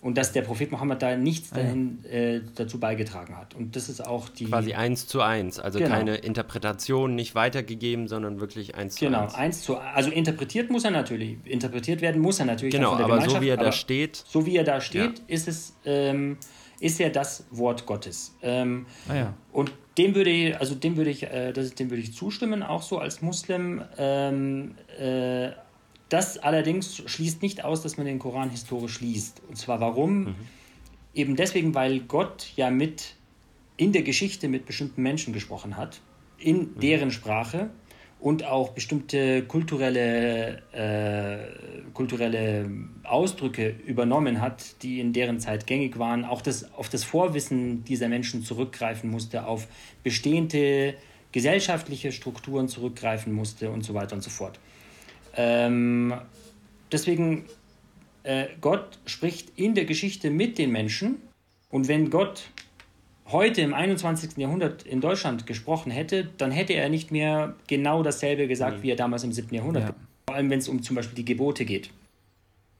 und 0.00 0.16
dass 0.16 0.32
der 0.32 0.42
Prophet 0.42 0.70
Mohammed 0.70 1.02
da 1.02 1.16
nichts 1.16 1.50
dahin, 1.50 2.04
äh, 2.04 2.40
dazu 2.54 2.78
beigetragen 2.78 3.36
hat. 3.36 3.54
Und 3.54 3.74
das 3.74 3.88
ist 3.88 4.04
auch 4.06 4.28
die. 4.28 4.44
Quasi 4.44 4.74
eins 4.74 5.06
zu 5.06 5.20
eins, 5.20 5.58
also 5.58 5.78
genau. 5.78 5.90
keine 5.90 6.16
Interpretation 6.16 7.14
nicht 7.14 7.34
weitergegeben, 7.34 8.08
sondern 8.08 8.40
wirklich 8.40 8.74
eins 8.74 8.94
zu 8.94 9.06
genau, 9.06 9.22
eins. 9.22 9.32
Genau, 9.32 9.44
eins 9.44 9.62
zu 9.62 9.76
Also 9.78 10.10
interpretiert 10.10 10.70
muss 10.70 10.84
er 10.84 10.92
natürlich, 10.92 11.38
interpretiert 11.44 12.00
werden 12.00 12.20
muss 12.20 12.38
er 12.38 12.46
natürlich. 12.46 12.74
Genau, 12.74 12.94
aber 12.94 13.28
so 13.28 13.40
wie 13.40 13.48
er 13.48 13.56
da 13.56 13.72
steht. 13.72 14.22
So 14.26 14.46
wie 14.46 14.56
er 14.56 14.64
da 14.64 14.80
steht, 14.80 15.18
ja. 15.18 15.24
ist 15.26 15.48
es. 15.48 15.76
Ähm, 15.84 16.38
ist 16.80 17.00
ja 17.00 17.08
das 17.08 17.44
Wort 17.50 17.86
Gottes. 17.86 18.36
Ähm, 18.40 18.86
ah 19.08 19.14
ja. 19.14 19.34
Und 19.52 19.72
dem 19.96 20.14
würde 20.14 20.30
ich, 20.30 20.56
also 20.58 20.76
dem 20.76 20.96
würde 20.96 21.10
ich, 21.10 21.24
äh, 21.24 21.52
das, 21.52 21.74
dem 21.74 21.90
würde 21.90 22.02
ich 22.02 22.14
zustimmen, 22.14 22.62
auch 22.62 22.82
so 22.82 22.98
als 22.98 23.20
Muslim. 23.20 23.82
Ähm, 23.96 24.76
äh, 24.98 25.50
das 26.08 26.38
allerdings 26.38 27.02
schließt 27.06 27.42
nicht 27.42 27.64
aus, 27.64 27.82
dass 27.82 27.96
man 27.96 28.06
den 28.06 28.18
Koran 28.18 28.50
historisch 28.50 29.00
liest. 29.00 29.42
Und 29.48 29.56
zwar 29.56 29.80
warum? 29.80 30.20
Mhm. 30.20 30.34
Eben 31.14 31.36
deswegen, 31.36 31.74
weil 31.74 32.00
Gott 32.00 32.52
ja 32.56 32.70
mit 32.70 33.14
in 33.76 33.92
der 33.92 34.02
Geschichte 34.02 34.48
mit 34.48 34.66
bestimmten 34.66 35.02
Menschen 35.02 35.32
gesprochen 35.32 35.76
hat, 35.76 36.00
in 36.38 36.58
mhm. 36.58 36.80
deren 36.80 37.10
Sprache 37.10 37.70
und 38.20 38.44
auch 38.44 38.70
bestimmte 38.70 39.44
kulturelle, 39.44 40.62
äh, 40.72 41.92
kulturelle 41.92 42.68
Ausdrücke 43.04 43.68
übernommen 43.86 44.40
hat, 44.40 44.82
die 44.82 45.00
in 45.00 45.12
deren 45.12 45.38
Zeit 45.38 45.66
gängig 45.66 45.98
waren, 45.98 46.24
auch 46.24 46.42
das, 46.42 46.72
auf 46.74 46.88
das 46.88 47.04
Vorwissen 47.04 47.84
dieser 47.84 48.08
Menschen 48.08 48.42
zurückgreifen 48.42 49.10
musste, 49.10 49.46
auf 49.46 49.68
bestehende 50.02 50.94
gesellschaftliche 51.30 52.10
Strukturen 52.10 52.68
zurückgreifen 52.68 53.32
musste 53.32 53.70
und 53.70 53.82
so 53.82 53.94
weiter 53.94 54.16
und 54.16 54.22
so 54.22 54.30
fort. 54.30 54.58
Ähm, 55.36 56.14
deswegen, 56.92 57.44
äh, 58.22 58.46
Gott 58.60 58.98
spricht 59.06 59.52
in 59.56 59.74
der 59.74 59.84
Geschichte 59.84 60.30
mit 60.30 60.58
den 60.58 60.70
Menschen 60.70 61.16
und 61.70 61.88
wenn 61.88 62.10
Gott 62.10 62.50
heute 63.30 63.60
im 63.60 63.74
21. 63.74 64.38
Jahrhundert 64.38 64.84
in 64.84 65.00
Deutschland 65.00 65.46
gesprochen 65.46 65.90
hätte, 65.90 66.28
dann 66.38 66.50
hätte 66.50 66.72
er 66.72 66.88
nicht 66.88 67.10
mehr 67.10 67.54
genau 67.66 68.02
dasselbe 68.02 68.48
gesagt, 68.48 68.78
mhm. 68.78 68.82
wie 68.82 68.90
er 68.90 68.96
damals 68.96 69.24
im 69.24 69.32
7. 69.32 69.54
Jahrhundert. 69.54 69.82
Ja. 69.84 69.94
Vor 70.26 70.36
allem, 70.36 70.50
wenn 70.50 70.58
es 70.58 70.68
um 70.68 70.82
zum 70.82 70.96
Beispiel 70.96 71.16
die 71.16 71.24
Gebote 71.24 71.64
geht. 71.64 71.90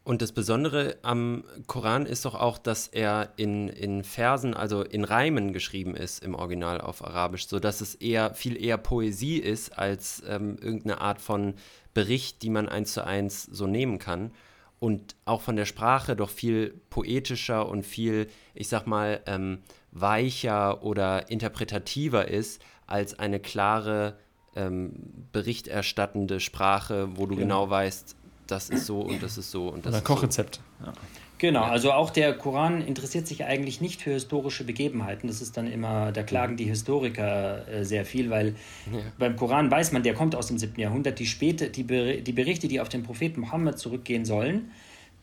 Und 0.04 0.22
das 0.22 0.32
Besondere 0.32 0.96
am 1.02 1.44
Koran 1.66 2.06
ist 2.06 2.24
doch 2.24 2.34
auch, 2.34 2.56
dass 2.56 2.88
er 2.88 3.34
in, 3.37 3.68
in 3.68 4.04
Versen, 4.04 4.54
also 4.54 4.82
in 4.82 5.04
Reimen 5.04 5.52
geschrieben 5.52 5.94
ist 5.94 6.24
im 6.24 6.34
Original 6.34 6.80
auf 6.80 7.04
Arabisch, 7.04 7.46
sodass 7.46 7.82
es 7.82 7.94
eher 7.94 8.32
viel 8.32 8.56
eher 8.56 8.78
Poesie 8.78 9.37
ist 9.37 9.78
als 9.78 10.22
ähm, 10.26 10.56
irgendeine 10.62 11.02
Art 11.02 11.20
von 11.20 11.52
Bericht, 11.98 12.42
die 12.42 12.50
man 12.50 12.68
eins 12.68 12.92
zu 12.92 13.04
eins 13.04 13.42
so 13.42 13.66
nehmen 13.66 13.98
kann. 13.98 14.30
Und 14.78 15.16
auch 15.24 15.40
von 15.40 15.56
der 15.56 15.64
Sprache 15.64 16.14
doch 16.14 16.30
viel 16.30 16.80
poetischer 16.90 17.68
und 17.68 17.84
viel, 17.84 18.28
ich 18.54 18.68
sag 18.68 18.87
mal, 18.87 19.20
ähm, 19.26 19.62
weicher 19.90 20.84
oder 20.84 21.28
interpretativer 21.28 22.28
ist 22.28 22.62
als 22.87 23.18
eine 23.18 23.40
klare, 23.40 24.16
ähm, 24.54 24.92
berichterstattende 25.32 26.38
Sprache, 26.38 27.08
wo 27.16 27.26
du 27.26 27.34
ja. 27.34 27.40
genau 27.40 27.68
weißt, 27.68 28.14
das 28.46 28.70
ist 28.70 28.87
so 28.87 29.00
und 29.00 29.20
das 29.20 29.37
ist 29.37 29.50
so 29.50 29.66
und 29.66 29.84
das 29.84 29.90
Oder 29.90 29.98
ist 29.98 30.04
Kochrezept. 30.04 30.61
So. 30.78 30.87
Ja. 30.87 30.92
Genau, 31.38 31.62
also 31.62 31.92
auch 31.92 32.11
der 32.11 32.33
Koran 32.37 32.83
interessiert 32.83 33.29
sich 33.29 33.44
eigentlich 33.44 33.81
nicht 33.81 34.03
für 34.03 34.11
historische 34.11 34.64
Begebenheiten. 34.64 35.29
Das 35.29 35.40
ist 35.40 35.57
dann 35.57 35.70
immer, 35.70 36.11
da 36.11 36.24
klagen 36.24 36.57
die 36.57 36.64
Historiker 36.64 37.66
äh, 37.68 37.85
sehr 37.85 38.05
viel, 38.05 38.29
weil 38.29 38.57
ja. 38.92 38.98
beim 39.18 39.37
Koran 39.37 39.70
weiß 39.70 39.92
man, 39.92 40.03
der 40.03 40.14
kommt 40.14 40.35
aus 40.35 40.48
dem 40.48 40.59
7. 40.59 40.81
Jahrhundert. 40.81 41.20
Die, 41.20 41.27
späte, 41.27 41.70
die, 41.70 41.85
die 42.22 42.33
Berichte, 42.33 42.66
die 42.66 42.81
auf 42.81 42.88
den 42.88 43.05
Propheten 43.05 43.40
Mohammed 43.40 43.79
zurückgehen 43.79 44.24
sollen, 44.24 44.72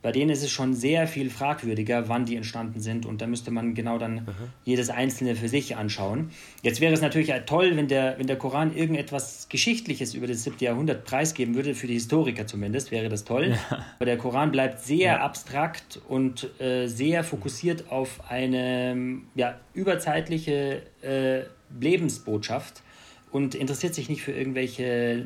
bei 0.06 0.12
denen 0.12 0.30
ist 0.30 0.44
es 0.44 0.52
schon 0.52 0.76
sehr 0.76 1.08
viel 1.08 1.32
fragwürdiger, 1.32 2.08
wann 2.10 2.26
die 2.26 2.36
entstanden 2.36 2.80
sind. 2.80 3.08
Und 3.08 3.24
da 3.24 3.26
müsste 3.26 3.50
man 3.50 3.74
genau 3.74 3.98
dann 3.98 4.20
Aha. 4.20 4.34
jedes 4.64 4.92
einzelne 4.92 5.36
für 5.36 5.50
sich 5.50 5.78
anschauen. 5.78 6.30
Jetzt 6.62 6.80
wäre 6.80 6.94
es 6.94 7.02
natürlich 7.02 7.34
toll, 7.48 7.76
wenn 7.76 7.88
der, 7.88 8.20
wenn 8.20 8.28
der 8.28 8.36
Koran 8.36 8.76
irgendetwas 8.76 9.50
Geschichtliches 9.50 10.14
über 10.14 10.28
das 10.28 10.44
7. 10.44 10.58
Jahrhundert 10.60 11.06
preisgeben 11.06 11.56
würde, 11.56 11.74
für 11.74 11.88
die 11.88 11.96
Historiker 11.96 12.46
zumindest, 12.46 12.92
wäre 12.92 13.10
das 13.10 13.24
toll. 13.24 13.56
Ja. 13.72 13.84
Aber 13.96 14.06
der 14.06 14.20
Koran 14.20 14.52
bleibt 14.52 14.80
sehr 14.80 15.14
ja. 15.14 15.22
abstrakt 15.22 16.00
und 16.08 16.52
äh, 16.62 16.86
sehr 16.86 17.24
fokussiert 17.24 17.90
auf 17.90 18.30
eine 18.30 19.22
ja, 19.34 19.60
überzeitliche 19.74 20.84
äh, 21.02 21.46
Lebensbotschaft 21.80 22.84
und 23.32 23.56
interessiert 23.56 23.96
sich 23.96 24.08
nicht 24.08 24.22
für 24.22 24.34
irgendwelche 24.34 25.26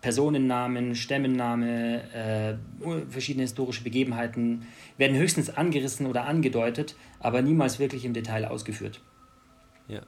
Personennamen, 0.00 0.94
Stämmenname, 0.94 2.02
äh, 2.12 2.54
verschiedene 3.10 3.42
historische 3.42 3.82
Begebenheiten 3.82 4.66
werden 4.96 5.16
höchstens 5.16 5.50
angerissen 5.50 6.06
oder 6.06 6.26
angedeutet, 6.26 6.94
aber 7.18 7.42
niemals 7.42 7.78
wirklich 7.78 8.04
im 8.04 8.14
Detail 8.14 8.46
ausgeführt. 8.46 9.00
Ja. 9.88 10.02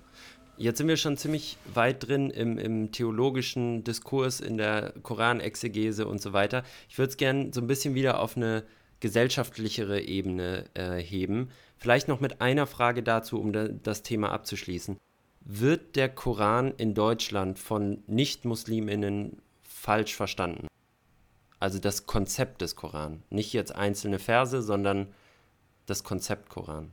Jetzt 0.57 0.77
sind 0.77 0.89
wir 0.89 0.99
schon 0.99 1.17
ziemlich 1.17 1.57
weit 1.73 2.07
drin 2.07 2.29
im, 2.29 2.59
im 2.59 2.93
theologischen 2.93 3.83
Diskurs, 3.83 4.41
in 4.41 4.59
der 4.59 4.93
Koranexegese 5.03 6.07
und 6.07 6.21
so 6.21 6.35
weiter. 6.35 6.65
Ich 6.91 6.99
würde 6.99 7.09
es 7.09 7.17
gerne 7.17 7.51
so 7.53 7.63
ein 7.63 7.67
bisschen 7.67 7.95
wieder 7.95 8.21
auf 8.21 8.37
eine 8.37 8.65
gesellschaftlichere 9.01 10.03
Ebene 10.03 10.67
äh, 10.75 10.99
heben. 10.99 11.49
Vielleicht 11.79 12.09
noch 12.09 12.21
mit 12.21 12.43
einer 12.43 12.67
Frage 12.67 13.03
dazu, 13.03 13.41
um 13.41 13.55
da, 13.55 13.69
das 13.69 14.03
Thema 14.03 14.33
abzuschließen. 14.33 14.99
Wird 15.41 15.97
der 15.97 16.11
Koran 16.11 16.75
in 16.77 16.93
Deutschland 16.93 17.59
von 17.59 18.03
Nicht-Musliminnen 18.07 19.41
falsch 19.81 20.15
verstanden. 20.15 20.67
Also 21.59 21.79
das 21.79 22.07
Konzept 22.07 22.61
des 22.61 22.77
Koran. 22.77 23.23
Nicht 23.31 23.53
jetzt 23.53 23.75
einzelne 23.75 24.19
Verse, 24.19 24.63
sondern 24.63 25.09
das 25.87 26.05
Konzept 26.05 26.51
Koran. 26.51 26.93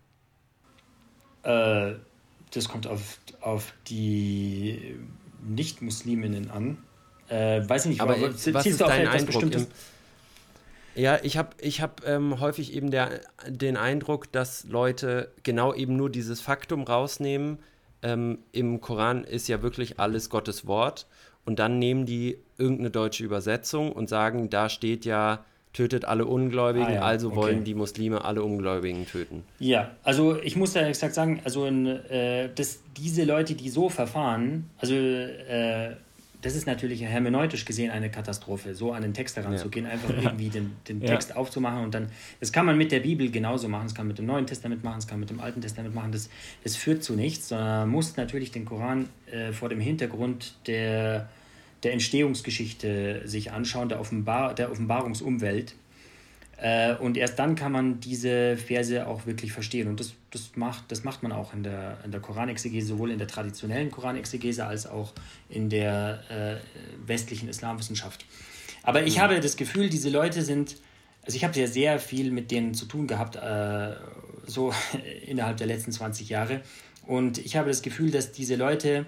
Äh, 1.44 1.94
das 2.52 2.68
kommt 2.68 2.88
auf, 2.88 3.20
auf 3.42 3.74
die 3.88 4.98
Nicht-Musliminnen 5.46 6.50
an. 6.50 6.78
Äh, 7.30 7.68
weiß 7.68 7.86
ich 7.86 7.92
nicht, 7.92 8.02
aber, 8.02 8.16
aber 8.16 8.34
was 8.34 8.66
ist 8.66 8.82
dein 8.82 9.08
Eindruck? 9.08 9.44
Im, 9.44 9.68
ja, 10.96 11.20
ich 11.22 11.38
habe 11.38 11.50
ich 11.60 11.82
hab, 11.82 12.06
ähm, 12.08 12.40
häufig 12.40 12.74
eben 12.74 12.90
der, 12.90 13.22
den 13.48 13.78
Eindruck, 13.78 14.32
dass 14.32 14.64
Leute 14.64 15.32
genau 15.44 15.74
eben 15.74 15.96
nur 15.96 16.10
dieses 16.10 16.42
Faktum 16.42 16.84
rausnehmen. 16.84 17.60
Ähm, 18.02 18.40
Im 18.54 18.80
Koran 18.80 19.24
ist 19.24 19.48
ja 19.48 19.62
wirklich 19.62 20.00
alles 20.00 20.30
Gottes 20.30 20.66
Wort 20.68 21.08
und 21.46 21.60
dann 21.60 21.80
nehmen 21.80 22.06
die 22.06 22.38
irgendeine 22.58 22.92
deutsche 22.92 23.24
Übersetzung 23.24 23.92
und 23.92 24.10
sagen, 24.10 24.50
da 24.50 24.70
steht 24.70 25.06
ja, 25.06 25.46
tötet 25.74 26.06
alle 26.06 26.26
Ungläubigen, 26.26 26.88
ah, 26.88 26.94
ja. 26.94 27.02
also 27.02 27.28
okay. 27.28 27.36
wollen 27.36 27.64
die 27.64 27.76
Muslime 27.76 28.26
alle 28.26 28.42
Ungläubigen 28.42 29.06
töten. 29.06 29.44
Ja, 29.60 29.92
also 30.04 30.42
ich 30.42 30.56
muss 30.56 30.74
da 30.74 30.82
exakt 30.88 31.14
sagen, 31.14 31.42
also 31.44 31.66
in, 31.66 31.86
äh, 31.86 32.50
dass 32.54 32.80
diese 32.98 33.26
Leute, 33.26 33.54
die 33.54 33.70
so 33.70 33.90
verfahren, 33.90 34.70
also 34.80 34.96
äh, 34.96 35.96
das 36.42 36.56
ist 36.56 36.68
natürlich 36.68 37.02
hermeneutisch 37.02 37.66
gesehen 37.66 37.92
eine 37.92 38.10
Katastrophe, 38.10 38.76
so 38.76 38.92
an 38.92 39.02
den 39.02 39.14
Text 39.14 39.38
heranzugehen, 39.38 39.86
ja. 39.86 39.92
einfach 39.92 40.10
irgendwie 40.22 40.50
den, 40.50 40.76
den 40.88 41.02
Text 41.02 41.32
ja. 41.32 41.36
aufzumachen 41.36 41.84
und 41.84 41.94
dann, 41.94 42.10
das 42.40 42.52
kann 42.52 42.66
man 42.66 42.78
mit 42.78 42.92
der 42.92 43.02
Bibel 43.02 43.30
genauso 43.30 43.68
machen, 43.68 43.84
das 43.84 43.96
kann 43.96 44.06
man 44.06 44.10
mit 44.10 44.20
dem 44.20 44.26
Neuen 44.26 44.48
Testament 44.48 44.84
machen, 44.84 44.98
das 44.98 45.08
kann 45.08 45.20
man 45.20 45.22
mit 45.22 45.30
dem 45.30 45.40
Alten 45.40 45.62
Testament 45.62 45.94
machen, 45.94 46.12
das, 46.12 46.30
das 46.64 46.76
führt 46.76 47.04
zu 47.04 47.14
nichts, 47.14 47.50
sondern 47.50 47.68
man 47.68 47.90
muss 47.90 48.18
natürlich 48.18 48.52
den 48.52 48.66
Koran 48.66 49.10
äh, 49.32 49.52
vor 49.52 49.70
dem 49.70 49.80
Hintergrund 49.80 50.56
der, 50.68 51.30
der 51.84 51.94
Entstehungsgeschichte 51.94 53.22
sich 53.26 53.52
anschauen, 53.52 53.90
der, 53.90 54.00
Offenbar, 54.00 54.56
der 54.56 54.72
Offenbarungsumwelt 54.72 55.76
äh, 56.58 56.96
und 56.96 57.18
erst 57.18 57.38
dann 57.38 57.56
kann 57.56 57.72
man 57.72 58.00
diese 58.00 58.58
Verse 58.58 59.06
auch 59.06 59.26
wirklich 59.28 59.54
verstehen. 59.54 59.88
Und 59.88 60.00
das, 60.00 60.14
das, 60.32 60.56
macht, 60.56 60.92
das 60.92 61.04
macht 61.04 61.22
man 61.22 61.32
auch 61.32 61.54
in 61.54 61.64
der, 61.64 62.00
in 62.04 62.12
der 62.12 62.20
Koranexegese, 62.20 62.88
sowohl 62.88 63.12
in 63.12 63.20
der 63.20 63.28
traditionellen 63.28 63.92
Koranexegese 63.92 64.66
als 64.66 64.88
auch 64.88 65.14
in 65.50 65.70
der 65.70 66.24
äh, 66.30 67.08
westlichen 67.08 67.48
Islamwissenschaft. 67.48 68.26
Aber 68.82 69.04
ich 69.04 69.18
mhm. 69.18 69.22
habe 69.22 69.40
das 69.40 69.56
Gefühl, 69.56 69.90
diese 69.90 70.10
Leute 70.10 70.42
sind, 70.42 70.78
also 71.24 71.36
ich 71.36 71.44
habe 71.44 71.58
ja 71.60 71.68
sehr 71.68 72.00
viel 72.00 72.32
mit 72.32 72.50
denen 72.50 72.74
zu 72.74 72.86
tun 72.86 73.06
gehabt, 73.06 73.36
äh, 73.36 73.96
so 74.48 74.74
innerhalb 75.28 75.58
der 75.58 75.68
letzten 75.68 75.92
20 75.92 76.30
Jahre. 76.30 76.62
Und 77.06 77.38
ich 77.38 77.56
habe 77.56 77.70
das 77.70 77.84
Gefühl, 77.84 78.10
dass 78.10 78.32
diese 78.32 78.56
Leute, 78.56 79.06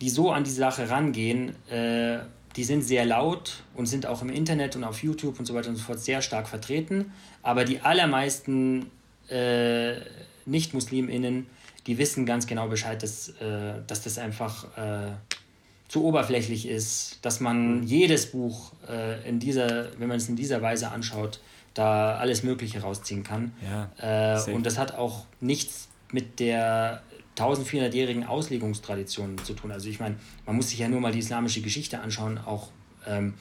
die 0.00 0.10
so 0.10 0.30
an 0.30 0.44
die 0.44 0.50
Sache 0.50 0.88
rangehen, 0.90 1.54
äh, 1.70 2.18
die 2.56 2.64
sind 2.64 2.82
sehr 2.82 3.04
laut 3.04 3.62
und 3.74 3.86
sind 3.86 4.06
auch 4.06 4.22
im 4.22 4.30
Internet 4.30 4.74
und 4.76 4.84
auf 4.84 5.02
YouTube 5.02 5.38
und 5.38 5.46
so 5.46 5.54
weiter 5.54 5.68
und 5.68 5.76
so 5.76 5.82
fort 5.82 6.00
sehr 6.00 6.22
stark 6.22 6.48
vertreten. 6.48 7.12
Aber 7.42 7.64
die 7.64 7.80
allermeisten 7.80 8.90
äh, 9.28 9.94
Nicht-MuslimInnen, 10.46 11.46
die 11.86 11.98
wissen 11.98 12.26
ganz 12.26 12.46
genau 12.46 12.68
Bescheid, 12.68 13.02
dass, 13.02 13.28
äh, 13.40 13.74
dass 13.86 14.02
das 14.02 14.18
einfach 14.18 14.64
äh, 14.76 15.12
zu 15.88 16.04
oberflächlich 16.04 16.68
ist, 16.68 17.18
dass 17.22 17.40
man 17.40 17.82
jedes 17.82 18.30
Buch 18.30 18.72
äh, 18.88 19.26
in 19.28 19.38
dieser, 19.38 19.98
wenn 19.98 20.08
man 20.08 20.18
es 20.18 20.28
in 20.28 20.36
dieser 20.36 20.60
Weise 20.60 20.90
anschaut, 20.90 21.40
da 21.74 22.16
alles 22.16 22.42
Mögliche 22.42 22.80
rausziehen 22.80 23.22
kann. 23.22 23.52
Ja, 23.64 24.36
äh, 24.36 24.52
und 24.52 24.66
das 24.66 24.78
hat 24.78 24.94
auch 24.94 25.24
nichts 25.40 25.88
mit 26.12 26.40
der 26.40 27.02
1400-jährigen 27.38 28.24
Auslegungstraditionen 28.24 29.38
zu 29.38 29.54
tun. 29.54 29.70
Also 29.70 29.88
ich 29.88 30.00
meine, 30.00 30.16
man 30.46 30.56
muss 30.56 30.70
sich 30.70 30.78
ja 30.78 30.88
nur 30.88 31.00
mal 31.00 31.12
die 31.12 31.18
islamische 31.18 31.60
Geschichte 31.60 32.00
anschauen, 32.00 32.38
auch 32.38 32.68
ähm, 33.06 33.34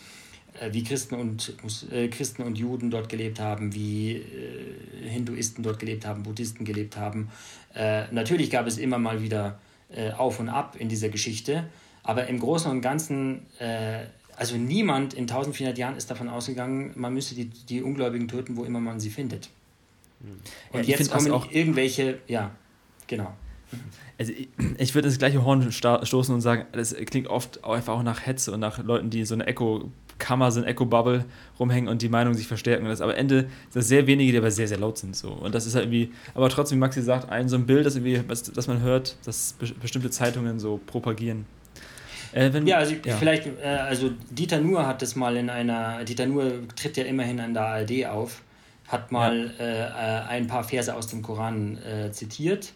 äh, 0.59 0.73
wie 0.73 0.83
Christen 0.83 1.15
und, 1.15 1.53
äh, 1.91 2.07
Christen 2.07 2.43
und 2.43 2.57
Juden 2.57 2.91
dort 2.91 3.09
gelebt 3.09 3.39
haben, 3.39 3.73
wie 3.73 4.13
äh, 4.13 5.09
Hinduisten 5.09 5.63
dort 5.63 5.79
gelebt 5.79 6.05
haben, 6.05 6.23
Buddhisten 6.23 6.65
gelebt 6.65 6.97
haben. 6.97 7.29
Äh, 7.75 8.05
natürlich 8.11 8.49
gab 8.49 8.67
es 8.67 8.77
immer 8.77 8.97
mal 8.97 9.21
wieder 9.21 9.59
äh, 9.89 10.11
Auf 10.11 10.39
und 10.39 10.49
Ab 10.49 10.75
in 10.79 10.89
dieser 10.89 11.09
Geschichte, 11.09 11.65
aber 12.03 12.27
im 12.27 12.39
Großen 12.39 12.71
und 12.71 12.81
Ganzen, 12.81 13.45
äh, 13.59 14.05
also 14.35 14.55
niemand 14.55 15.13
in 15.13 15.23
1400 15.23 15.77
Jahren 15.77 15.95
ist 15.97 16.09
davon 16.09 16.29
ausgegangen, 16.29 16.91
man 16.95 17.13
müsse 17.13 17.35
die, 17.35 17.45
die 17.45 17.81
Ungläubigen 17.81 18.27
töten, 18.27 18.55
wo 18.55 18.63
immer 18.63 18.79
man 18.79 18.99
sie 18.99 19.09
findet. 19.09 19.49
Und 20.71 20.87
ja, 20.87 20.97
jetzt 20.97 21.11
kommen 21.11 21.31
irgendwelche, 21.51 22.19
ja, 22.27 22.51
genau. 23.05 23.33
Also 24.17 24.31
ich, 24.31 24.49
ich 24.77 24.95
würde 24.95 25.07
ins 25.07 25.19
gleiche 25.19 25.43
Horn 25.43 25.71
stoßen 25.71 26.33
und 26.33 26.41
sagen, 26.41 26.65
das 26.71 26.95
klingt 26.95 27.27
oft 27.27 27.63
einfach 27.63 27.93
auch 27.93 28.03
nach 28.03 28.25
Hetze 28.25 28.51
und 28.51 28.59
nach 28.59 28.83
Leuten, 28.83 29.09
die 29.09 29.25
so 29.25 29.35
eine 29.35 29.45
Echo-Kammer, 29.45 30.51
so 30.51 30.59
eine 30.59 30.69
Echo-Bubble 30.69 31.25
rumhängen 31.59 31.87
und 31.87 32.01
die 32.01 32.09
Meinung 32.09 32.33
sich 32.33 32.47
verstärken. 32.47 32.85
Und 32.85 32.89
das, 32.89 33.01
aber 33.01 33.13
am 33.13 33.19
Ende 33.19 33.41
sind 33.41 33.75
das 33.75 33.87
sehr 33.87 34.07
wenige, 34.07 34.31
die 34.31 34.37
aber 34.39 34.49
sehr, 34.49 34.67
sehr 34.67 34.79
laut 34.79 34.97
sind. 34.97 35.15
So. 35.15 35.29
Und 35.29 35.53
das 35.53 35.67
ist 35.67 35.75
halt 35.75 35.85
irgendwie, 35.85 36.11
aber 36.33 36.49
trotzdem, 36.49 36.77
wie 36.77 36.81
Maxi 36.81 37.01
sagt, 37.01 37.29
ein 37.29 37.47
so 37.47 37.57
ein 37.57 37.67
Bild, 37.67 37.85
das, 37.85 37.95
irgendwie, 37.95 38.21
was, 38.27 38.43
das 38.43 38.67
man 38.67 38.81
hört, 38.81 39.15
dass 39.25 39.55
bestimmte 39.81 40.09
Zeitungen 40.09 40.59
so 40.59 40.79
propagieren. 40.87 41.45
Äh, 42.31 42.51
wenn, 42.53 42.65
ja, 42.65 42.77
also 42.77 42.95
ja. 43.05 43.15
vielleicht, 43.15 43.47
äh, 43.61 43.65
also 43.65 44.09
Dieter 44.31 44.59
Nuhr 44.59 44.85
hat 44.85 45.01
das 45.01 45.15
mal 45.15 45.37
in 45.37 45.49
einer, 45.49 46.03
Dieter 46.03 46.25
Nuhr 46.25 46.67
tritt 46.75 46.97
ja 46.97 47.03
immerhin 47.03 47.39
an 47.39 47.53
der 47.53 47.63
ARD 47.63 48.05
auf, 48.07 48.41
hat 48.87 49.11
mal 49.11 49.53
ja. 49.59 49.63
äh, 49.63 49.81
äh 49.81 50.27
ein 50.27 50.47
paar 50.47 50.63
Verse 50.63 50.93
aus 50.93 51.07
dem 51.07 51.21
Koran 51.21 51.77
äh, 51.77 52.11
zitiert 52.11 52.73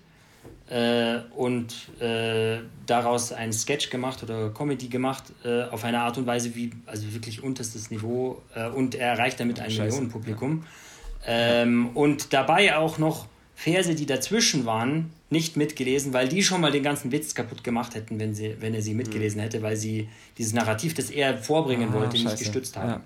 und 1.36 1.74
äh, 2.00 2.60
daraus 2.86 3.34
einen 3.34 3.52
Sketch 3.52 3.90
gemacht 3.90 4.24
oder 4.24 4.52
Comedy 4.52 4.88
gemacht 4.88 5.26
äh, 5.44 5.64
auf 5.64 5.84
eine 5.84 6.00
Art 6.00 6.18
und 6.18 6.26
Weise 6.26 6.56
wie 6.56 6.72
also 6.86 7.14
wirklich 7.14 7.44
unterstes 7.44 7.92
Niveau 7.92 8.42
äh, 8.56 8.70
und 8.70 8.96
er 8.96 9.10
erreicht 9.10 9.40
damit 9.40 9.60
ein 9.60 9.70
Scheiße. 9.70 9.84
Millionenpublikum 9.84 10.64
ähm, 11.26 11.90
und 11.94 12.34
dabei 12.34 12.78
auch 12.78 12.98
noch 12.98 13.28
Verse, 13.56 13.94
die 13.94 14.06
dazwischen 14.06 14.66
waren, 14.66 15.12
nicht 15.30 15.56
mitgelesen, 15.56 16.14
weil 16.14 16.28
die 16.28 16.42
schon 16.42 16.62
mal 16.62 16.72
den 16.72 16.84
ganzen 16.84 17.12
Witz 17.12 17.36
kaputt 17.36 17.64
gemacht 17.64 17.94
hätten, 17.94 18.20
wenn, 18.20 18.34
sie, 18.34 18.56
wenn 18.60 18.74
er 18.74 18.82
sie 18.82 18.94
mitgelesen 18.94 19.40
mhm. 19.40 19.44
hätte, 19.44 19.62
weil 19.62 19.76
sie 19.76 20.10
dieses 20.38 20.54
Narrativ, 20.54 20.94
das 20.94 21.10
er 21.12 21.38
vorbringen 21.38 21.90
ah, 21.92 21.94
wollte, 21.94 22.18
Scheiße. 22.18 22.28
nicht 22.30 22.40
gestützt 22.40 22.76
haben. 22.78 22.90
Ja. 22.90 23.02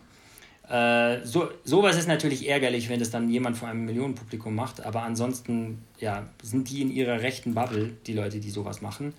Äh, 0.70 1.24
so, 1.24 1.50
sowas 1.64 1.96
ist 1.98 2.08
natürlich 2.08 2.48
ärgerlich, 2.48 2.90
wenn 2.90 3.00
das 3.00 3.12
dann 3.12 3.30
jemand 3.30 3.58
vor 3.58 3.68
einem 3.68 3.86
Millionenpublikum 3.86 4.56
macht, 4.56 4.84
aber 4.84 5.04
ansonsten 5.04 5.84
ja, 6.00 6.28
sind 6.42 6.70
die 6.70 6.82
in 6.82 6.92
ihrer 6.92 7.22
rechten 7.22 7.54
Bubble, 7.54 7.94
die 8.08 8.14
Leute, 8.14 8.40
die 8.40 8.50
sowas 8.50 8.82
machen. 8.82 9.14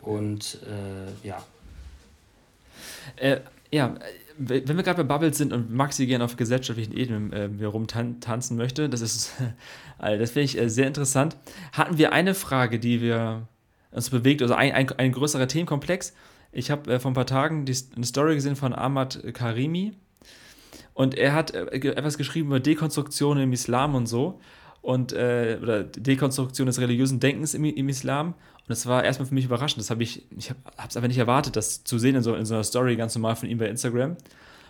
Und 0.00 0.58
äh, 0.66 1.26
ja. 1.26 1.44
Äh, 3.16 3.40
ja, 3.70 3.94
wenn 4.38 4.76
wir 4.76 4.82
gerade 4.82 5.02
bei 5.04 5.14
Bubbles 5.14 5.38
sind 5.38 5.52
und 5.52 5.74
Maxi 5.74 6.06
gerne 6.06 6.24
auf 6.24 6.36
gesellschaftlichen 6.36 6.96
Ebenen 6.96 7.32
äh, 7.32 7.64
rumtanzen 7.64 8.56
möchte, 8.56 8.88
das 8.88 9.00
ist, 9.00 9.32
also 9.98 10.18
das 10.18 10.30
finde 10.30 10.44
ich 10.44 10.58
äh, 10.58 10.70
sehr 10.70 10.86
interessant. 10.86 11.36
Hatten 11.72 11.98
wir 11.98 12.12
eine 12.12 12.34
Frage, 12.34 12.78
die 12.78 13.02
wir 13.02 13.48
uns 13.90 14.10
bewegt, 14.10 14.42
also 14.42 14.54
ein, 14.54 14.72
ein, 14.72 14.90
ein 14.92 15.12
größerer 15.12 15.48
Themenkomplex. 15.48 16.14
Ich 16.52 16.70
habe 16.70 16.94
äh, 16.94 17.00
vor 17.00 17.10
ein 17.10 17.14
paar 17.14 17.26
Tagen 17.26 17.66
die, 17.66 17.76
eine 17.96 18.06
Story 18.06 18.34
gesehen 18.34 18.56
von 18.56 18.74
Ahmad 18.74 19.22
Karimi, 19.34 19.92
und 20.96 21.14
er 21.14 21.34
hat 21.34 21.54
äh, 21.54 21.66
etwas 21.66 22.16
geschrieben 22.16 22.48
über 22.48 22.58
Dekonstruktion 22.58 23.36
im 23.36 23.52
Islam 23.52 23.94
und 23.94 24.06
so. 24.06 24.40
Und, 24.80 25.12
äh, 25.12 25.58
oder 25.60 25.84
Dekonstruktion 25.84 26.66
des 26.66 26.80
religiösen 26.80 27.20
Denkens 27.20 27.52
im, 27.52 27.64
im 27.64 27.88
Islam. 27.90 28.28
Und 28.28 28.68
das 28.68 28.86
war 28.86 29.04
erstmal 29.04 29.28
für 29.28 29.34
mich 29.34 29.44
überraschend. 29.44 29.80
Das 29.80 29.90
habe 29.90 30.02
ich, 30.02 30.24
ich 30.38 30.48
habe 30.48 30.60
es 30.88 30.96
einfach 30.96 31.08
nicht 31.08 31.18
erwartet, 31.18 31.54
das 31.54 31.84
zu 31.84 31.98
sehen 31.98 32.14
in 32.14 32.22
so, 32.22 32.34
in 32.34 32.46
so 32.46 32.54
einer 32.54 32.64
Story 32.64 32.96
ganz 32.96 33.14
normal 33.14 33.36
von 33.36 33.46
ihm 33.46 33.58
bei 33.58 33.68
Instagram. 33.68 34.16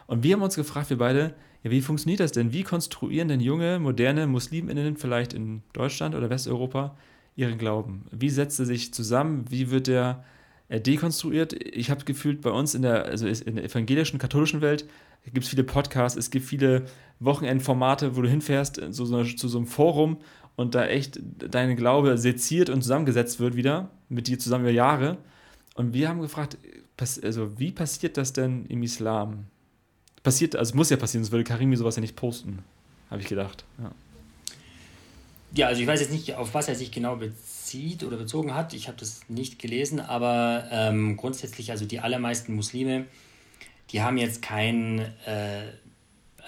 Und 0.09 0.25
wir 0.25 0.35
haben 0.35 0.43
uns 0.43 0.57
gefragt, 0.57 0.91
wir 0.91 0.99
beide, 0.99 1.35
ja, 1.63 1.71
wie 1.71 1.81
funktioniert 1.81 2.19
das 2.19 2.33
denn? 2.33 2.53
Wie 2.53 2.65
konstruieren 2.65 3.29
denn 3.29 3.39
junge, 3.39 3.79
moderne 3.79 4.27
MuslimInnen 4.27 4.97
vielleicht 4.97 5.33
in 5.33 5.63
Deutschland 5.75 6.17
oder 6.17 6.29
Westeuropa 6.29 6.97
ihren 7.37 7.57
Glauben? 7.57 8.07
Wie 8.11 8.31
setzt 8.31 8.59
er 8.59 8.67
sich 8.67 8.93
zusammen? 8.93 9.45
Wie 9.49 9.71
wird 9.71 9.87
der 9.87 10.25
äh, 10.69 10.81
dekonstruiert? 10.81 11.53
Ich 11.53 11.89
habe 11.89 12.05
gefühlt, 12.05 12.41
bei 12.41 12.51
uns 12.51 12.75
in 12.75 12.83
der, 12.83 13.05
also 13.05 13.29
in 13.29 13.55
der 13.55 13.65
evangelischen, 13.65 14.19
katholischen 14.19 14.61
Welt 14.61 14.87
gibt 15.33 15.45
es 15.45 15.51
viele 15.51 15.65
Podcasts, 15.65 16.19
es 16.19 16.31
gibt 16.31 16.47
viele 16.47 16.87
Wochenendformate, 17.21 18.17
wo 18.17 18.23
du 18.23 18.29
hinfährst 18.29 18.77
zu 18.77 19.05
so, 19.05 19.25
zu 19.25 19.49
so 19.49 19.59
einem 19.59 19.67
Forum 19.67 20.19
und 20.57 20.75
da 20.75 20.87
echt 20.87 21.21
dein 21.39 21.77
Glaube 21.77 22.19
seziert 22.19 22.71
und 22.71 22.83
zusammengesetzt 22.83 23.41
wird 23.41 23.57
wieder, 23.57 23.91
mit 24.09 24.27
dir 24.27 24.39
zusammen 24.39 24.65
über 24.65 24.73
Jahre. 24.73 25.19
Und 25.75 25.93
wir 25.93 26.09
haben 26.09 26.21
gefragt, 26.21 26.57
also 27.23 27.59
wie 27.59 27.73
passiert 27.73 28.17
das 28.17 28.33
denn 28.33 28.65
im 28.67 28.83
Islam? 28.83 29.47
Passiert, 30.23 30.57
also 30.57 30.75
muss 30.75 30.91
ja 30.91 30.97
passieren, 30.97 31.25
sonst 31.25 31.33
würde 31.33 31.45
Karimi 31.45 31.77
sowas 31.77 31.97
ja 31.97 32.01
nicht 32.01 32.17
posten, 32.17 32.61
habe 33.11 33.21
ich 33.21 33.29
gedacht. 33.29 33.65
Ja. 33.79 33.91
ja, 35.53 35.67
also 35.69 35.83
ich 35.83 35.87
weiß 35.87 36.01
jetzt 36.01 36.13
nicht, 36.13 36.35
auf 36.35 36.55
was 36.55 36.69
er 36.69 36.75
sich 36.75 36.91
genau 36.91 37.17
bezieht 37.17 38.03
oder 38.03 38.17
bezogen 38.17 38.55
hat. 38.55 38.73
Ich 38.73 38.89
habe 38.89 38.97
das 38.99 39.21
nicht 39.29 39.59
gelesen, 39.59 40.01
aber 40.01 40.65
ähm, 40.71 41.17
grundsätzlich, 41.17 41.71
also 41.71 41.85
die 41.85 42.01
allermeisten 42.01 42.55
Muslime 42.55 43.07
die 43.91 44.03
haben 44.03 44.17
jetzt 44.17 44.43
keinen, 44.43 45.01
äh, 45.27 45.63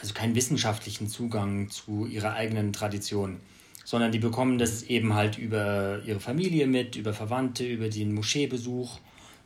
also 0.01 0.15
keinen 0.15 0.35
wissenschaftlichen 0.35 1.09
Zugang 1.09 1.71
zu 1.71 2.07
ihrer 2.07 2.35
eigenen 2.35 2.73
Tradition, 2.73 3.41
sondern 3.85 4.13
die 4.13 4.19
bekommen 4.19 4.59
das 4.59 4.83
eben 4.83 5.15
halt 5.15 5.39
über 5.39 6.01
ihre 6.05 6.21
Familie 6.21 6.67
mit, 6.67 6.97
über 6.97 7.13
Verwandte, 7.13 7.67
über 7.67 7.89
den 7.89 8.15
Moscheebesuch 8.15 8.99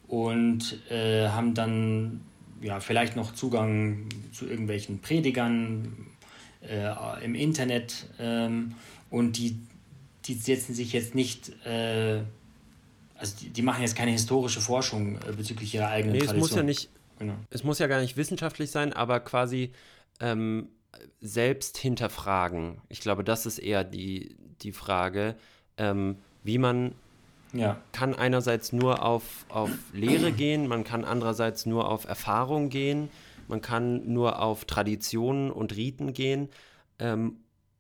und 0.09 0.79
äh, 0.91 1.29
haben 1.29 1.55
dann 1.55 2.21
ja 2.61 2.81
vielleicht 2.81 3.17
noch 3.17 3.35
Zugang 3.35 4.09
zu 4.33 4.47
irgendwelchen 4.47 5.01
Predigern 5.01 6.07
äh, 6.61 7.25
im 7.25 7.35
Internet 7.35 8.07
ähm, 8.19 8.75
und 9.11 9.37
die, 9.39 9.57
die 10.25 10.35
setzen 10.35 10.75
sich 10.75 10.93
jetzt 10.93 11.15
nicht 11.15 11.51
äh, 11.67 12.21
also 13.17 13.37
die, 13.41 13.51
die, 13.51 13.63
machen 13.63 13.83
jetzt 13.83 13.95
keine 13.95 14.11
historische 14.11 14.61
Forschung 14.61 15.17
äh, 15.17 15.33
bezüglich 15.33 15.75
ihrer 15.75 15.89
eigenen 15.89 16.15
nee, 16.15 16.19
Tradition. 16.19 16.45
Es 16.45 16.51
muss 16.51 16.57
ja 16.57 16.63
nicht, 16.65 16.89
Genau. 17.23 17.37
Es 17.51 17.63
muss 17.63 17.79
ja 17.79 17.87
gar 17.87 18.01
nicht 18.01 18.17
wissenschaftlich 18.17 18.73
sein, 18.73 18.93
aber 18.93 19.21
quasi 19.21 19.71
ähm, 20.19 20.71
selbst 21.21 21.79
hinterfragen. 21.79 22.81
Ich 22.89 23.01
glaube, 23.01 23.23
das 23.23 23.47
ist 23.47 23.61
eher 23.61 23.85
die, 23.85 24.37
die 24.63 24.73
Frage, 24.73 25.37
ähm, 25.77 26.17
wie 26.43 26.59
man 26.59 26.97
ja. 27.53 27.81
kann 27.93 28.17
einerseits 28.17 28.73
nur 28.73 29.05
auf, 29.05 29.47
auf 29.49 29.71
Lehre 29.93 30.33
gehen, 30.37 30.67
man 30.67 30.83
kann 30.83 31.05
andererseits 31.05 31.65
nur 31.65 31.89
auf 31.89 32.07
Erfahrung 32.07 32.71
gehen, 32.71 33.09
man 33.47 33.61
kann 33.61 34.13
nur 34.13 34.43
auf 34.43 34.65
Traditionen 34.65 35.53
und 35.53 35.77
Riten 35.77 36.15
gehen, 36.15 36.49
ähm, 36.99 37.37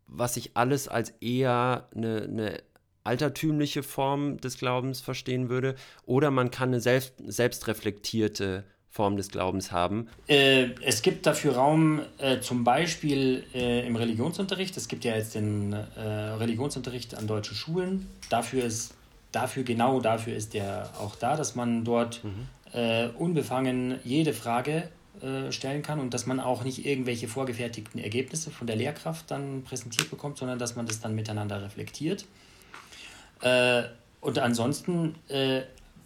was 0.06 0.36
ich 0.36 0.56
alles 0.56 0.86
als 0.86 1.10
eher 1.20 1.88
eine, 1.96 2.22
eine 2.22 2.62
altertümliche 3.02 3.82
Form 3.82 4.40
des 4.40 4.56
Glaubens 4.56 5.00
verstehen 5.00 5.48
würde, 5.48 5.74
oder 6.06 6.30
man 6.30 6.52
kann 6.52 6.68
eine 6.68 6.80
selbst, 6.80 7.14
selbstreflektierte 7.26 8.62
Form 8.92 9.16
des 9.16 9.30
Glaubens 9.30 9.72
haben? 9.72 10.08
Äh, 10.28 10.68
es 10.82 11.00
gibt 11.00 11.24
dafür 11.24 11.54
Raum 11.54 12.02
äh, 12.18 12.40
zum 12.40 12.62
Beispiel 12.62 13.42
äh, 13.54 13.86
im 13.86 13.96
Religionsunterricht. 13.96 14.76
Es 14.76 14.86
gibt 14.86 15.04
ja 15.04 15.16
jetzt 15.16 15.34
den 15.34 15.72
äh, 15.72 15.78
Religionsunterricht 15.98 17.14
an 17.14 17.26
deutschen 17.26 17.56
Schulen. 17.56 18.06
Dafür 18.28 18.64
ist, 18.64 18.94
dafür, 19.32 19.62
genau 19.62 20.00
dafür 20.00 20.36
ist 20.36 20.52
der 20.52 20.90
auch 21.00 21.16
da, 21.16 21.36
dass 21.36 21.56
man 21.56 21.84
dort 21.84 22.22
mhm. 22.22 22.48
Äh, 22.74 23.08
unbefangen 23.18 23.98
jede 24.02 24.32
Frage 24.32 24.88
äh, 25.20 25.52
stellen 25.52 25.82
kann 25.82 26.00
und 26.00 26.14
dass 26.14 26.24
man 26.24 26.40
auch 26.40 26.64
nicht 26.64 26.86
irgendwelche 26.86 27.28
vorgefertigten 27.28 28.00
Ergebnisse 28.00 28.50
von 28.50 28.66
der 28.66 28.76
Lehrkraft 28.76 29.30
dann 29.30 29.62
präsentiert 29.62 30.08
bekommt, 30.08 30.38
sondern 30.38 30.58
dass 30.58 30.74
man 30.74 30.86
das 30.86 30.98
dann 30.98 31.14
miteinander 31.14 31.62
reflektiert. 31.62 32.24
und 34.22 34.38
ansonsten, 34.38 35.16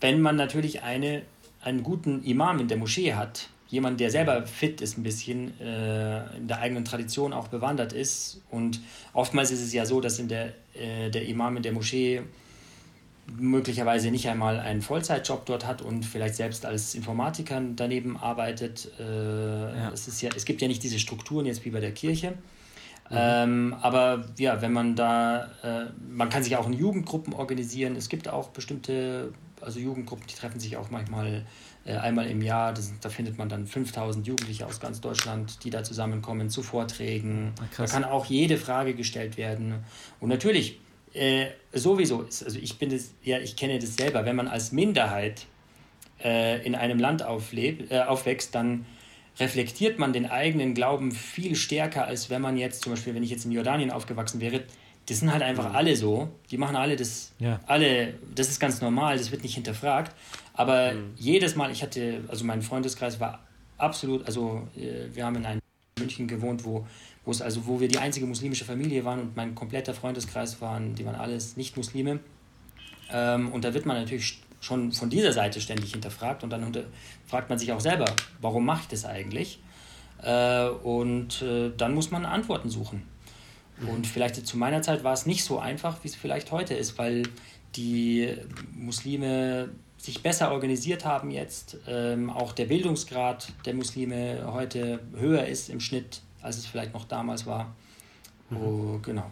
wenn 0.01 0.21
man 0.21 0.35
natürlich 0.35 0.83
eine 0.83 1.23
einen 1.67 1.83
guten 1.83 2.23
Imam 2.23 2.61
in 2.61 2.69
der 2.69 2.77
Moschee 2.77 3.15
hat, 3.15 3.49
jemand, 3.69 3.99
der 3.99 4.13
selber 4.13 4.47
fit 4.47 4.81
ist, 4.81 4.97
ein 4.97 5.03
bisschen 5.03 5.61
äh, 5.61 6.37
in 6.37 6.47
der 6.47 6.61
eigenen 6.61 6.85
Tradition 6.85 7.33
auch 7.33 7.49
bewandert 7.49 7.93
ist. 7.93 8.41
Und 8.51 8.81
oftmals 9.13 9.51
ist 9.51 9.63
es 9.63 9.73
ja 9.73 9.85
so, 9.85 10.01
dass 10.01 10.21
in 10.21 10.29
der, 10.29 10.53
äh, 10.75 11.11
der 11.11 11.27
Imam 11.27 11.57
in 11.57 11.65
der 11.65 11.73
Moschee 11.73 12.23
möglicherweise 13.37 14.13
nicht 14.13 14.29
einmal 14.29 14.61
einen 14.61 14.81
Vollzeitjob 14.81 15.45
dort 15.47 15.67
hat 15.67 15.83
und 15.83 16.05
vielleicht 16.05 16.37
selbst 16.37 16.65
als 16.65 16.95
Informatiker 16.95 17.61
daneben 17.75 18.17
arbeitet. 18.17 18.89
Äh, 19.01 19.03
ja. 19.03 19.91
es, 19.93 20.07
ist 20.07 20.23
ja, 20.23 20.31
es 20.37 20.45
gibt 20.45 20.63
ja 20.63 20.69
nicht 20.69 20.85
diese 20.85 21.01
Strukturen 21.01 21.47
jetzt 21.47 21.65
wie 21.65 21.71
bei 21.71 21.81
der 21.81 21.91
Kirche. 21.93 22.35
Mhm. 23.11 23.17
Ähm, 23.17 23.77
aber 23.83 24.27
ja, 24.39 24.63
wenn 24.63 24.73
man 24.73 24.95
da, 24.95 25.51
äh, 25.65 25.87
man 26.09 26.29
kann 26.29 26.45
sich 26.45 26.57
auch 26.57 26.69
in 26.69 26.75
Jugendgruppen 26.75 27.33
organisieren. 27.33 27.97
Es 27.97 28.09
gibt 28.09 28.29
auch 28.29 28.51
bestimmte 28.51 29.33
also 29.67 29.81
Jugendgruppen, 29.81 30.27
die 30.27 30.35
treffen 30.35 30.59
sich 30.61 30.77
auch 30.77 30.91
manchmal 30.91 31.45
äh, 31.85 31.97
einmal 31.97 32.29
im 32.29 32.41
Jahr. 32.41 32.73
Das, 32.73 32.93
da 33.01 33.11
findet 33.11 33.37
man 33.37 33.49
dann 33.49 33.67
5000 33.67 34.27
Jugendliche 34.27 34.67
aus 34.67 34.81
ganz 34.81 35.01
Deutschland, 35.01 35.65
die 35.65 35.71
da 35.71 35.83
zusammenkommen 35.83 36.49
zu 36.49 36.63
Vorträgen. 36.63 37.53
Ach, 37.61 37.77
da 37.77 37.87
kann 37.87 38.05
auch 38.05 38.27
jede 38.27 38.57
Frage 38.57 38.95
gestellt 38.95 39.37
werden. 39.37 39.85
Und 40.21 40.29
natürlich, 40.31 40.81
äh, 41.13 41.47
sowieso 41.73 42.23
ist, 42.23 42.45
also 42.45 42.59
ich 42.59 42.79
bin 42.79 42.91
das, 42.91 43.13
ja, 43.23 43.39
ich 43.39 43.57
kenne 43.57 43.79
das 43.79 43.97
selber, 43.97 44.25
wenn 44.25 44.37
man 44.37 44.49
als 44.49 44.73
Minderheit 44.73 45.47
äh, 46.23 46.65
in 46.65 46.75
einem 46.75 46.99
Land 46.99 47.23
auflebt, 47.23 47.91
äh, 47.91 48.01
aufwächst, 48.01 48.55
dann 48.55 48.87
reflektiert 49.39 49.99
man 49.99 50.13
den 50.13 50.27
eigenen 50.27 50.75
Glauben 50.75 51.13
viel 51.13 51.57
stärker, 51.57 52.07
als 52.07 52.31
wenn 52.31 52.41
man 52.41 52.57
jetzt, 52.57 52.83
zum 52.83 52.93
Beispiel, 52.93 53.15
wenn 53.15 53.23
ich 53.23 53.31
jetzt 53.31 53.45
in 53.45 53.53
Jordanien 53.53 53.91
aufgewachsen 53.91 54.41
wäre, 54.41 54.63
das 55.07 55.21
sind 55.21 55.33
halt 55.33 55.43
einfach 55.43 55.73
alle 55.73 55.97
so. 55.97 56.29
Die 56.51 56.59
machen 56.59 56.77
alle 56.77 56.97
das, 56.97 57.33
ja. 57.39 57.61
alle, 57.67 58.15
das 58.35 58.49
ist 58.49 58.61
ganz 58.61 58.81
normal, 58.81 59.17
das 59.17 59.31
wird 59.31 59.43
nicht 59.43 59.55
hinterfragt. 59.55 60.15
Aber 60.55 60.95
mhm. 60.95 61.13
jedes 61.17 61.55
Mal, 61.55 61.71
ich 61.71 61.83
hatte, 61.83 62.25
also 62.29 62.45
mein 62.45 62.63
Freundeskreis 62.63 63.21
war 63.21 63.41
absolut, 63.79 64.27
also 64.27 64.67
äh, 64.77 65.15
wir 65.15 65.25
haben 65.25 65.37
in 65.37 65.47
einem 65.47 65.61
München 65.99 66.27
gewohnt, 66.27 66.65
wo, 66.65 66.87
wo 67.25 67.31
es 67.31 67.41
also, 67.41 67.67
wo 67.67 67.81
wir 67.81 67.89
die 67.89 67.99
einzige 67.99 68.27
muslimische 68.27 68.65
Familie 68.65 69.05
waren 69.05 69.21
und 69.21 69.37
mein 69.37 69.55
kompletter 69.55 69.95
Freundeskreis 69.95 70.61
waren, 70.61 70.95
die 70.95 71.07
waren 71.07 71.15
alles 71.15 71.57
Nicht-Muslime. 71.57 72.21
Ähm, 73.13 73.53
und 73.53 73.65
da 73.65 73.75
wird 73.75 73.87
man 73.87 73.97
natürlich 73.97 74.41
schon 74.61 74.91
von 74.93 75.11
dieser 75.11 75.33
Seite 75.33 75.61
ständig 75.61 75.93
hinterfragt 75.93 76.43
und 76.43 76.51
dann 76.51 76.77
fragt 77.27 77.49
man 77.51 77.59
sich 77.59 77.73
auch 77.73 77.81
selber, 77.81 78.07
warum 78.41 78.65
mache 78.65 78.83
ich 78.83 78.89
das 78.89 79.05
eigentlich? 79.05 79.61
Äh, 80.23 80.69
und 80.69 81.43
äh, 81.43 81.71
dann 81.77 81.95
muss 81.95 82.11
man 82.11 82.25
Antworten 82.25 82.71
suchen. 82.71 83.03
Und 83.81 84.07
vielleicht 84.07 84.47
zu 84.47 84.57
meiner 84.57 84.83
Zeit 84.83 85.05
war 85.05 85.13
es 85.13 85.27
nicht 85.27 85.45
so 85.45 85.59
einfach, 85.59 86.03
wie 86.03 86.09
es 86.09 86.15
vielleicht 86.15 86.51
heute 86.51 86.75
ist, 86.75 86.99
weil 86.99 87.25
die 87.75 88.35
Muslime 88.75 89.69
sich 89.99 90.23
besser 90.23 90.53
organisiert 90.53 91.05
haben 91.05 91.31
jetzt. 91.31 91.79
Ähm, 91.87 92.31
auch 92.31 92.53
der 92.53 92.67
Bildungsgrad 92.67 93.53
der 93.65 93.75
Muslime 93.75 94.51
heute 94.53 95.01
höher 95.17 95.47
ist 95.47 95.69
im 95.69 95.81
Schnitt, 95.81 96.23
als 96.43 96.59
es 96.59 96.67
vielleicht 96.67 96.95
noch 96.95 97.05
damals 97.05 97.47
war. 97.47 97.75
Mhm. 98.51 98.57
Oh, 98.57 98.99
genau. 99.03 99.31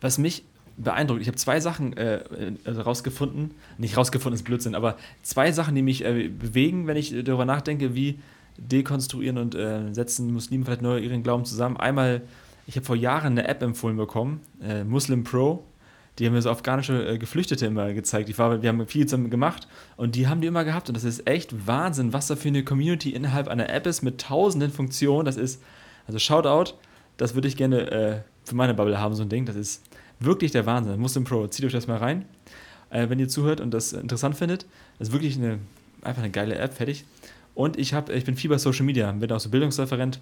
Was 0.00 0.18
mich 0.18 0.44
beeindruckt, 0.76 1.20
ich 1.20 1.28
habe 1.28 1.36
zwei 1.36 1.58
Sachen 1.58 1.96
äh, 1.96 2.20
also 2.64 2.82
rausgefunden, 2.82 3.52
nicht 3.78 3.96
rausgefunden 3.96 4.36
ist 4.36 4.44
Blödsinn, 4.44 4.74
aber 4.74 4.96
zwei 5.22 5.50
Sachen, 5.50 5.74
die 5.74 5.82
mich 5.82 6.04
äh, 6.04 6.28
bewegen, 6.28 6.86
wenn 6.86 6.96
ich 6.96 7.10
darüber 7.24 7.44
nachdenke, 7.44 7.94
wie 7.94 8.20
dekonstruieren 8.58 9.38
und 9.38 9.54
äh, 9.54 9.92
setzen 9.92 10.32
Muslime 10.32 10.64
vielleicht 10.64 10.82
neu 10.82 10.98
ihren 10.98 11.22
Glauben 11.22 11.44
zusammen. 11.44 11.76
Einmal 11.76 12.22
ich 12.68 12.76
habe 12.76 12.84
vor 12.84 12.96
Jahren 12.96 13.38
eine 13.38 13.48
App 13.48 13.62
empfohlen 13.62 13.96
bekommen, 13.96 14.42
äh, 14.62 14.84
Muslim 14.84 15.24
Pro. 15.24 15.64
Die 16.18 16.26
haben 16.26 16.34
mir 16.34 16.42
so 16.42 16.50
afghanische 16.50 17.08
äh, 17.08 17.16
Geflüchtete 17.16 17.64
immer 17.64 17.94
gezeigt. 17.94 18.28
Ich 18.28 18.38
war, 18.38 18.60
wir 18.60 18.68
haben 18.68 18.86
viel 18.86 19.06
zusammen 19.06 19.30
gemacht 19.30 19.66
und 19.96 20.16
die 20.16 20.28
haben 20.28 20.42
die 20.42 20.48
immer 20.48 20.64
gehabt. 20.64 20.88
Und 20.90 20.94
das 20.94 21.04
ist 21.04 21.26
echt 21.26 21.66
Wahnsinn, 21.66 22.12
was 22.12 22.26
da 22.26 22.36
für 22.36 22.48
eine 22.48 22.64
Community 22.64 23.10
innerhalb 23.10 23.48
einer 23.48 23.70
App 23.70 23.86
ist 23.86 24.02
mit 24.02 24.20
tausenden 24.20 24.70
Funktionen. 24.70 25.24
Das 25.24 25.38
ist, 25.38 25.62
also 26.06 26.18
Shoutout, 26.18 26.74
das 27.16 27.34
würde 27.34 27.48
ich 27.48 27.56
gerne 27.56 27.90
äh, 27.90 28.20
für 28.44 28.54
meine 28.54 28.74
Bubble 28.74 29.00
haben, 29.00 29.14
so 29.14 29.22
ein 29.22 29.30
Ding. 29.30 29.46
Das 29.46 29.56
ist 29.56 29.82
wirklich 30.20 30.52
der 30.52 30.66
Wahnsinn. 30.66 31.00
Muslim 31.00 31.24
Pro, 31.24 31.46
zieht 31.46 31.64
euch 31.64 31.72
das 31.72 31.86
mal 31.86 31.96
rein, 31.96 32.26
äh, 32.90 33.08
wenn 33.08 33.18
ihr 33.18 33.28
zuhört 33.28 33.62
und 33.62 33.72
das 33.72 33.94
interessant 33.94 34.36
findet. 34.36 34.66
Das 34.98 35.08
ist 35.08 35.14
wirklich 35.14 35.38
eine, 35.38 35.58
einfach 36.02 36.22
eine 36.22 36.30
geile 36.30 36.56
App, 36.56 36.74
fertig. 36.74 37.06
Und 37.54 37.78
ich, 37.78 37.94
hab, 37.94 38.10
ich 38.10 38.26
bin 38.26 38.36
viel 38.36 38.50
bei 38.50 38.58
Social 38.58 38.84
Media, 38.84 39.10
bin 39.12 39.32
auch 39.32 39.40
so 39.40 39.48
Bildungsreferent 39.48 40.20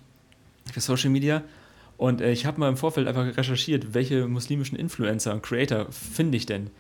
für 0.73 0.81
Social 0.81 1.11
Media 1.11 1.43
und 1.97 2.21
äh, 2.21 2.33
ich 2.33 2.47
habe 2.47 2.61
mal 2.61 2.69
im 2.69 2.77
Vorfeld 2.77 3.09
einfach 3.09 3.37
recherchiert, 3.37 3.95
welche 3.95 4.27
muslimischen 4.27 4.79
Influencer 4.79 5.33
und 5.33 5.43
Creator 5.43 5.87
finde 5.91 6.37
ich 6.37 6.47
denn. 6.47 6.71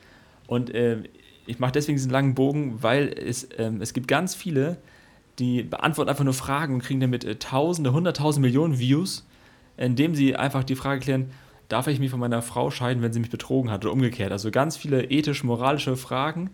Und 0.46 0.74
äh, 0.74 1.02
ich 1.46 1.58
mache 1.58 1.72
deswegen 1.72 1.96
diesen 1.96 2.10
langen 2.10 2.34
Bogen, 2.34 2.82
weil 2.82 3.08
es, 3.08 3.48
ähm, 3.58 3.80
es 3.80 3.92
gibt 3.92 4.08
ganz 4.08 4.34
viele, 4.34 4.76
die 5.38 5.62
beantworten 5.62 6.10
einfach 6.10 6.24
nur 6.24 6.34
Fragen 6.34 6.74
und 6.74 6.82
kriegen 6.82 7.00
damit 7.00 7.24
äh, 7.24 7.36
Tausende, 7.36 7.92
Hunderttausend 7.92 8.44
Millionen 8.44 8.78
Views, 8.78 9.26
indem 9.76 10.14
sie 10.14 10.36
einfach 10.36 10.64
die 10.64 10.76
Frage 10.76 11.00
klären, 11.00 11.30
darf 11.68 11.86
ich 11.88 11.98
mich 11.98 12.10
von 12.10 12.20
meiner 12.20 12.42
Frau 12.42 12.70
scheiden, 12.70 13.02
wenn 13.02 13.12
sie 13.12 13.20
mich 13.20 13.30
betrogen 13.30 13.70
hat 13.70 13.84
oder 13.84 13.92
umgekehrt. 13.92 14.32
Also 14.32 14.50
ganz 14.50 14.76
viele 14.76 15.04
ethisch-moralische 15.04 15.96
Fragen, 15.96 16.50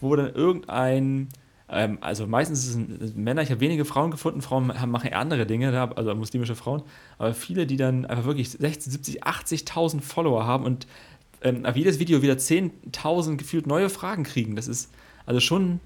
wo 0.00 0.14
dann 0.14 0.32
irgendein 0.34 1.28
ähm, 1.72 1.98
also 2.02 2.26
meistens 2.26 2.70
sind 2.70 3.02
es 3.02 3.14
Männer, 3.14 3.42
ich 3.42 3.50
habe 3.50 3.60
wenige 3.60 3.84
Frauen 3.84 4.10
gefunden, 4.10 4.42
Frauen 4.42 4.66
machen 4.66 5.08
eher 5.08 5.18
andere 5.18 5.46
Dinge, 5.46 5.76
also 5.96 6.14
muslimische 6.14 6.54
Frauen, 6.54 6.82
aber 7.18 7.32
viele, 7.32 7.66
die 7.66 7.76
dann 7.76 8.04
einfach 8.04 8.24
wirklich 8.24 8.50
60, 8.50 8.92
70, 8.92 9.24
80.000 9.24 10.02
Follower 10.02 10.44
haben 10.44 10.64
und 10.64 10.86
ähm, 11.42 11.64
auf 11.64 11.74
jedes 11.74 11.98
Video 11.98 12.20
wieder 12.20 12.34
10.000 12.34 13.36
gefühlt 13.36 13.66
neue 13.66 13.88
Fragen 13.88 14.22
kriegen. 14.22 14.54
Das 14.54 14.68
ist 14.68 14.92
also 15.24 15.40
schon 15.40 15.80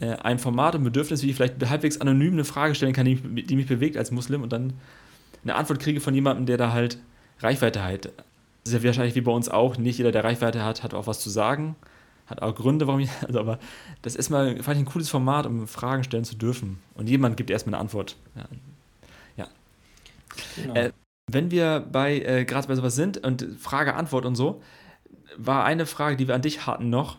äh, 0.00 0.12
ein 0.16 0.38
Format 0.38 0.74
und 0.74 0.84
Bedürfnis, 0.84 1.22
wie 1.22 1.30
ich 1.30 1.36
vielleicht 1.36 1.66
halbwegs 1.66 2.00
anonym 2.00 2.34
eine 2.34 2.44
Frage 2.44 2.74
stellen 2.74 2.92
kann, 2.92 3.06
die, 3.06 3.16
die 3.16 3.56
mich 3.56 3.66
bewegt 3.66 3.96
als 3.96 4.10
Muslim 4.10 4.42
und 4.42 4.52
dann 4.52 4.74
eine 5.42 5.54
Antwort 5.54 5.80
kriege 5.80 6.00
von 6.00 6.14
jemandem, 6.14 6.44
der 6.44 6.58
da 6.58 6.72
halt 6.72 6.98
Reichweite 7.40 7.82
hat. 7.82 8.06
Das 8.64 8.72
ist 8.72 8.74
ja 8.74 8.84
wahrscheinlich 8.84 9.14
wie 9.14 9.20
bei 9.22 9.32
uns 9.32 9.48
auch, 9.48 9.78
nicht 9.78 9.96
jeder, 9.96 10.12
der 10.12 10.24
Reichweite 10.24 10.62
hat, 10.62 10.82
hat 10.82 10.92
auch 10.92 11.06
was 11.06 11.20
zu 11.20 11.30
sagen 11.30 11.74
hat 12.26 12.42
auch 12.42 12.54
Gründe, 12.54 12.86
warum 12.86 13.00
ich, 13.00 13.10
also 13.26 13.40
aber 13.40 13.58
das 14.02 14.16
ist 14.16 14.30
mal, 14.30 14.62
fand 14.62 14.78
ich 14.78 14.86
ein 14.86 14.90
cooles 14.90 15.08
Format, 15.08 15.46
um 15.46 15.66
Fragen 15.66 16.04
stellen 16.04 16.24
zu 16.24 16.36
dürfen. 16.36 16.78
Und 16.94 17.08
jemand 17.08 17.36
gibt 17.36 17.50
erstmal 17.50 17.74
eine 17.74 17.80
Antwort. 17.80 18.16
Ja. 18.34 18.44
ja. 19.36 19.48
Genau. 20.56 20.74
Äh, 20.74 20.92
wenn 21.30 21.50
wir 21.50 21.80
bei, 21.80 22.20
äh, 22.20 22.44
gerade 22.44 22.68
bei 22.68 22.74
sowas 22.74 22.94
sind 22.94 23.18
und 23.18 23.46
Frage, 23.58 23.94
Antwort 23.94 24.26
und 24.26 24.36
so, 24.36 24.62
war 25.36 25.64
eine 25.64 25.86
Frage, 25.86 26.16
die 26.16 26.28
wir 26.28 26.34
an 26.34 26.42
dich 26.42 26.66
hatten 26.66 26.88
noch. 26.88 27.18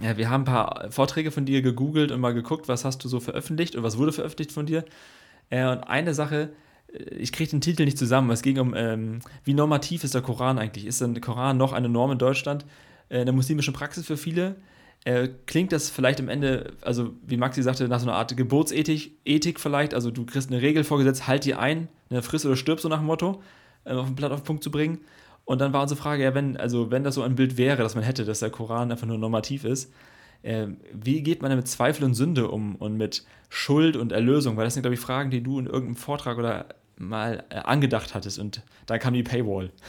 Ja, 0.00 0.16
wir 0.16 0.28
haben 0.28 0.42
ein 0.42 0.46
paar 0.46 0.90
Vorträge 0.90 1.30
von 1.30 1.46
dir 1.46 1.62
gegoogelt 1.62 2.12
und 2.12 2.20
mal 2.20 2.34
geguckt, 2.34 2.68
was 2.68 2.84
hast 2.84 3.02
du 3.04 3.08
so 3.08 3.20
veröffentlicht 3.20 3.76
und 3.76 3.82
was 3.82 3.96
wurde 3.98 4.12
veröffentlicht 4.12 4.52
von 4.52 4.66
dir. 4.66 4.84
Äh, 5.50 5.66
und 5.66 5.80
eine 5.84 6.14
Sache, 6.14 6.50
äh, 6.92 7.14
ich 7.14 7.32
kriege 7.32 7.50
den 7.50 7.60
Titel 7.60 7.84
nicht 7.84 7.98
zusammen, 7.98 8.30
es 8.30 8.42
ging 8.42 8.58
um, 8.58 8.74
ähm, 8.74 9.20
wie 9.44 9.54
normativ 9.54 10.04
ist 10.04 10.14
der 10.14 10.22
Koran 10.22 10.58
eigentlich? 10.58 10.86
Ist 10.86 11.00
der 11.00 11.20
Koran 11.20 11.56
noch 11.56 11.72
eine 11.72 11.88
Norm 11.88 12.12
in 12.12 12.18
Deutschland? 12.18 12.64
Äh, 13.08 13.24
der 13.24 13.34
muslimischen 13.34 13.74
Praxis 13.74 14.06
für 14.06 14.16
viele. 14.16 14.56
Äh, 15.04 15.28
klingt 15.46 15.72
das 15.72 15.90
vielleicht 15.90 16.20
am 16.20 16.28
Ende, 16.28 16.72
also 16.82 17.14
wie 17.26 17.36
Maxi 17.36 17.62
sagte, 17.62 17.86
nach 17.88 18.00
so 18.00 18.08
einer 18.08 18.16
Art 18.16 18.36
Geburtsethik 18.36 19.12
Ethik 19.24 19.60
vielleicht, 19.60 19.94
also 19.94 20.10
du 20.10 20.26
kriegst 20.26 20.50
eine 20.50 20.60
Regel 20.60 20.82
vorgesetzt, 20.82 21.28
halt 21.28 21.44
die 21.44 21.54
ein, 21.54 21.88
ne, 22.10 22.22
friss 22.22 22.44
oder 22.44 22.56
stirb 22.56 22.80
so 22.80 22.88
nach 22.88 22.98
dem 22.98 23.06
Motto, 23.06 23.42
äh, 23.84 23.92
auf 23.92 24.06
den 24.06 24.16
Blatt 24.16 24.32
auf 24.32 24.40
den 24.40 24.46
Punkt 24.46 24.64
zu 24.64 24.70
bringen. 24.70 24.98
Und 25.44 25.60
dann 25.60 25.72
war 25.72 25.82
unsere 25.82 26.00
Frage, 26.00 26.24
ja, 26.24 26.34
wenn, 26.34 26.56
also 26.56 26.90
wenn 26.90 27.04
das 27.04 27.14
so 27.14 27.22
ein 27.22 27.36
Bild 27.36 27.56
wäre, 27.56 27.82
dass 27.82 27.94
man 27.94 28.02
hätte, 28.02 28.24
dass 28.24 28.40
der 28.40 28.50
Koran 28.50 28.90
einfach 28.90 29.06
nur 29.06 29.16
normativ 29.16 29.64
ist, 29.64 29.92
äh, 30.42 30.66
wie 30.92 31.22
geht 31.22 31.40
man 31.40 31.50
denn 31.50 31.58
mit 31.58 31.68
Zweifel 31.68 32.04
und 32.04 32.14
Sünde 32.14 32.48
um 32.48 32.74
und 32.74 32.96
mit 32.96 33.24
Schuld 33.48 33.96
und 33.96 34.10
Erlösung? 34.10 34.56
Weil 34.56 34.64
das 34.64 34.74
sind, 34.74 34.82
glaube 34.82 34.94
ich, 34.94 35.00
Fragen, 35.00 35.30
die 35.30 35.42
du 35.42 35.60
in 35.60 35.66
irgendeinem 35.66 35.96
Vortrag 35.96 36.36
oder 36.36 36.66
mal 36.96 37.44
äh, 37.50 37.56
angedacht 37.56 38.14
hattest 38.14 38.38
und 38.38 38.62
da 38.86 38.98
kam 38.98 39.14
die 39.14 39.22
Paywall. 39.22 39.70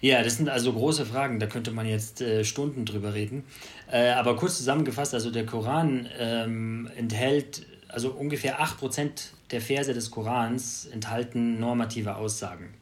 Ja, 0.00 0.22
das 0.22 0.36
sind 0.36 0.48
also 0.48 0.72
große 0.72 1.06
Fragen, 1.06 1.40
da 1.40 1.46
könnte 1.46 1.70
man 1.72 1.86
jetzt 1.86 2.20
äh, 2.20 2.44
Stunden 2.44 2.84
drüber 2.84 3.14
reden. 3.14 3.44
Äh, 3.90 4.10
aber 4.10 4.36
kurz 4.36 4.58
zusammengefasst, 4.58 5.14
also 5.14 5.30
der 5.30 5.44
Koran 5.44 6.08
ähm, 6.18 6.88
enthält, 6.96 7.66
also 7.88 8.10
ungefähr 8.10 8.60
8% 8.60 9.10
der 9.50 9.60
Verse 9.60 9.92
des 9.92 10.10
Korans 10.10 10.86
enthalten 10.86 11.58
normative 11.58 12.16
Aussagen. 12.16 12.74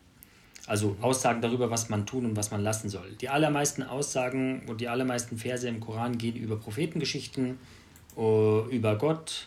Also 0.66 0.96
Aussagen 1.00 1.40
darüber, 1.40 1.70
was 1.70 1.88
man 1.88 2.06
tun 2.06 2.26
und 2.26 2.36
was 2.36 2.50
man 2.50 2.62
lassen 2.62 2.88
soll. 2.88 3.12
Die 3.20 3.28
allermeisten 3.28 3.84
Aussagen 3.84 4.62
und 4.66 4.80
die 4.80 4.88
allermeisten 4.88 5.38
Verse 5.38 5.66
im 5.68 5.78
Koran 5.78 6.18
gehen 6.18 6.34
über 6.34 6.56
Prophetengeschichten 6.56 7.58
uh, 8.16 8.62
über 8.68 8.96
Gott, 8.96 9.46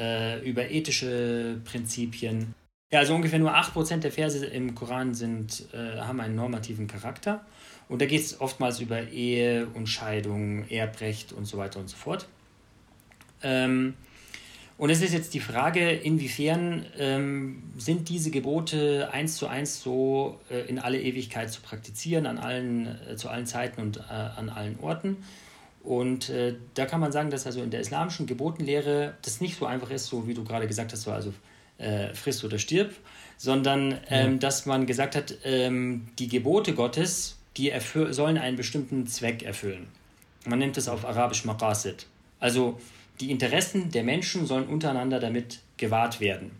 uh, 0.00 0.44
über 0.44 0.68
ethische 0.68 1.60
Prinzipien. 1.64 2.54
Ja, 2.90 3.00
also 3.00 3.14
ungefähr 3.14 3.38
nur 3.38 3.54
8% 3.54 3.98
der 3.98 4.10
Verse 4.10 4.46
im 4.46 4.74
Koran 4.74 5.12
sind, 5.12 5.64
uh, 5.74 6.00
haben 6.00 6.20
einen 6.20 6.34
normativen 6.34 6.86
Charakter. 6.86 7.44
Und 7.88 8.00
da 8.00 8.06
geht 8.06 8.22
es 8.22 8.40
oftmals 8.40 8.80
über 8.80 9.08
Ehe 9.08 9.66
und 9.74 9.88
Scheidung, 9.88 10.66
Erbrecht 10.68 11.32
und 11.32 11.44
so 11.44 11.58
weiter 11.58 11.80
und 11.80 11.88
so 11.88 11.96
fort. 11.96 12.26
Ähm, 13.42 13.94
und 14.78 14.90
es 14.90 15.02
ist 15.02 15.12
jetzt 15.12 15.34
die 15.34 15.40
Frage, 15.40 15.90
inwiefern 15.90 16.86
ähm, 16.98 17.62
sind 17.76 18.08
diese 18.08 18.30
Gebote 18.30 19.10
eins 19.12 19.36
zu 19.36 19.48
eins 19.48 19.80
so 19.82 20.40
äh, 20.50 20.60
in 20.68 20.78
alle 20.78 21.00
Ewigkeit 21.00 21.50
zu 21.50 21.60
praktizieren, 21.60 22.26
an 22.26 22.38
allen, 22.38 22.86
äh, 23.08 23.16
zu 23.16 23.28
allen 23.28 23.44
Zeiten 23.44 23.80
und 23.80 23.96
äh, 23.96 24.12
an 24.12 24.48
allen 24.48 24.78
Orten. 24.80 25.16
Und 25.82 26.28
äh, 26.30 26.54
da 26.74 26.86
kann 26.86 27.00
man 27.00 27.12
sagen, 27.12 27.30
dass 27.30 27.44
also 27.44 27.62
in 27.62 27.70
der 27.70 27.80
islamischen 27.80 28.26
Gebotenlehre 28.26 29.14
das 29.22 29.40
nicht 29.40 29.58
so 29.58 29.66
einfach 29.66 29.90
ist, 29.90 30.06
so 30.06 30.26
wie 30.28 30.34
du 30.34 30.44
gerade 30.44 30.66
gesagt 30.66 30.92
hast, 30.92 31.02
so 31.02 31.10
also 31.10 31.34
äh, 31.78 32.14
frisst 32.14 32.44
oder 32.44 32.58
stirb, 32.58 32.92
sondern 33.36 33.98
ähm, 34.10 34.32
ja. 34.32 34.38
dass 34.38 34.66
man 34.66 34.86
gesagt 34.86 35.16
hat, 35.16 35.34
ähm, 35.44 36.08
die 36.18 36.28
Gebote 36.28 36.74
Gottes, 36.74 37.38
die 37.56 37.72
sollen 38.10 38.38
einen 38.38 38.56
bestimmten 38.56 39.06
Zweck 39.06 39.42
erfüllen. 39.42 39.88
Man 40.44 40.58
nennt 40.58 40.76
es 40.76 40.88
auf 40.88 41.04
Arabisch 41.04 41.44
Maqasid. 41.44 42.06
Also 42.40 42.78
die 43.20 43.30
Interessen 43.30 43.90
der 43.90 44.04
Menschen 44.04 44.46
sollen 44.46 44.66
untereinander 44.66 45.18
damit 45.18 45.60
gewahrt 45.76 46.20
werden. 46.20 46.52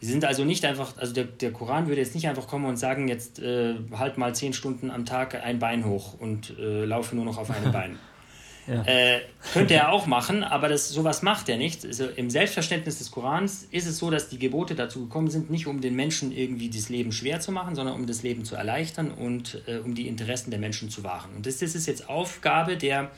Sie 0.00 0.06
sind 0.06 0.24
also 0.24 0.44
nicht 0.44 0.64
einfach, 0.64 0.96
also 0.96 1.12
der, 1.12 1.24
der 1.24 1.52
Koran 1.52 1.88
würde 1.88 2.00
jetzt 2.00 2.14
nicht 2.14 2.28
einfach 2.28 2.46
kommen 2.46 2.66
und 2.66 2.76
sagen, 2.76 3.08
jetzt 3.08 3.40
äh, 3.40 3.74
halt 3.92 4.16
mal 4.16 4.32
zehn 4.34 4.52
Stunden 4.52 4.90
am 4.90 5.04
Tag 5.04 5.34
ein 5.34 5.58
Bein 5.58 5.84
hoch 5.84 6.14
und 6.20 6.56
äh, 6.58 6.84
laufe 6.84 7.16
nur 7.16 7.24
noch 7.24 7.36
auf 7.36 7.50
einem 7.50 7.72
Bein. 7.72 7.98
Ja. 8.68 8.82
äh, 8.84 9.20
könnte 9.52 9.74
er 9.74 9.90
auch 9.90 10.06
machen, 10.06 10.44
aber 10.44 10.68
das, 10.68 10.88
sowas 10.88 11.22
macht 11.22 11.48
er 11.48 11.56
nicht. 11.56 11.84
Also 11.84 12.06
Im 12.06 12.30
Selbstverständnis 12.30 12.98
des 12.98 13.10
Korans 13.10 13.66
ist 13.70 13.86
es 13.86 13.98
so, 13.98 14.10
dass 14.10 14.28
die 14.28 14.38
Gebote 14.38 14.74
dazu 14.74 15.00
gekommen 15.04 15.30
sind, 15.30 15.50
nicht 15.50 15.66
um 15.66 15.80
den 15.80 15.96
Menschen 15.96 16.32
irgendwie 16.32 16.68
das 16.68 16.88
Leben 16.88 17.12
schwer 17.12 17.40
zu 17.40 17.50
machen, 17.52 17.74
sondern 17.74 17.94
um 17.94 18.06
das 18.06 18.22
Leben 18.22 18.44
zu 18.44 18.56
erleichtern 18.56 19.10
und 19.10 19.62
äh, 19.66 19.78
um 19.78 19.94
die 19.94 20.06
Interessen 20.06 20.50
der 20.50 20.60
Menschen 20.60 20.90
zu 20.90 21.02
wahren. 21.04 21.30
Und 21.36 21.46
das, 21.46 21.58
das 21.58 21.74
ist 21.74 21.86
jetzt 21.86 22.08
Aufgabe 22.08 22.76
der 22.76 23.10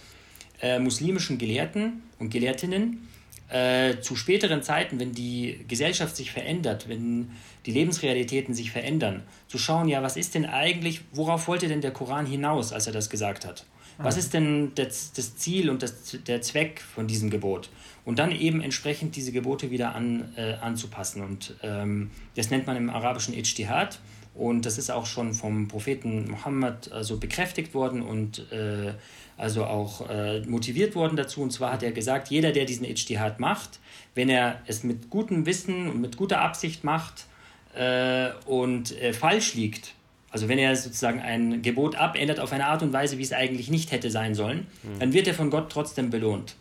äh, 0.63 0.79
muslimischen 0.79 1.39
Gelehrten 1.39 2.03
und 2.19 2.31
Gelehrtinnen 2.31 3.09
äh, 3.51 4.01
zu 4.01 4.15
späteren 4.15 4.63
Zeiten, 4.63 5.01
wenn 5.01 5.13
die 5.13 5.65
Gesellschaft 5.67 6.17
sich 6.17 6.31
verändert, 6.31 6.89
wenn 6.89 7.33
die 7.67 7.73
Lebensrealitäten 7.73 8.55
sich 8.55 8.71
verändern, 8.71 9.23
zu 9.49 9.59
schauen, 9.59 9.89
ja, 9.89 10.03
was 10.03 10.17
ist 10.17 10.35
denn 10.35 10.47
eigentlich, 10.47 11.01
worauf 11.13 11.49
wollte 11.49 11.67
denn 11.67 11.81
der 11.81 11.91
Koran 11.91 12.27
hinaus, 12.27 12.73
als 12.73 12.87
er 12.87 12.93
das 12.93 13.11
gesagt 13.11 13.45
hat? 13.45 13.67
Was 14.03 14.17
ist 14.17 14.33
denn 14.35 14.73
das, 14.75 15.13
das 15.13 15.37
Ziel 15.37 15.69
und 15.69 15.83
das, 15.83 16.17
der 16.27 16.41
Zweck 16.43 16.81
von 16.81 17.07
diesem 17.07 17.31
Gebot? 17.31 17.69
Und 18.05 18.19
dann 18.19 18.33
eben 18.33 18.61
entsprechend 18.61 19.15
diese 19.15 19.31
Gebote 19.31 19.71
wieder 19.71 19.95
an, 19.95 20.33
äh, 20.37 20.55
anzupassen. 20.55 21.23
Und 21.23 21.55
ähm, 21.63 22.11
das 22.35 22.51
nennt 22.51 22.67
man 22.67 22.77
im 22.77 22.89
arabischen 22.89 23.35
Ijtihad. 23.35 24.01
Und 24.35 24.65
das 24.65 24.79
ist 24.79 24.91
auch 24.91 25.07
schon 25.07 25.35
vom 25.35 25.69
Propheten 25.69 26.31
Mohammed 26.31 26.91
also 26.93 27.19
bekräftigt 27.19 27.75
worden 27.75 28.01
und 28.01 28.51
äh, 28.53 28.95
also 29.37 29.65
auch 29.65 30.09
äh, 30.09 30.41
motiviert 30.43 30.95
worden 30.95 31.17
dazu. 31.17 31.43
Und 31.43 31.51
zwar 31.51 31.73
hat 31.73 31.83
er 31.83 31.93
gesagt, 31.93 32.29
jeder, 32.29 32.53
der 32.53 32.65
diesen 32.65 32.87
Ijtihad 32.87 33.41
macht, 33.41 33.81
wenn 34.15 34.29
er 34.29 34.63
es 34.67 34.83
mit 34.83 35.11
gutem 35.11 35.47
Wissen 35.47 35.91
und 35.91 36.01
mit 36.01 36.17
guter 36.17 36.41
Absicht 36.41 36.85
macht 36.85 37.27
äh, 37.75 38.31
und 38.47 38.99
äh, 39.01 39.13
falsch 39.13 39.55
liegt, 39.55 39.95
also 40.31 40.49
wenn 40.49 40.59
er 40.59 40.75
sozusagen 40.77 41.21
ein 41.21 41.63
Gebot 41.63 41.97
abändert 41.97 42.41
auf 42.41 42.53
eine 42.53 42.67
Art 42.67 42.83
und 42.83 42.93
Weise, 42.93 43.19
wie 43.19 43.23
es 43.23 43.33
eigentlich 43.33 43.71
nicht 43.71 43.93
hätte 43.93 44.11
sein 44.11 44.35
sollen, 44.35 44.67
mhm. 44.83 44.99
dann 45.01 45.13
wird 45.13 45.27
er 45.27 45.35
von 45.35 45.51
Gott 45.51 45.71
trotzdem 45.71 46.11
belohnt. 46.11 46.57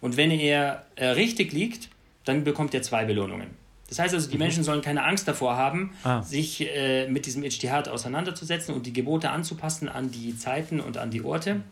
Und 0.00 0.16
wenn 0.16 0.30
er 0.30 0.84
äh, 0.96 1.06
richtig 1.06 1.52
liegt, 1.52 1.88
dann 2.24 2.44
bekommt 2.44 2.74
er 2.74 2.82
zwei 2.82 3.04
Belohnungen. 3.04 3.48
Das 3.88 3.98
heißt 3.98 4.14
also, 4.14 4.28
die 4.28 4.36
mhm. 4.36 4.42
Menschen 4.42 4.64
sollen 4.64 4.82
keine 4.82 5.04
Angst 5.04 5.26
davor 5.26 5.56
haben, 5.56 5.92
ah. 6.04 6.22
sich 6.22 6.68
äh, 6.74 7.08
mit 7.08 7.26
diesem 7.26 7.42
Ijtihad 7.42 7.88
auseinanderzusetzen 7.88 8.74
und 8.74 8.86
die 8.86 8.92
Gebote 8.92 9.30
anzupassen 9.30 9.88
an 9.88 10.10
die 10.10 10.36
Zeiten 10.36 10.80
und 10.80 10.96
an 10.96 11.10
die 11.10 11.22
Orte 11.22 11.62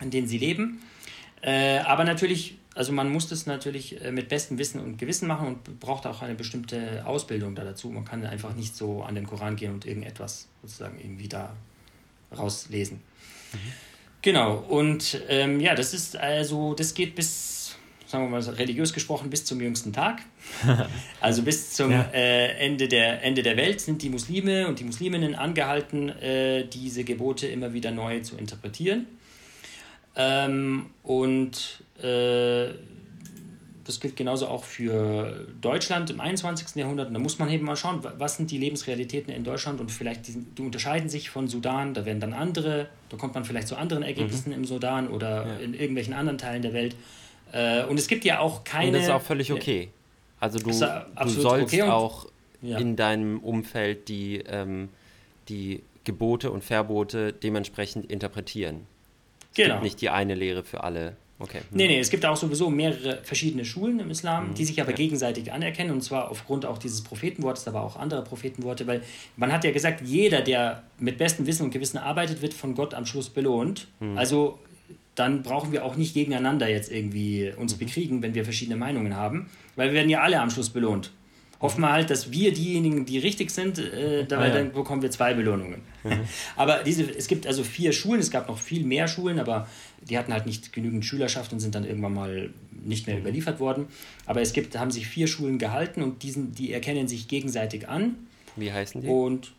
in 0.00 0.10
denen 0.10 0.26
sie 0.26 0.38
leben. 0.38 0.80
Äh, 1.42 1.78
aber 1.78 2.04
natürlich, 2.04 2.58
also 2.74 2.92
man 2.92 3.10
muss 3.10 3.28
das 3.28 3.46
natürlich 3.46 4.02
äh, 4.04 4.12
mit 4.12 4.28
bestem 4.28 4.58
Wissen 4.58 4.80
und 4.80 4.98
Gewissen 4.98 5.26
machen 5.26 5.46
und 5.46 5.80
braucht 5.80 6.06
auch 6.06 6.22
eine 6.22 6.34
bestimmte 6.34 7.04
Ausbildung 7.06 7.54
da 7.54 7.64
dazu. 7.64 7.88
Man 7.88 8.04
kann 8.04 8.24
einfach 8.24 8.54
nicht 8.54 8.76
so 8.76 9.02
an 9.02 9.14
den 9.14 9.26
Koran 9.26 9.56
gehen 9.56 9.72
und 9.72 9.86
irgendetwas 9.86 10.48
sozusagen 10.62 10.98
irgendwie 11.00 11.28
da 11.28 11.54
rauslesen. 12.36 12.98
Mhm. 13.52 13.58
Genau, 14.22 14.56
und 14.56 15.18
ähm, 15.28 15.60
ja, 15.60 15.74
das 15.74 15.94
ist 15.94 16.14
also, 16.14 16.74
das 16.74 16.92
geht 16.92 17.14
bis, 17.14 17.76
sagen 18.06 18.24
wir 18.24 18.30
mal 18.30 18.42
religiös 18.42 18.92
gesprochen, 18.92 19.30
bis 19.30 19.46
zum 19.46 19.62
jüngsten 19.62 19.94
Tag. 19.94 20.20
also 21.22 21.42
bis 21.42 21.72
zum 21.72 21.90
ja. 21.90 22.10
äh, 22.12 22.48
Ende, 22.58 22.86
der, 22.86 23.22
Ende 23.22 23.42
der 23.42 23.56
Welt 23.56 23.80
sind 23.80 24.02
die 24.02 24.10
Muslime 24.10 24.68
und 24.68 24.78
die 24.78 24.84
Musliminnen 24.84 25.34
angehalten, 25.34 26.10
äh, 26.10 26.66
diese 26.66 27.04
Gebote 27.04 27.46
immer 27.46 27.72
wieder 27.72 27.92
neu 27.92 28.20
zu 28.20 28.36
interpretieren. 28.36 29.06
Ähm, 30.16 30.86
und 31.02 31.82
äh, 32.02 32.68
das 33.84 33.98
gilt 33.98 34.16
genauso 34.16 34.46
auch 34.46 34.64
für 34.64 35.46
Deutschland 35.60 36.10
im 36.10 36.20
21. 36.20 36.76
Jahrhundert. 36.76 37.08
Und 37.08 37.14
da 37.14 37.20
muss 37.20 37.38
man 37.38 37.50
eben 37.50 37.64
mal 37.64 37.76
schauen, 37.76 38.00
was 38.18 38.36
sind 38.36 38.50
die 38.50 38.58
Lebensrealitäten 38.58 39.32
in 39.32 39.42
Deutschland 39.42 39.80
und 39.80 39.90
vielleicht 39.90 40.28
die, 40.28 40.44
die 40.56 40.62
unterscheiden 40.62 41.08
sich 41.08 41.30
von 41.30 41.48
Sudan. 41.48 41.94
Da 41.94 42.04
werden 42.04 42.20
dann 42.20 42.32
andere, 42.32 42.88
da 43.08 43.16
kommt 43.16 43.34
man 43.34 43.44
vielleicht 43.44 43.68
zu 43.68 43.76
anderen 43.76 44.02
Ergebnissen 44.02 44.50
mhm. 44.50 44.58
im 44.58 44.64
Sudan 44.64 45.08
oder 45.08 45.46
ja. 45.46 45.56
in 45.56 45.74
irgendwelchen 45.74 46.14
anderen 46.14 46.38
Teilen 46.38 46.62
der 46.62 46.72
Welt. 46.72 46.94
Äh, 47.52 47.84
und 47.84 47.98
es 47.98 48.06
gibt 48.06 48.24
ja 48.24 48.38
auch 48.38 48.64
keine. 48.64 48.88
Und 48.88 48.92
das 48.94 49.04
ist 49.04 49.10
auch 49.10 49.22
völlig 49.22 49.52
okay. 49.52 49.88
Also 50.38 50.58
du, 50.58 50.70
du 50.70 51.28
sollst 51.28 51.74
okay 51.74 51.82
auch 51.82 52.26
ja. 52.62 52.78
in 52.78 52.96
deinem 52.96 53.40
Umfeld 53.40 54.08
die, 54.08 54.38
ähm, 54.46 54.88
die 55.48 55.82
Gebote 56.04 56.50
und 56.50 56.64
Verbote 56.64 57.32
dementsprechend 57.32 58.10
interpretieren. 58.10 58.86
Es 59.50 59.56
genau. 59.56 59.74
gibt 59.74 59.84
nicht 59.84 60.00
die 60.00 60.10
eine 60.10 60.34
Lehre 60.34 60.62
für 60.62 60.84
alle. 60.84 61.16
Okay. 61.38 61.60
Nee, 61.70 61.88
nee, 61.88 61.98
es 61.98 62.10
gibt 62.10 62.26
auch 62.26 62.36
sowieso 62.36 62.68
mehrere 62.68 63.18
verschiedene 63.22 63.64
Schulen 63.64 63.98
im 63.98 64.10
Islam, 64.10 64.50
mhm. 64.50 64.54
die 64.54 64.64
sich 64.66 64.78
aber 64.80 64.90
ja. 64.90 64.96
gegenseitig 64.96 65.50
anerkennen 65.50 65.90
und 65.90 66.02
zwar 66.02 66.30
aufgrund 66.30 66.66
auch 66.66 66.76
dieses 66.76 67.02
Prophetenwortes, 67.02 67.66
aber 67.66 67.80
auch 67.80 67.96
anderer 67.96 68.22
Prophetenworte, 68.22 68.86
weil 68.86 69.02
man 69.36 69.50
hat 69.50 69.64
ja 69.64 69.70
gesagt, 69.70 70.02
jeder, 70.04 70.42
der 70.42 70.82
mit 70.98 71.16
bestem 71.16 71.46
Wissen 71.46 71.64
und 71.64 71.70
Gewissen 71.70 71.96
arbeitet, 71.96 72.42
wird 72.42 72.52
von 72.52 72.74
Gott 72.74 72.92
am 72.92 73.06
Schluss 73.06 73.30
belohnt. 73.30 73.88
Mhm. 74.00 74.18
Also 74.18 74.58
dann 75.14 75.42
brauchen 75.42 75.72
wir 75.72 75.84
auch 75.86 75.96
nicht 75.96 76.12
gegeneinander 76.12 76.68
jetzt 76.68 76.92
irgendwie 76.92 77.50
uns 77.56 77.74
mhm. 77.74 77.78
bekriegen, 77.78 78.22
wenn 78.22 78.34
wir 78.34 78.44
verschiedene 78.44 78.76
Meinungen 78.76 79.16
haben, 79.16 79.48
weil 79.76 79.88
wir 79.88 79.94
werden 79.94 80.10
ja 80.10 80.20
alle 80.20 80.40
am 80.40 80.50
Schluss 80.50 80.68
belohnt 80.68 81.10
hoffen 81.60 81.82
wir 81.82 81.92
halt, 81.92 82.10
dass 82.10 82.32
wir 82.32 82.52
diejenigen, 82.52 83.04
die 83.04 83.18
richtig 83.18 83.50
sind, 83.50 83.78
äh, 83.78 84.24
dabei, 84.24 84.44
ah, 84.44 84.48
ja. 84.48 84.54
dann 84.54 84.72
bekommen 84.72 85.02
wir 85.02 85.10
zwei 85.10 85.34
Belohnungen. 85.34 85.82
Mhm. 86.04 86.20
Aber 86.56 86.82
diese, 86.82 87.02
es 87.02 87.28
gibt 87.28 87.46
also 87.46 87.62
vier 87.62 87.92
Schulen, 87.92 88.20
es 88.20 88.30
gab 88.30 88.48
noch 88.48 88.58
viel 88.58 88.84
mehr 88.84 89.08
Schulen, 89.08 89.38
aber 89.38 89.68
die 90.08 90.16
hatten 90.16 90.32
halt 90.32 90.46
nicht 90.46 90.72
genügend 90.72 91.04
Schülerschaft 91.04 91.52
und 91.52 91.60
sind 91.60 91.74
dann 91.74 91.84
irgendwann 91.84 92.14
mal 92.14 92.50
nicht 92.82 93.06
mehr 93.06 93.16
mhm. 93.16 93.22
überliefert 93.22 93.60
worden. 93.60 93.86
Aber 94.26 94.40
es 94.40 94.52
gibt, 94.52 94.78
haben 94.78 94.90
sich 94.90 95.06
vier 95.06 95.26
Schulen 95.26 95.58
gehalten 95.58 96.02
und 96.02 96.22
diesen, 96.22 96.52
die 96.52 96.72
erkennen 96.72 97.08
sich 97.08 97.28
gegenseitig 97.28 97.88
an. 97.88 98.16
Wie 98.56 98.72
heißen 98.72 99.02
die? 99.02 99.08
Und 99.08 99.52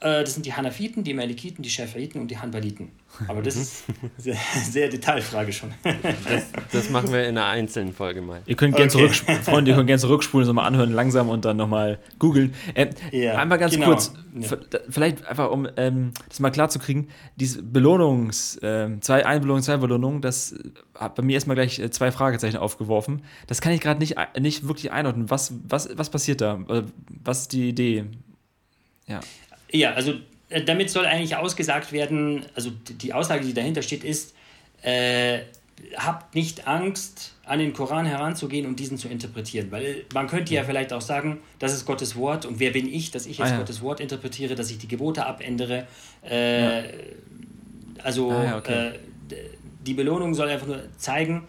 das 0.00 0.34
sind 0.34 0.46
die 0.46 0.54
Hanafiten, 0.54 1.04
die 1.04 1.12
Malikiten, 1.12 1.62
die 1.62 1.68
Schäferiten 1.68 2.20
und 2.20 2.30
die 2.30 2.38
Hanbaliten. 2.38 2.90
Aber 3.28 3.42
das 3.42 3.56
ist 3.56 3.84
eine 3.88 4.10
sehr, 4.16 4.36
sehr 4.70 4.88
Detailfrage 4.88 5.52
schon. 5.52 5.74
Das, 5.82 6.44
das, 6.72 6.90
machen 6.90 7.12
wir 7.12 7.28
in 7.28 7.36
einer 7.36 7.46
einzelnen 7.46 7.92
Folge 7.92 8.22
mal. 8.22 8.40
Ihr 8.46 8.56
könnt 8.56 8.76
gerne 8.76 8.90
okay. 8.90 9.10
zurück, 9.10 9.42
Freunde, 9.42 9.72
ihr 9.72 9.76
könnt 9.76 9.88
gerne 9.88 10.00
zurückspulen, 10.00 10.46
so 10.46 10.52
mal 10.52 10.66
anhören, 10.66 10.92
langsam 10.92 11.28
und 11.28 11.44
dann 11.44 11.56
nochmal 11.56 11.98
googeln. 12.18 12.54
Äh, 12.74 12.90
ja, 13.12 13.36
einmal 13.36 13.58
ganz 13.58 13.74
genau. 13.74 13.86
kurz, 13.86 14.14
ja. 14.34 14.56
vielleicht 14.88 15.26
einfach, 15.26 15.50
um 15.50 15.68
ähm, 15.76 16.12
das 16.28 16.40
mal 16.40 16.50
klar 16.50 16.70
zu 16.70 16.78
kriegen, 16.78 17.08
diese 17.36 17.62
Belohnungs, 17.62 18.56
äh, 18.58 18.88
zwei 19.00 19.26
Einbelohnungen, 19.26 19.62
zwei 19.62 19.76
Belohnungen, 19.76 20.22
das 20.22 20.54
hat 20.94 21.14
bei 21.14 21.22
mir 21.22 21.34
erstmal 21.34 21.56
gleich 21.56 21.78
äh, 21.78 21.90
zwei 21.90 22.10
Fragezeichen 22.12 22.56
aufgeworfen. 22.56 23.22
Das 23.48 23.60
kann 23.60 23.72
ich 23.72 23.80
gerade 23.80 24.00
nicht, 24.00 24.16
nicht 24.38 24.66
wirklich 24.66 24.92
einordnen. 24.92 25.28
Was, 25.30 25.52
was, 25.68 25.90
was 25.96 26.10
passiert 26.10 26.40
da? 26.40 26.60
Was 27.22 27.42
ist 27.42 27.52
die 27.52 27.68
Idee? 27.68 28.06
Ja. 29.06 29.20
Ja, 29.72 29.92
also 29.94 30.14
äh, 30.48 30.62
damit 30.62 30.90
soll 30.90 31.06
eigentlich 31.06 31.36
ausgesagt 31.36 31.92
werden, 31.92 32.44
also 32.54 32.70
die 32.88 33.12
Aussage, 33.12 33.44
die 33.44 33.54
dahinter 33.54 33.82
steht, 33.82 34.04
ist, 34.04 34.34
äh, 34.82 35.40
habt 35.96 36.34
nicht 36.34 36.66
Angst, 36.66 37.34
an 37.44 37.58
den 37.58 37.72
Koran 37.72 38.06
heranzugehen 38.06 38.66
und 38.66 38.78
diesen 38.78 38.96
zu 38.96 39.08
interpretieren. 39.08 39.72
Weil 39.72 40.04
man 40.14 40.28
könnte 40.28 40.54
ja 40.54 40.62
vielleicht 40.62 40.92
auch 40.92 41.00
sagen, 41.00 41.40
das 41.58 41.72
ist 41.72 41.84
Gottes 41.84 42.14
Wort 42.16 42.46
und 42.46 42.60
wer 42.60 42.70
bin 42.70 42.92
ich, 42.92 43.10
dass 43.10 43.26
ich 43.26 43.38
jetzt 43.38 43.48
ah, 43.48 43.54
ja. 43.54 43.58
Gottes 43.58 43.82
Wort 43.82 43.98
interpretiere, 44.00 44.54
dass 44.54 44.70
ich 44.70 44.78
die 44.78 44.88
Gebote 44.88 45.26
abändere. 45.26 45.86
Äh, 46.22 46.82
ja. 46.82 46.90
Also 48.02 48.30
ah, 48.30 48.44
ja, 48.44 48.58
okay. 48.58 48.88
äh, 48.88 48.98
die 49.84 49.94
Belohnung 49.94 50.34
soll 50.34 50.48
einfach 50.48 50.66
nur 50.66 50.82
zeigen, 50.96 51.48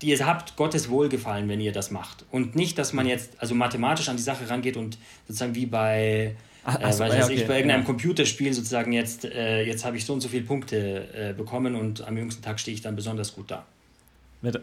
die 0.00 0.08
ihr 0.08 0.26
habt 0.26 0.56
Gottes 0.56 0.90
Wohlgefallen, 0.90 1.48
wenn 1.48 1.60
ihr 1.60 1.72
das 1.72 1.90
macht. 1.90 2.24
Und 2.30 2.54
nicht, 2.54 2.78
dass 2.78 2.92
man 2.92 3.06
jetzt 3.06 3.32
also 3.38 3.54
mathematisch 3.54 4.08
an 4.08 4.16
die 4.16 4.22
Sache 4.22 4.48
rangeht 4.48 4.76
und 4.76 4.98
sozusagen 5.26 5.54
wie 5.54 5.66
bei 5.66 6.36
Ach, 6.64 6.78
äh, 6.78 6.98
weil 6.98 7.12
ja, 7.12 7.24
okay. 7.24 7.34
ich 7.34 7.46
bei 7.46 7.56
irgendeinem 7.56 7.80
ja. 7.80 7.86
Computerspiel 7.86 8.52
sozusagen 8.52 8.92
jetzt, 8.92 9.24
äh, 9.24 9.64
jetzt 9.64 9.84
habe 9.84 9.96
ich 9.96 10.04
so 10.04 10.12
und 10.12 10.20
so 10.20 10.28
viele 10.28 10.44
Punkte 10.44 11.08
äh, 11.12 11.32
bekommen 11.32 11.74
und 11.74 12.06
am 12.06 12.16
jüngsten 12.16 12.42
Tag 12.42 12.60
stehe 12.60 12.74
ich 12.74 12.82
dann 12.82 12.94
besonders 12.94 13.34
gut 13.34 13.50
da. 13.50 13.66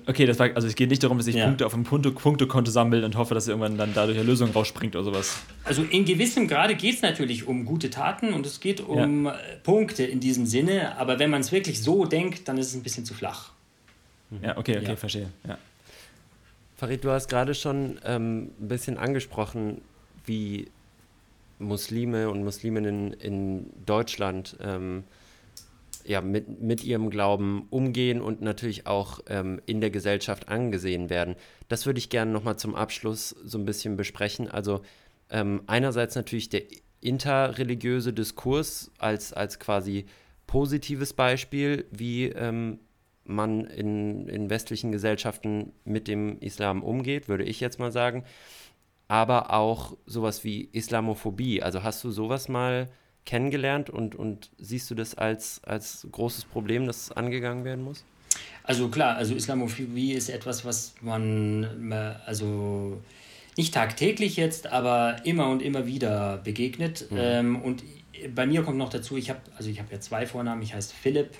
Okay, 0.07 0.25
das 0.25 0.37
war, 0.39 0.49
also 0.55 0.67
es 0.67 0.75
geht 0.75 0.89
nicht 0.89 1.03
darum, 1.03 1.17
dass 1.17 1.27
ich 1.27 1.35
ja. 1.35 1.45
Punkte 1.45 1.65
auf 1.65 1.73
einem 1.73 1.85
Punkte, 1.85 2.11
Punktekonto 2.11 2.69
sammle 2.69 3.05
und 3.05 3.15
hoffe, 3.15 3.33
dass 3.33 3.47
irgendwann 3.47 3.77
dann 3.77 3.93
dadurch 3.93 4.17
eine 4.17 4.27
Lösung 4.27 4.51
rausspringt 4.51 4.93
oder 4.95 5.05
sowas. 5.05 5.41
Also 5.63 5.83
in 5.83 6.03
gewissem 6.03 6.49
Grade 6.49 6.75
geht 6.75 6.95
es 6.95 7.01
natürlich 7.01 7.47
um 7.47 7.63
gute 7.63 7.89
Taten 7.89 8.33
und 8.33 8.45
es 8.45 8.59
geht 8.59 8.81
um 8.81 9.27
ja. 9.27 9.35
Punkte 9.63 10.03
in 10.03 10.19
diesem 10.19 10.45
Sinne, 10.45 10.97
aber 10.97 11.17
wenn 11.19 11.29
man 11.29 11.39
es 11.41 11.53
wirklich 11.53 11.81
so 11.81 12.05
denkt, 12.05 12.49
dann 12.49 12.57
ist 12.57 12.67
es 12.67 12.75
ein 12.75 12.83
bisschen 12.83 13.05
zu 13.05 13.13
flach. 13.13 13.51
Ja, 14.41 14.57
okay, 14.57 14.77
okay, 14.77 14.89
ja. 14.89 14.95
verstehe. 14.97 15.29
Ja. 15.47 15.57
Farid, 16.75 17.03
du 17.03 17.11
hast 17.11 17.29
gerade 17.29 17.55
schon 17.55 17.99
ähm, 18.05 18.51
ein 18.59 18.67
bisschen 18.67 18.97
angesprochen, 18.97 19.81
wie 20.25 20.67
Muslime 21.60 22.30
und 22.30 22.43
Musliminnen 22.43 23.14
in 23.14 23.70
Deutschland 23.86 24.57
ähm, 24.62 25.03
ja, 26.05 26.22
mit, 26.22 26.62
mit 26.62 26.84
ihrem 26.84 27.10
Glauben 27.10 27.68
umgehen 27.70 28.22
und 28.22 28.41
natürlich 28.41 28.88
auch 28.88 29.20
ähm, 29.28 29.62
in 29.66 29.82
der 29.82 29.91
Gesellschaft 29.91 30.49
angesehen 30.49 31.10
werden. 31.10 31.36
Das 31.68 31.86
würde 31.86 31.99
ich 31.99 32.10
gerne 32.10 32.32
nochmal 32.32 32.57
zum 32.57 32.74
Abschluss 32.76 33.30
so 33.30 33.57
ein 33.57 33.66
bisschen 33.66 33.97
besprechen. 33.97 34.49
Also 34.49 34.82
ähm, 35.30 35.62
einerseits 35.68 36.16
natürlich 36.16 36.49
der 36.49 36.64
interreligiöse 37.01 38.14
Diskurs 38.14 38.91
als, 38.97 39.34
als 39.34 39.60
quasi 39.60 40.05
positives 40.47 41.14
Beispiel, 41.14 41.86
wie 41.91 42.26
ähm, 42.26 42.80
man 43.24 43.66
in, 43.66 44.28
in 44.28 44.49
westlichen 44.49 44.91
Gesellschaften 44.91 45.74
mit 45.86 46.07
dem 46.07 46.39
Islam 46.39 46.82
umgeht, 46.82 47.28
würde 47.30 47.43
ich 47.43 47.60
jetzt 47.60 47.80
mal 47.80 47.91
sagen. 47.91 48.24
Aber 49.10 49.53
auch 49.53 49.97
sowas 50.05 50.45
wie 50.45 50.70
Islamophobie. 50.72 51.62
Also 51.62 51.84
hast 51.84 52.01
du 52.05 52.12
sowas 52.12 52.47
mal 52.47 52.88
kennengelernt 53.26 53.89
und, 53.89 54.16
und 54.16 54.49
siehst 54.57 54.89
du 54.89 54.95
das 54.95 55.16
als, 55.16 55.62
als 55.66 56.07
großes 56.12 56.45
Problem, 56.45 56.88
das 56.88 57.12
angegangen 57.12 57.66
werden 57.66 57.84
muss? 57.84 58.05
Also 58.64 58.88
klar, 58.88 59.18
also 59.18 59.36
Islamophobie 59.36 60.14
ist 60.14 60.30
etwas, 60.30 60.64
was 60.64 60.93
man 61.01 61.91
also 62.26 63.01
nicht 63.57 63.74
tagtäglich 63.74 64.38
jetzt, 64.38 64.68
aber 64.72 65.18
immer 65.26 65.49
und 65.49 65.62
immer 65.62 65.86
wieder 65.86 66.38
begegnet. 66.38 67.07
Mhm. 67.10 67.18
Ähm, 67.20 67.62
und 67.62 67.84
bei 68.34 68.45
mir 68.45 68.64
kommt 68.64 68.78
noch 68.78 68.89
dazu, 68.89 69.18
ich 69.18 69.30
habe 69.30 69.39
also 69.57 69.70
ich 69.70 69.80
habe 69.80 69.91
ja 69.91 69.99
zwei 69.99 70.26
Vornamen, 70.26 70.62
ich 70.62 70.74
heiße 70.74 70.93
Philipp 70.93 71.32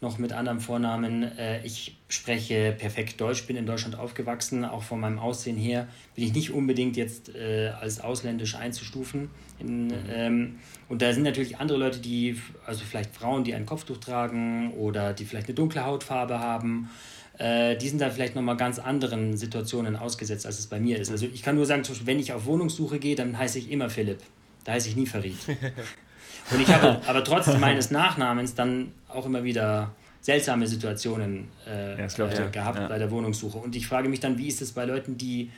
noch 0.00 0.18
mit 0.18 0.32
anderem 0.32 0.60
Vornamen. 0.60 1.22
Äh, 1.38 1.64
ich 1.64 1.96
spreche 2.08 2.72
perfekt 2.72 3.20
Deutsch, 3.20 3.46
bin 3.46 3.56
in 3.56 3.66
Deutschland 3.66 3.98
aufgewachsen, 3.98 4.64
auch 4.64 4.82
von 4.82 5.00
meinem 5.00 5.18
Aussehen 5.18 5.56
her 5.56 5.88
bin 6.14 6.24
ich 6.24 6.32
nicht 6.32 6.52
unbedingt 6.52 6.96
jetzt 6.96 7.34
äh, 7.34 7.72
als 7.80 8.00
ausländisch 8.00 8.54
einzustufen. 8.54 9.30
In, 9.58 9.86
mhm. 9.86 9.92
ähm, 10.10 10.58
und 10.88 11.02
da 11.02 11.12
sind 11.12 11.24
natürlich 11.24 11.58
andere 11.58 11.78
Leute, 11.78 11.98
die, 11.98 12.40
also 12.64 12.84
vielleicht 12.84 13.14
Frauen, 13.14 13.44
die 13.44 13.54
ein 13.54 13.66
Kopftuch 13.66 13.98
tragen 13.98 14.72
oder 14.72 15.12
die 15.12 15.24
vielleicht 15.24 15.48
eine 15.48 15.54
dunkle 15.54 15.84
Hautfarbe 15.84 16.38
haben. 16.38 16.90
Äh, 17.38 17.76
die 17.76 17.88
sind 17.88 18.00
da 18.00 18.10
vielleicht 18.10 18.34
nochmal 18.34 18.56
ganz 18.56 18.78
anderen 18.78 19.36
Situationen 19.36 19.96
ausgesetzt, 19.96 20.46
als 20.46 20.58
es 20.58 20.66
bei 20.66 20.80
mir 20.80 20.98
ist. 20.98 21.10
Also 21.10 21.26
ich 21.26 21.42
kann 21.42 21.56
nur 21.56 21.66
sagen, 21.66 21.82
wenn 22.04 22.18
ich 22.18 22.32
auf 22.32 22.46
Wohnungssuche 22.46 22.98
gehe, 22.98 23.16
dann 23.16 23.36
heiße 23.36 23.58
ich 23.58 23.70
immer 23.70 23.90
Philipp. 23.90 24.18
Da 24.64 24.72
heiße 24.72 24.88
ich 24.88 24.96
nie 24.96 25.06
Farid. 25.06 25.36
Und 26.50 26.60
ich 26.60 26.68
habe 26.68 27.00
aber 27.06 27.24
trotz 27.24 27.46
meines 27.58 27.90
Nachnamens 27.90 28.54
dann 28.54 28.92
auch 29.08 29.26
immer 29.26 29.44
wieder 29.44 29.92
seltsame 30.20 30.66
Situationen 30.66 31.48
äh, 31.66 31.98
ja, 31.98 32.04
äh, 32.04 32.50
gehabt 32.50 32.78
ja. 32.78 32.88
bei 32.88 32.98
der 32.98 33.10
Wohnungssuche. 33.10 33.58
Und 33.58 33.76
ich 33.76 33.86
frage 33.86 34.08
mich 34.08 34.20
dann, 34.20 34.36
wie 34.38 34.48
ist 34.48 34.60
es 34.60 34.72
bei 34.72 34.84
Leuten, 34.84 35.16
die 35.16 35.50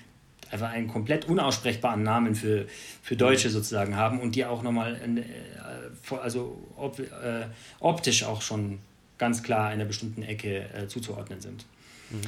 einfach 0.51 0.70
einen 0.70 0.88
komplett 0.88 1.26
unaussprechbaren 1.26 2.03
Namen 2.03 2.34
für, 2.34 2.66
für 3.03 3.16
Deutsche 3.16 3.49
mhm. 3.49 3.53
sozusagen 3.53 3.97
haben 3.97 4.20
und 4.20 4.34
die 4.34 4.45
auch 4.45 4.62
nochmal 4.62 4.97
äh, 4.97 6.16
also 6.16 6.59
ob, 6.76 6.99
äh, 6.99 7.47
optisch 7.78 8.24
auch 8.24 8.43
schon 8.43 8.80
ganz 9.18 9.43
klar 9.43 9.68
einer 9.68 9.84
bestimmten 9.84 10.22
Ecke 10.22 10.64
äh, 10.74 10.86
zuzuordnen 10.88 11.41
sind. 11.41 11.64
Mhm. 12.11 12.20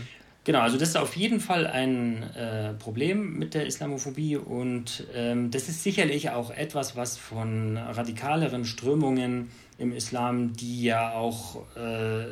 Genau, 0.44 0.60
also 0.60 0.76
das 0.76 0.90
ist 0.90 0.96
auf 0.96 1.14
jeden 1.16 1.38
Fall 1.38 1.68
ein 1.68 2.24
äh, 2.34 2.74
Problem 2.74 3.38
mit 3.38 3.54
der 3.54 3.64
Islamophobie 3.66 4.36
und 4.36 5.06
ähm, 5.14 5.52
das 5.52 5.68
ist 5.68 5.84
sicherlich 5.84 6.30
auch 6.30 6.50
etwas, 6.50 6.96
was 6.96 7.16
von 7.16 7.76
radikaleren 7.76 8.64
Strömungen 8.64 9.50
im 9.78 9.92
Islam, 9.92 10.52
die 10.54 10.82
ja 10.82 11.12
auch, 11.12 11.62
äh, 11.76 12.24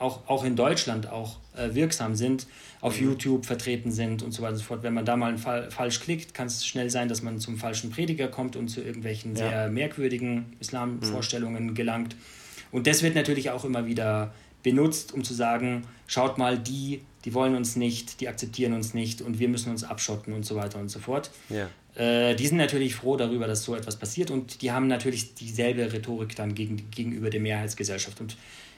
auch, 0.00 0.28
auch 0.28 0.44
in 0.44 0.56
Deutschland 0.56 1.10
auch 1.10 1.36
äh, 1.56 1.74
wirksam 1.74 2.16
sind, 2.16 2.48
auf 2.80 3.00
mhm. 3.00 3.06
YouTube 3.06 3.46
vertreten 3.46 3.92
sind 3.92 4.22
und 4.24 4.32
so 4.32 4.42
weiter 4.42 4.54
und 4.54 4.58
so 4.58 4.64
fort. 4.64 4.82
Wenn 4.82 4.94
man 4.94 5.04
da 5.04 5.16
mal 5.16 5.38
Fall, 5.38 5.70
falsch 5.70 6.00
klickt, 6.00 6.34
kann 6.34 6.48
es 6.48 6.66
schnell 6.66 6.90
sein, 6.90 7.08
dass 7.08 7.22
man 7.22 7.38
zum 7.38 7.56
falschen 7.56 7.90
Prediger 7.90 8.26
kommt 8.26 8.56
und 8.56 8.68
zu 8.68 8.80
irgendwelchen 8.80 9.36
ja. 9.36 9.48
sehr 9.48 9.70
merkwürdigen 9.70 10.56
Islamvorstellungen 10.58 11.66
mhm. 11.66 11.74
gelangt. 11.74 12.16
Und 12.70 12.86
das 12.86 13.02
wird 13.02 13.14
natürlich 13.14 13.50
auch 13.50 13.64
immer 13.64 13.86
wieder 13.86 14.32
benutzt, 14.62 15.12
um 15.12 15.24
zu 15.24 15.34
sagen, 15.34 15.86
schaut 16.06 16.38
mal, 16.38 16.58
die 16.58 17.00
die 17.24 17.34
wollen 17.34 17.54
uns 17.54 17.76
nicht, 17.76 18.20
die 18.20 18.28
akzeptieren 18.28 18.72
uns 18.72 18.94
nicht 18.94 19.20
und 19.22 19.38
wir 19.38 19.48
müssen 19.48 19.70
uns 19.70 19.84
abschotten 19.84 20.32
und 20.32 20.46
so 20.46 20.56
weiter 20.56 20.78
und 20.78 20.88
so 20.88 20.98
fort. 20.98 21.30
Ja. 21.48 21.68
Äh, 21.94 22.34
die 22.36 22.46
sind 22.46 22.58
natürlich 22.58 22.94
froh 22.94 23.16
darüber, 23.16 23.46
dass 23.46 23.64
so 23.64 23.74
etwas 23.74 23.96
passiert 23.96 24.30
und 24.30 24.62
die 24.62 24.72
haben 24.72 24.86
natürlich 24.86 25.34
dieselbe 25.34 25.92
Rhetorik 25.92 26.36
dann 26.36 26.54
gegen, 26.54 26.90
gegenüber 26.90 27.28
der 27.28 27.40
Mehrheitsgesellschaft. 27.40 28.20
Und 28.20 28.36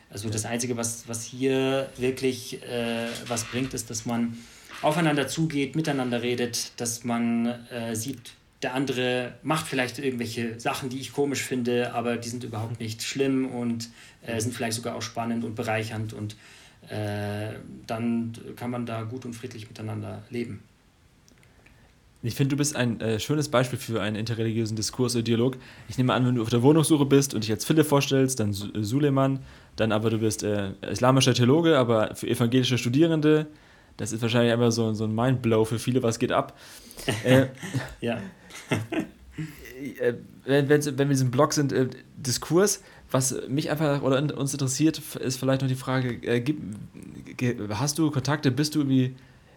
also 0.09 0.27
ja. 0.29 0.33
das 0.33 0.47
Einzige, 0.47 0.77
was, 0.77 1.07
was 1.07 1.23
hier 1.23 1.89
wirklich 1.97 2.63
äh, 2.63 3.07
was 3.29 3.45
bringt, 3.45 3.75
ist, 3.75 3.91
dass 3.91 4.07
man 4.07 4.37
aufeinander 4.83 5.29
zugeht, 5.29 5.77
miteinander 5.77 6.23
redet, 6.23 6.73
dass 6.79 7.05
man 7.05 7.47
äh, 7.71 7.95
sieht, 7.95 8.33
der 8.63 8.75
andere 8.75 9.35
macht 9.43 9.67
vielleicht 9.67 9.99
irgendwelche 9.99 10.61
Sachen, 10.61 10.91
die 10.91 11.01
ich 11.01 11.13
komisch 11.13 11.43
finde, 11.43 11.95
aber 11.95 12.17
die 12.17 12.29
sind 12.29 12.45
überhaupt 12.45 12.79
nicht 12.79 13.03
schlimm 13.03 13.47
und 13.47 13.89
äh, 14.27 14.41
sind 14.41 14.55
vielleicht 14.55 14.77
sogar 14.77 14.97
auch 14.97 15.03
spannend 15.03 15.45
und 15.45 15.55
bereichernd 15.55 16.13
und 16.13 16.37
äh, 16.89 17.55
dann 17.87 18.33
kann 18.57 18.71
man 18.71 18.87
da 18.87 19.03
gut 19.03 19.25
und 19.25 19.35
friedlich 19.35 19.69
miteinander 19.69 20.23
leben. 20.31 20.63
Ich 22.23 22.35
finde, 22.35 22.51
du 22.51 22.59
bist 22.59 22.77
ein 22.77 23.01
äh, 23.01 23.19
schönes 23.19 23.49
Beispiel 23.49 23.79
für 23.79 24.03
einen 24.03 24.17
interreligiösen 24.17 24.77
Diskurs 24.77 25.15
oder 25.15 25.23
Dialog. 25.23 25.57
Ich 25.89 25.97
nehme 25.97 26.13
an, 26.13 26.27
wenn 26.27 26.35
du 26.35 26.43
auf 26.43 26.51
der 26.51 26.63
Wohnungssuche 26.63 27.07
bist 27.07 27.33
und 27.33 27.45
dich 27.45 27.51
als 27.51 27.65
Philipp 27.65 27.87
vorstellst, 27.87 28.41
dann 28.41 28.51
äh, 28.51 28.83
Suleiman, 28.83 29.39
dann 29.77 29.91
aber 29.91 30.11
du 30.11 30.19
bist 30.19 30.43
äh, 30.43 30.73
islamischer 30.83 31.33
Theologe, 31.33 31.79
aber 31.79 32.15
für 32.15 32.29
evangelische 32.29 32.77
Studierende, 32.77 33.47
das 33.97 34.13
ist 34.13 34.23
wahrscheinlich 34.23 34.53
einfach 34.53 34.73
so, 34.73 34.93
so 34.95 35.05
ein 35.05 35.15
Mindblow 35.15 35.65
für 35.65 35.79
viele, 35.79 36.03
was 36.03 36.19
geht 36.19 36.33
ab. 36.33 36.59
Äh, 37.25 37.47
ja. 38.01 38.21
Äh, 39.99 40.13
wenn, 40.45 40.69
wenn, 40.69 40.85
wenn 40.85 40.99
wir 40.99 41.03
in 41.05 41.09
diesem 41.09 41.31
Blog 41.31 41.55
sind, 41.55 41.75
Diskurs, 42.17 42.83
was 43.11 43.35
mich 43.49 43.71
einfach 43.71 44.03
oder 44.03 44.23
uns 44.37 44.53
interessiert, 44.53 44.99
ist 45.17 45.39
vielleicht 45.39 45.63
noch 45.63 45.69
die 45.69 45.75
Frage: 45.75 46.11
äh, 46.23 46.45
Hast 47.71 47.99
du 47.99 48.11
Kontakte, 48.11 48.51
bist 48.51 48.75
du 48.75 48.81
irgendwie 48.81 49.15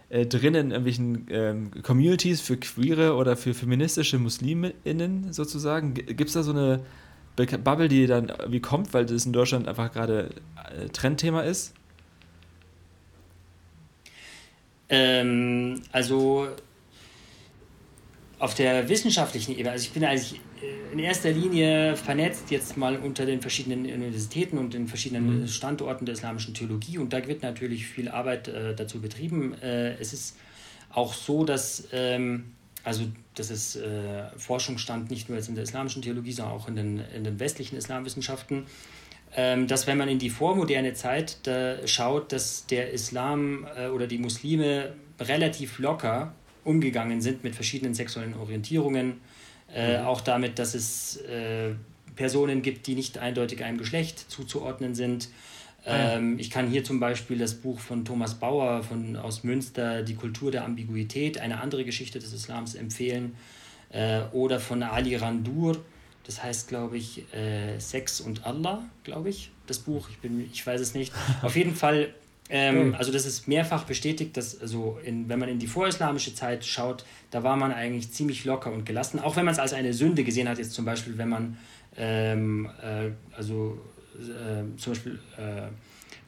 äh, 0.10 0.26
drin 0.26 0.56
in 0.56 0.72
irgendwelchen 0.72 1.28
ähm, 1.30 1.72
Communities 1.82 2.42
für 2.42 2.58
queere 2.58 3.16
oder 3.16 3.36
für 3.36 3.54
feministische 3.54 4.18
MuslimInnen 4.18 5.34
sozusagen? 5.34 5.94
Gibt 5.94 6.28
es 6.28 6.34
da 6.34 6.44
so 6.44 6.52
eine 6.52 6.82
Bubble, 7.36 7.88
die 7.88 8.08
dann 8.08 8.32
wie 8.48 8.60
kommt, 8.60 8.94
weil 8.94 9.06
das 9.06 9.26
in 9.26 9.34
Deutschland 9.34 9.68
einfach 9.68 9.92
gerade 9.92 10.30
äh, 10.78 10.90
Trendthema 10.90 11.42
ist? 11.42 11.74
Ähm, 14.96 15.82
also 15.92 16.48
auf 18.38 18.54
der 18.54 18.88
wissenschaftlichen 18.90 19.54
Ebene, 19.54 19.72
also 19.72 19.86
ich 19.86 19.92
bin 19.92 20.04
eigentlich 20.04 20.40
in 20.92 21.00
erster 21.00 21.32
Linie 21.32 21.96
vernetzt 21.96 22.52
jetzt 22.52 22.78
mal 22.78 22.98
unter 22.98 23.26
den 23.26 23.42
verschiedenen 23.42 23.92
Universitäten 23.92 24.60
und 24.60 24.76
den 24.76 24.88
verschiedenen 24.88 25.42
mhm. 25.42 25.48
Standorten 25.48 26.06
der 26.06 26.14
islamischen 26.14 26.54
Theologie 26.54 27.00
und 27.00 27.12
da 27.12 27.26
wird 27.26 27.42
natürlich 27.42 27.88
viel 27.88 28.08
Arbeit 28.08 28.48
äh, 28.50 28.76
dazu 28.76 29.02
betrieben. 29.02 29.56
Äh, 29.64 29.94
es 29.96 30.14
ist 30.14 30.38
auch 30.92 31.14
so, 31.14 31.44
dass 31.44 31.88
ähm, 31.92 32.52
also 32.84 33.06
das 33.34 33.50
ist 33.50 33.78
äh, 33.78 34.26
Forschungsstand 34.38 35.10
nicht 35.10 35.28
nur 35.28 35.38
jetzt 35.40 35.50
in 35.50 35.56
der 35.56 35.64
islamischen 35.64 36.04
Theologie, 36.04 36.34
sondern 36.34 36.54
auch 36.54 36.68
in 36.68 36.76
den, 36.76 37.02
in 37.16 37.24
den 37.24 37.40
westlichen 37.40 37.78
Islamwissenschaften, 37.78 38.66
dass 39.36 39.88
wenn 39.88 39.98
man 39.98 40.10
in 40.10 40.20
die 40.20 40.30
vormoderne 40.30 40.94
Zeit 40.94 41.38
da 41.44 41.88
schaut, 41.88 42.32
dass 42.32 42.68
der 42.68 42.92
Islam 42.92 43.66
äh, 43.76 43.88
oder 43.88 44.06
die 44.06 44.20
Muslime 44.20 44.94
relativ 45.20 45.80
locker 45.80 46.34
umgegangen 46.64 47.22
sind 47.22 47.44
mit 47.44 47.56
verschiedenen 47.56 47.94
sexuellen 47.94 48.36
Orientierungen, 48.36 49.22
äh, 49.74 50.00
mhm. 50.00 50.06
Auch 50.06 50.22
damit, 50.22 50.60
dass 50.60 50.76
es 50.76 51.18
äh, 51.18 51.72
Personen 52.16 52.62
gibt, 52.62 52.88
die 52.88 52.96
nicht 52.96 53.18
eindeutig 53.18 53.64
einem 53.64 53.78
Geschlecht 53.78 54.20
zuzuordnen 54.32 54.94
sind. 54.94 55.30
Ah, 55.86 56.16
ähm, 56.16 56.38
ich 56.40 56.50
kann 56.50 56.70
hier 56.70 56.84
zum 56.84 57.00
Beispiel 57.00 57.38
das 57.38 57.56
Buch 57.56 57.80
von 57.80 58.06
Thomas 58.06 58.36
Bauer 58.36 58.84
von, 58.84 59.16
aus 59.16 59.44
Münster, 59.44 60.04
Die 60.04 60.16
Kultur 60.16 60.52
der 60.52 60.64
Ambiguität, 60.64 61.40
eine 61.40 61.60
andere 61.60 61.84
Geschichte 61.84 62.20
des 62.20 62.34
Islams, 62.34 62.76
empfehlen. 62.76 63.36
Äh, 63.90 64.22
oder 64.32 64.60
von 64.60 64.84
Ali 64.84 65.16
Randur, 65.16 65.78
das 66.26 66.44
heißt, 66.44 66.68
glaube 66.68 66.98
ich, 66.98 67.34
äh, 67.34 67.80
Sex 67.80 68.22
und 68.22 68.46
Allah, 68.46 68.84
glaube 69.04 69.30
ich, 69.30 69.52
das 69.68 69.80
Buch. 69.80 70.10
Ich, 70.10 70.20
bin, 70.20 70.50
ich 70.52 70.66
weiß 70.66 70.80
es 70.80 70.94
nicht. 70.94 71.14
Auf 71.42 71.56
jeden 71.56 71.76
Fall 71.76 72.14
ähm, 72.50 72.94
also 72.98 73.12
das 73.12 73.26
ist 73.26 73.48
mehrfach 73.48 73.86
bestätigt, 73.86 74.36
dass 74.36 74.60
also 74.60 75.00
in, 75.04 75.30
wenn 75.30 75.40
man 75.40 75.50
in 75.50 75.60
die 75.60 75.68
vorislamische 75.68 76.36
Zeit 76.36 76.66
schaut, 76.66 77.06
da 77.32 77.42
war 77.42 77.56
man 77.56 77.72
eigentlich 77.72 78.12
ziemlich 78.12 78.44
locker 78.44 78.72
und 78.72 78.86
gelassen, 78.86 79.20
auch 79.20 79.36
wenn 79.36 79.46
man 79.46 79.54
es 79.54 79.60
als 79.60 79.74
eine 79.74 79.94
Sünde 79.94 80.24
gesehen 80.24 80.50
hat, 80.50 80.58
jetzt 80.58 80.74
zum 80.74 80.86
Beispiel, 80.86 81.18
wenn 81.18 81.30
man 81.30 81.58
ähm, 81.98 82.70
äh, 82.82 83.12
also 83.36 83.80
äh, 84.16 84.78
zum 84.78 84.94
Beispiel 84.94 85.20
äh, 85.38 85.68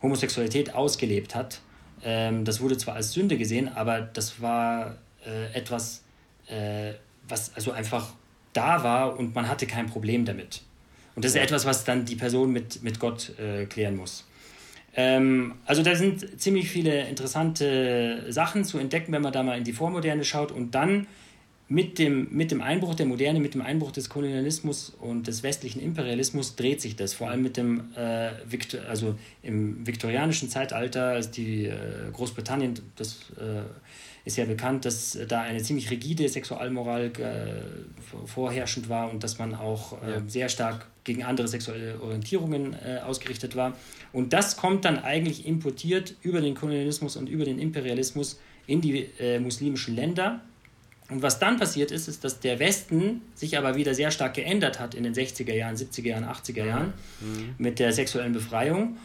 Homosexualität 0.02 0.74
ausgelebt 0.74 1.36
hat, 1.36 1.62
Ähm, 2.04 2.44
das 2.44 2.60
wurde 2.60 2.78
zwar 2.78 2.96
als 2.96 3.14
Sünde 3.14 3.36
gesehen, 3.38 3.68
aber 3.68 4.02
das 4.02 4.40
war 4.40 4.98
äh, 5.26 5.54
etwas, 5.54 6.04
äh, 6.48 6.94
was 7.28 7.56
also 7.56 7.72
einfach 7.72 8.14
da 8.56 8.84
war 8.84 9.20
und 9.20 9.36
man 9.36 9.48
hatte 9.48 9.68
kein 9.68 9.88
Problem 9.88 10.26
damit. 10.26 10.62
Und 11.16 11.24
das 11.24 11.34
ist 11.34 11.42
etwas, 11.42 11.66
was 11.66 11.84
dann 11.84 12.06
die 12.06 12.16
Person 12.16 12.52
mit, 12.52 12.84
mit 12.84 13.00
Gott 13.00 13.32
äh, 13.40 13.66
klären 13.66 13.96
muss. 13.96 14.26
Ähm, 14.96 15.56
also 15.66 15.84
da 15.84 15.96
sind 15.96 16.40
ziemlich 16.40 16.70
viele 16.70 17.08
interessante 17.08 18.26
Sachen 18.32 18.64
zu 18.64 18.78
entdecken, 18.78 19.12
wenn 19.12 19.22
man 19.22 19.34
da 19.34 19.44
mal 19.44 19.58
in 19.58 19.64
die 19.64 19.74
Vormoderne 19.74 20.24
schaut 20.24 20.52
und 20.52 20.76
dann 20.76 21.08
mit 21.68 21.98
dem, 21.98 22.28
mit 22.32 22.52
dem 22.52 22.62
Einbruch 22.62 22.94
der 22.94 23.08
Moderne, 23.08 23.40
mit 23.40 23.56
dem 23.56 23.62
Einbruch 23.62 23.92
des 23.92 24.10
Kolonialismus 24.10 24.92
und 25.00 25.28
des 25.28 25.42
westlichen 25.42 25.82
Imperialismus 25.82 26.56
dreht 26.56 26.80
sich 26.80 26.96
das. 26.96 27.14
Vor 27.14 27.30
allem 27.30 27.42
mit 27.42 27.58
dem, 27.58 27.92
äh, 27.96 28.32
Victor, 28.46 28.82
also 28.88 29.16
im 29.42 29.86
viktorianischen 29.86 30.48
Zeitalter, 30.48 31.08
als 31.08 31.32
die 31.32 31.66
äh, 31.66 31.74
Großbritannien, 32.14 32.76
das 32.96 33.32
äh, 33.40 33.64
ist 34.26 34.38
ja 34.38 34.46
bekannt, 34.46 34.86
dass 34.86 35.18
da 35.28 35.42
eine 35.42 35.62
ziemlich 35.62 35.90
rigide 35.92 36.28
Sexualmoral 36.28 37.06
äh, 37.06 38.28
vorherrschend 38.28 38.90
war 38.90 39.10
und 39.12 39.24
dass 39.24 39.40
man 39.40 39.56
auch 39.56 40.02
äh, 40.02 40.12
ja. 40.12 40.22
sehr 40.28 40.50
stark 40.50 40.88
gegen 41.04 41.24
andere 41.24 41.48
sexuelle 41.48 42.02
Orientierungen 42.02 42.74
äh, 42.74 43.00
ausgerichtet 43.06 43.56
war. 43.56 43.78
Und 44.12 44.34
das 44.34 44.58
kommt 44.58 44.84
dann 44.86 44.98
eigentlich 44.98 45.46
importiert 45.46 46.16
über 46.22 46.42
den 46.42 46.56
Kolonialismus 46.56 47.16
und 47.16 47.30
über 47.30 47.46
den 47.46 47.60
Imperialismus 47.60 48.40
in 48.68 48.82
die 48.82 49.08
muslimischen 49.40 49.96
Länder 49.96 50.42
und 51.10 51.22
was 51.22 51.38
dann 51.38 51.60
passiert 51.60 51.92
ist, 51.92 52.08
ist, 52.08 52.24
dass 52.24 52.40
der 52.40 52.60
Westen 52.60 53.22
sich 53.36 53.58
aber 53.58 53.76
wieder 53.76 53.94
sehr 53.94 54.10
stark 54.10 54.34
geändert 54.34 54.80
hat 54.80 54.96
in 54.96 55.04
den 55.04 55.14
60er 55.14 55.54
Jahren, 55.54 55.76
70er 55.76 56.08
Jahren, 56.08 56.26
80er 56.26 56.66
Jahren 56.66 56.94
mhm. 57.22 57.56
mit 57.58 57.78
der 57.78 57.94
sexuellen 57.94 58.34
Befreiung. 58.34 58.98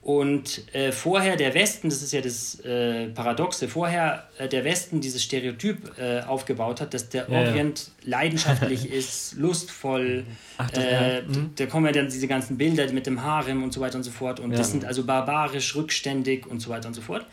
Und 0.00 0.74
äh, 0.74 0.92
vorher 0.92 1.36
der 1.36 1.54
Westen, 1.54 1.90
das 1.90 2.02
ist 2.02 2.12
ja 2.12 2.20
das 2.20 2.60
äh, 2.60 3.08
Paradoxe, 3.08 3.68
vorher 3.68 4.28
äh, 4.38 4.48
der 4.48 4.64
Westen 4.64 5.00
dieses 5.00 5.22
Stereotyp 5.22 5.98
äh, 5.98 6.20
aufgebaut 6.20 6.80
hat, 6.80 6.94
dass 6.94 7.08
der 7.08 7.28
Orient 7.30 7.90
ja. 8.04 8.10
leidenschaftlich 8.10 8.90
ist, 8.92 9.34
lustvoll. 9.34 10.24
Ach, 10.56 10.70
das, 10.70 10.84
ja. 10.84 10.90
Äh, 10.90 11.22
mhm. 11.22 11.50
Da 11.56 11.66
kommen 11.66 11.86
ja 11.86 11.92
dann 11.92 12.08
diese 12.08 12.28
ganzen 12.28 12.56
Bilder 12.56 12.90
mit 12.92 13.06
dem 13.06 13.22
Harem 13.22 13.62
und 13.62 13.72
so 13.72 13.80
weiter 13.80 13.96
und 13.96 14.04
so 14.04 14.10
fort. 14.10 14.40
Und 14.40 14.52
ja. 14.52 14.58
das 14.58 14.70
sind 14.70 14.84
also 14.84 15.04
barbarisch, 15.04 15.74
rückständig 15.74 16.46
und 16.46 16.60
so 16.60 16.70
weiter 16.70 16.88
und 16.88 16.94
so 16.94 17.02
fort. 17.02 17.26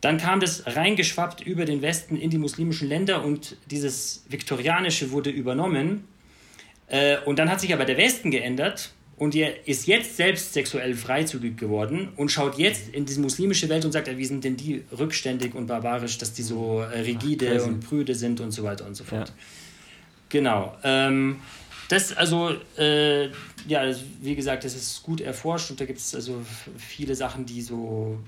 Dann 0.00 0.18
kam 0.18 0.40
das 0.40 0.66
reingeschwappt 0.66 1.40
über 1.40 1.64
den 1.64 1.82
Westen 1.82 2.16
in 2.16 2.30
die 2.30 2.38
muslimischen 2.38 2.88
Länder 2.88 3.24
und 3.24 3.56
dieses 3.70 4.24
Viktorianische 4.28 5.12
wurde 5.12 5.30
übernommen. 5.30 6.04
Äh, 6.88 7.18
und 7.24 7.38
dann 7.38 7.50
hat 7.50 7.60
sich 7.60 7.72
aber 7.72 7.84
der 7.84 7.96
Westen 7.96 8.30
geändert 8.30 8.92
und 9.18 9.34
er 9.34 9.66
ist 9.66 9.86
jetzt 9.86 10.16
selbst 10.16 10.52
sexuell 10.52 10.94
freizügig 10.94 11.56
geworden 11.56 12.10
und 12.16 12.30
schaut 12.30 12.58
jetzt 12.58 12.90
in 12.90 13.06
die 13.06 13.18
muslimische 13.18 13.68
Welt 13.68 13.84
und 13.84 13.92
sagt, 13.92 14.14
wie 14.14 14.24
sind 14.24 14.44
denn 14.44 14.56
die 14.56 14.84
rückständig 14.96 15.54
und 15.54 15.66
barbarisch, 15.66 16.18
dass 16.18 16.34
die 16.34 16.42
so 16.42 16.80
äh, 16.80 17.00
rigide 17.00 17.60
Ach, 17.60 17.66
und 17.66 17.80
prüde 17.80 18.14
sind 18.14 18.40
und 18.40 18.50
so 18.50 18.62
weiter 18.62 18.86
und 18.86 18.94
so 18.94 19.04
fort. 19.04 19.28
Ja. 19.28 19.34
Genau. 20.28 20.76
Ähm, 20.84 21.36
das 21.88 22.14
also, 22.14 22.52
äh, 22.76 23.26
ja, 23.66 23.94
wie 24.20 24.34
gesagt, 24.34 24.64
das 24.64 24.74
ist 24.74 25.02
gut 25.02 25.20
erforscht 25.20 25.70
und 25.70 25.80
da 25.80 25.86
gibt 25.86 25.98
es 25.98 26.14
also 26.14 26.42
viele 26.76 27.14
Sachen, 27.14 27.46
die 27.46 27.62
so 27.62 28.18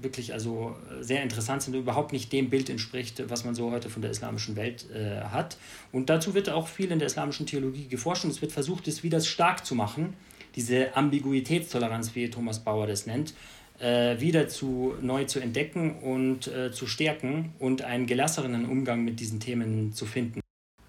wirklich 0.00 0.32
also 0.32 0.74
sehr 1.00 1.22
interessant 1.22 1.62
sind 1.62 1.74
und 1.74 1.82
überhaupt 1.82 2.12
nicht 2.12 2.32
dem 2.32 2.50
Bild 2.50 2.68
entspricht, 2.68 3.22
was 3.28 3.44
man 3.44 3.54
so 3.54 3.70
heute 3.70 3.88
von 3.88 4.02
der 4.02 4.10
islamischen 4.10 4.56
Welt 4.56 4.86
äh, 4.90 5.20
hat. 5.20 5.56
Und 5.92 6.10
dazu 6.10 6.34
wird 6.34 6.50
auch 6.50 6.66
viel 6.66 6.90
in 6.90 6.98
der 6.98 7.06
islamischen 7.06 7.46
Theologie 7.46 7.86
geforscht 7.86 8.24
und 8.24 8.30
es 8.30 8.42
wird 8.42 8.50
versucht, 8.50 8.88
es 8.88 9.04
wieder 9.04 9.20
stark 9.20 9.64
zu 9.64 9.76
machen, 9.76 10.14
diese 10.54 10.96
Ambiguitätstoleranz, 10.96 12.14
wie 12.14 12.30
Thomas 12.30 12.60
Bauer 12.60 12.86
das 12.86 13.06
nennt, 13.06 13.34
äh, 13.78 14.20
wieder 14.20 14.48
zu, 14.48 14.94
neu 15.00 15.24
zu 15.24 15.40
entdecken 15.40 15.98
und 15.98 16.46
äh, 16.46 16.72
zu 16.72 16.86
stärken 16.86 17.52
und 17.58 17.82
einen 17.82 18.06
gelasseren 18.06 18.64
Umgang 18.66 19.04
mit 19.04 19.20
diesen 19.20 19.40
Themen 19.40 19.92
zu 19.92 20.06
finden. 20.06 20.40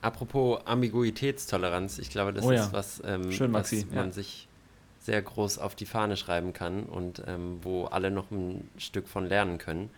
Apropos 0.01 0.59
Ambiguitätstoleranz, 0.65 1.97
ich 1.97 2.09
glaube, 2.09 2.33
das 2.33 2.45
oh 2.45 2.51
ja. 2.51 2.65
ist 2.65 2.73
was, 2.73 3.01
ähm, 3.05 3.31
Schön, 3.31 3.53
was 3.53 3.71
man 3.93 4.07
ja. 4.07 4.11
sich 4.11 4.47
sehr 4.99 5.21
groß 5.21 5.59
auf 5.59 5.75
die 5.75 5.85
Fahne 5.85 6.17
schreiben 6.17 6.53
kann 6.53 6.83
und 6.83 7.23
ähm, 7.27 7.59
wo 7.61 7.85
alle 7.85 8.11
noch 8.11 8.31
ein 8.31 8.69
Stück 8.77 9.07
von 9.07 9.25
lernen 9.25 9.57
können. 9.57 9.89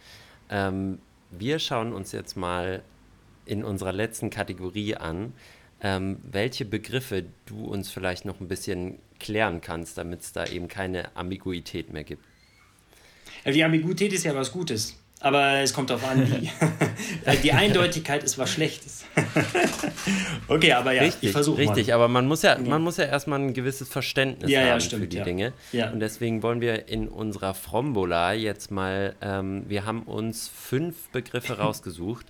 Ähm, 0.49 0.99
wir 1.32 1.59
schauen 1.59 1.93
uns 1.93 2.11
jetzt 2.11 2.38
mal 2.38 2.82
in 3.45 3.63
unserer 3.63 3.93
letzten 3.93 4.30
Kategorie 4.30 4.95
an, 4.95 5.34
ähm, 5.86 6.17
welche 6.23 6.65
Begriffe 6.65 7.25
du 7.45 7.63
uns 7.65 7.91
vielleicht 7.91 8.25
noch 8.25 8.39
ein 8.41 8.47
bisschen 8.47 8.97
klären 9.19 9.61
kannst, 9.61 9.99
damit 9.99 10.21
es 10.21 10.33
da 10.33 10.47
eben 10.47 10.67
keine 10.67 11.15
Ambiguität 11.15 11.93
mehr 11.93 12.03
gibt. 12.03 12.23
Die 13.45 13.63
Ambiguität 13.63 14.11
ist 14.11 14.23
ja 14.23 14.33
was 14.33 14.51
Gutes. 14.51 14.97
Aber 15.19 15.59
es 15.59 15.73
kommt 15.73 15.91
darauf 15.91 16.07
an, 16.07 16.27
wie. 16.27 16.49
die 17.43 17.53
Eindeutigkeit 17.53 18.23
ist 18.23 18.38
was 18.38 18.49
Schlechtes. 18.51 19.05
okay, 20.47 20.73
aber 20.73 20.91
ja, 20.91 21.03
richtig, 21.03 21.29
ich 21.29 21.31
versuche 21.31 21.59
Richtig, 21.59 21.88
mal. 21.88 21.93
aber 21.93 22.07
man 22.07 22.27
muss 22.27 22.41
ja, 22.41 22.57
man 22.57 22.81
muss 22.81 22.97
ja 22.97 23.05
erstmal 23.05 23.39
ein 23.39 23.53
gewisses 23.53 23.88
Verständnis 23.88 24.51
ja, 24.51 24.61
haben 24.61 24.67
ja, 24.67 24.79
stimmt, 24.79 25.03
für 25.03 25.07
die 25.07 25.17
ja. 25.17 25.23
Dinge. 25.23 25.53
Ja. 25.71 25.91
Und 25.91 25.99
deswegen 25.99 26.43
wollen 26.43 26.61
wir 26.61 26.89
in 26.89 27.07
unserer 27.07 27.53
Frombola 27.53 28.33
jetzt 28.33 28.71
mal, 28.71 29.15
ähm, 29.21 29.63
wir 29.67 29.86
haben 29.86 30.03
uns 30.03 30.47
fünf 30.47 31.09
Begriffe 31.09 31.53
rausgesucht, 31.59 32.25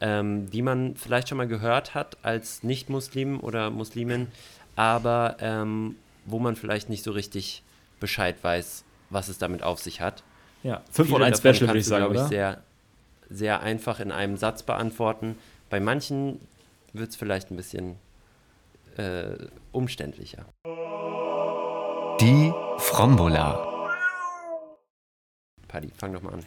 ähm, 0.00 0.50
die 0.50 0.62
man 0.62 0.96
vielleicht 0.96 1.28
schon 1.28 1.38
mal 1.38 1.46
gehört 1.46 1.94
hat 1.94 2.16
als 2.22 2.62
Nicht-Muslim 2.62 3.40
oder 3.40 3.70
Muslimin, 3.70 4.28
aber 4.76 5.36
ähm, 5.40 5.96
wo 6.24 6.38
man 6.38 6.56
vielleicht 6.56 6.88
nicht 6.88 7.04
so 7.04 7.12
richtig 7.12 7.62
Bescheid 7.98 8.36
weiß, 8.42 8.84
was 9.10 9.28
es 9.28 9.38
damit 9.38 9.62
auf 9.62 9.80
sich 9.80 10.00
hat. 10.00 10.22
Ja, 10.62 10.82
5 10.90 11.12
und 11.12 11.22
1 11.22 11.38
Special 11.38 11.68
würde 11.68 11.78
ich 11.78 11.86
sagen, 11.86 12.06
oder? 12.06 12.22
Ich, 12.22 12.28
sehr, 12.28 12.62
sehr 13.28 13.60
einfach 13.60 14.00
in 14.00 14.12
einem 14.12 14.36
Satz 14.36 14.62
beantworten. 14.62 15.38
Bei 15.68 15.80
manchen 15.80 16.40
wird 16.92 17.10
es 17.10 17.16
vielleicht 17.16 17.50
ein 17.50 17.56
bisschen 17.56 17.96
äh, 18.96 19.36
umständlicher. 19.72 20.44
Die 22.20 22.52
Frombola. 22.78 23.66
Paddy, 25.68 25.90
fang 25.96 26.12
doch 26.12 26.22
mal 26.22 26.34
an. 26.34 26.44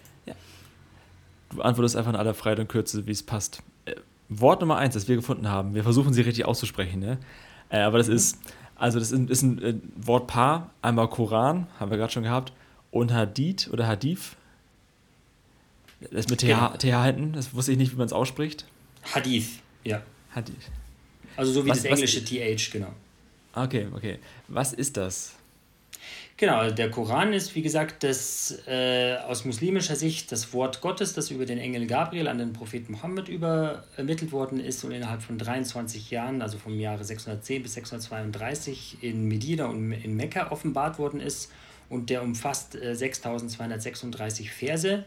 Ja. 1.53 1.57
Du 1.57 1.61
antwortest 1.61 1.95
einfach 1.95 2.11
in 2.11 2.17
aller 2.17 2.33
Freiheit 2.33 2.59
und 2.59 2.67
Kürze, 2.67 3.05
wie 3.07 3.11
es 3.11 3.23
passt. 3.23 3.61
Äh, 3.85 3.95
Wort 4.29 4.61
Nummer 4.61 4.77
1, 4.77 4.93
das 4.93 5.07
wir 5.07 5.15
gefunden 5.15 5.49
haben. 5.49 5.75
Wir 5.75 5.83
versuchen 5.83 6.13
sie 6.13 6.21
richtig 6.21 6.45
auszusprechen, 6.45 6.99
ne? 6.99 7.17
Äh, 7.69 7.79
aber 7.79 7.97
das 7.97 8.07
ist, 8.07 8.37
also 8.75 8.99
das 8.99 9.11
ist, 9.11 9.29
ist 9.29 9.41
ein 9.41 9.61
äh, 9.61 9.75
Wortpaar. 9.95 10.71
Einmal 10.81 11.09
Koran, 11.09 11.67
haben 11.79 11.91
wir 11.91 11.97
gerade 11.97 12.11
schon 12.11 12.23
gehabt 12.23 12.53
und 12.91 13.11
Hadith 13.11 13.69
oder 13.71 13.87
Hadith. 13.87 14.35
Das 16.11 16.27
mit 16.27 16.39
TH, 16.39 16.45
genau. 16.45 16.69
TH 16.77 17.05
hinten, 17.05 17.33
das 17.33 17.53
wusste 17.53 17.71
ich 17.71 17.77
nicht, 17.77 17.93
wie 17.93 17.95
man 17.95 18.05
es 18.05 18.13
ausspricht. 18.13 18.65
Hadith, 19.13 19.59
ja. 19.83 20.01
Hadith. 20.31 20.69
Also 21.35 21.51
so 21.51 21.65
wie 21.65 21.69
was, 21.69 21.83
das 21.83 21.85
englische 21.85 22.21
was, 22.21 22.29
TH, 22.29 22.71
genau. 22.71 22.93
Okay, 23.55 23.87
okay. 23.93 24.19
Was 24.47 24.73
ist 24.73 24.97
das? 24.97 25.35
Genau, 26.35 26.57
also 26.57 26.75
der 26.75 26.89
Koran 26.89 27.31
ist, 27.31 27.53
wie 27.53 27.61
gesagt, 27.61 28.03
das 28.03 28.57
äh, 28.67 29.17
aus 29.27 29.45
muslimischer 29.45 29.95
Sicht 29.95 30.31
das 30.31 30.51
Wort 30.51 30.81
Gottes, 30.81 31.13
das 31.13 31.29
über 31.29 31.45
den 31.45 31.59
Engel 31.59 31.85
Gabriel 31.85 32.27
an 32.27 32.39
den 32.39 32.53
Propheten 32.53 32.93
Mohammed 32.93 33.29
übermittelt 33.29 34.31
worden 34.31 34.59
ist 34.59 34.83
und 34.83 34.91
innerhalb 34.91 35.21
von 35.21 35.37
23 35.37 36.09
Jahren, 36.09 36.41
also 36.41 36.57
vom 36.57 36.79
Jahre 36.79 37.03
610 37.03 37.61
bis 37.61 37.75
632 37.75 38.97
in 39.01 39.27
Medina 39.27 39.65
und 39.65 39.91
in 39.91 40.15
Mekka 40.15 40.51
offenbart 40.51 40.97
worden 40.97 41.19
ist 41.19 41.51
und 41.89 42.09
der 42.09 42.23
umfasst 42.23 42.75
äh, 42.75 42.95
6236 42.95 44.51
Verse. 44.51 45.05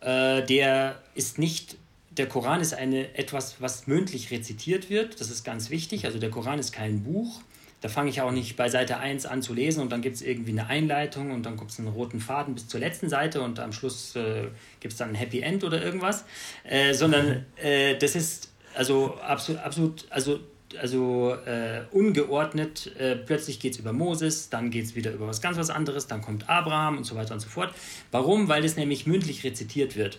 Äh, 0.00 0.42
der 0.44 1.02
ist 1.16 1.40
nicht, 1.40 1.76
der 2.16 2.28
Koran 2.28 2.60
ist 2.60 2.72
eine, 2.72 3.18
etwas, 3.18 3.60
was 3.60 3.88
mündlich 3.88 4.30
rezitiert 4.30 4.90
wird, 4.90 5.20
das 5.20 5.30
ist 5.30 5.42
ganz 5.42 5.70
wichtig. 5.70 6.04
Also 6.04 6.20
der 6.20 6.30
Koran 6.30 6.60
ist 6.60 6.72
kein 6.72 7.02
Buch. 7.02 7.40
Da 7.80 7.88
fange 7.88 8.10
ich 8.10 8.20
auch 8.22 8.32
nicht 8.32 8.56
bei 8.56 8.68
Seite 8.68 8.98
1 8.98 9.26
an 9.26 9.42
zu 9.42 9.52
lesen 9.52 9.80
und 9.82 9.92
dann 9.92 10.00
gibt 10.00 10.16
es 10.16 10.22
irgendwie 10.22 10.52
eine 10.52 10.66
Einleitung 10.68 11.30
und 11.30 11.44
dann 11.44 11.56
gibt 11.56 11.70
es 11.70 11.78
einen 11.78 11.88
roten 11.88 12.20
Faden 12.20 12.54
bis 12.54 12.68
zur 12.68 12.80
letzten 12.80 13.08
Seite 13.08 13.42
und 13.42 13.60
am 13.60 13.72
Schluss 13.72 14.16
äh, 14.16 14.48
gibt 14.80 14.92
es 14.92 14.98
dann 14.98 15.10
ein 15.10 15.14
Happy 15.14 15.40
End 15.40 15.62
oder 15.62 15.82
irgendwas. 15.82 16.24
Äh, 16.64 16.94
sondern 16.94 17.44
äh, 17.56 17.96
das 17.96 18.16
ist 18.16 18.52
also 18.74 19.14
absolut, 19.16 19.62
absolut, 19.62 20.06
also 20.10 20.40
also 20.78 21.34
äh, 21.46 21.82
ungeordnet. 21.92 22.92
Äh, 22.98 23.16
plötzlich 23.16 23.60
geht 23.60 23.74
es 23.74 23.78
über 23.78 23.92
Moses, 23.92 24.50
dann 24.50 24.70
geht 24.70 24.84
es 24.84 24.96
wieder 24.96 25.12
über 25.12 25.26
was 25.26 25.40
ganz 25.40 25.56
was 25.56 25.70
anderes, 25.70 26.06
dann 26.06 26.22
kommt 26.22 26.48
Abraham 26.48 26.98
und 26.98 27.04
so 27.04 27.14
weiter 27.14 27.34
und 27.34 27.40
so 27.40 27.48
fort. 27.48 27.74
Warum? 28.10 28.48
Weil 28.48 28.64
es 28.64 28.76
nämlich 28.76 29.06
mündlich 29.06 29.44
rezitiert 29.44 29.96
wird. 29.96 30.18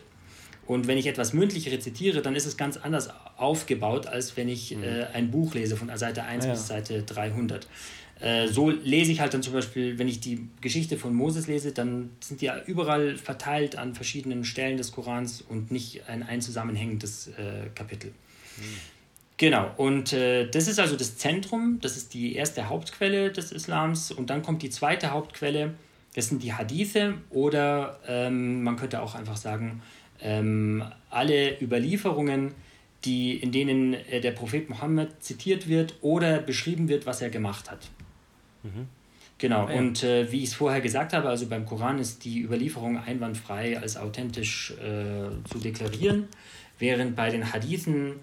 Und 0.66 0.88
wenn 0.88 0.98
ich 0.98 1.08
etwas 1.08 1.34
mündlich 1.34 1.72
rezitiere, 1.72 2.22
dann 2.22 2.36
ist 2.36 2.46
es 2.46 2.58
ganz 2.58 2.78
anders 2.78 3.10
aufgebaut, 3.38 4.08
als 4.08 4.36
wenn 4.36 4.50
ich 4.50 4.76
mhm. 4.76 4.84
äh, 4.84 5.06
ein 5.14 5.32
Buch 5.32 5.54
lese 5.54 5.78
von 5.78 5.96
Seite 5.96 6.24
1 6.24 6.46
ja. 6.46 6.52
bis 6.52 6.68
Seite 6.68 7.04
300. 7.04 7.68
Äh, 8.20 8.48
so 8.48 8.70
lese 8.70 9.12
ich 9.12 9.20
halt 9.20 9.34
dann 9.34 9.44
zum 9.44 9.54
Beispiel, 9.54 10.00
wenn 10.00 10.08
ich 10.08 10.20
die 10.20 10.48
Geschichte 10.60 10.98
von 10.98 11.14
Moses 11.14 11.48
lese, 11.48 11.72
dann 11.72 12.10
sind 12.20 12.42
die 12.42 12.46
ja 12.46 12.60
überall 12.66 13.16
verteilt 13.16 13.78
an 13.78 13.94
verschiedenen 13.94 14.44
Stellen 14.44 14.78
des 14.78 14.92
Korans 14.92 15.42
und 15.42 15.72
nicht 15.72 16.10
ein, 16.10 16.24
ein 16.24 16.42
zusammenhängendes 16.42 17.28
äh, 17.28 17.70
Kapitel. 17.76 18.12
Mhm. 18.58 18.64
Genau, 19.38 19.72
und 19.78 20.14
äh, 20.14 20.50
das 20.50 20.68
ist 20.68 20.80
also 20.80 20.96
das 20.96 21.18
Zentrum, 21.18 21.78
das 21.80 21.96
ist 21.96 22.16
die 22.16 22.36
erste 22.36 22.70
Hauptquelle 22.70 23.32
des 23.32 23.52
Islams 23.52 24.12
und 24.12 24.32
dann 24.32 24.42
kommt 24.42 24.64
die 24.64 24.72
zweite 24.72 25.12
Hauptquelle, 25.12 25.76
Das 26.16 26.30
sind 26.30 26.42
die 26.42 26.54
Hadithe 26.54 27.14
oder 27.30 28.00
ähm, 28.08 28.64
man 28.64 28.78
könnte 28.78 29.00
auch 29.00 29.14
einfach 29.14 29.38
sagen, 29.38 29.84
ähm, 30.20 30.84
alle 31.12 31.62
Überlieferungen, 31.62 32.56
die, 33.08 33.38
in 33.38 33.52
denen 33.52 33.94
äh, 33.94 34.22
der 34.22 34.32
Prophet 34.32 34.70
Mohammed 34.70 35.24
zitiert 35.24 35.68
wird 35.68 35.96
oder 36.02 36.40
beschrieben 36.40 36.90
wird, 36.90 37.06
was 37.06 37.22
er 37.22 37.30
gemacht 37.30 37.72
hat. 37.72 37.90
Mhm. 38.64 38.88
Genau, 39.40 39.70
ja. 39.70 39.76
und 39.76 40.04
äh, 40.04 40.32
wie 40.32 40.44
ich 40.44 40.50
es 40.50 40.56
vorher 40.56 40.82
gesagt 40.82 41.14
habe, 41.14 41.30
also 41.30 41.48
beim 41.48 41.66
Koran 41.66 42.00
ist 42.00 42.26
die 42.26 42.42
Überlieferung 42.42 42.98
einwandfrei 42.98 43.80
als 43.80 43.96
authentisch 43.96 44.72
äh, 44.72 45.30
zu 45.48 45.60
deklarieren, 45.60 46.28
während 46.80 47.16
bei 47.16 47.30
den 47.30 47.54
Hadithen, 47.54 48.16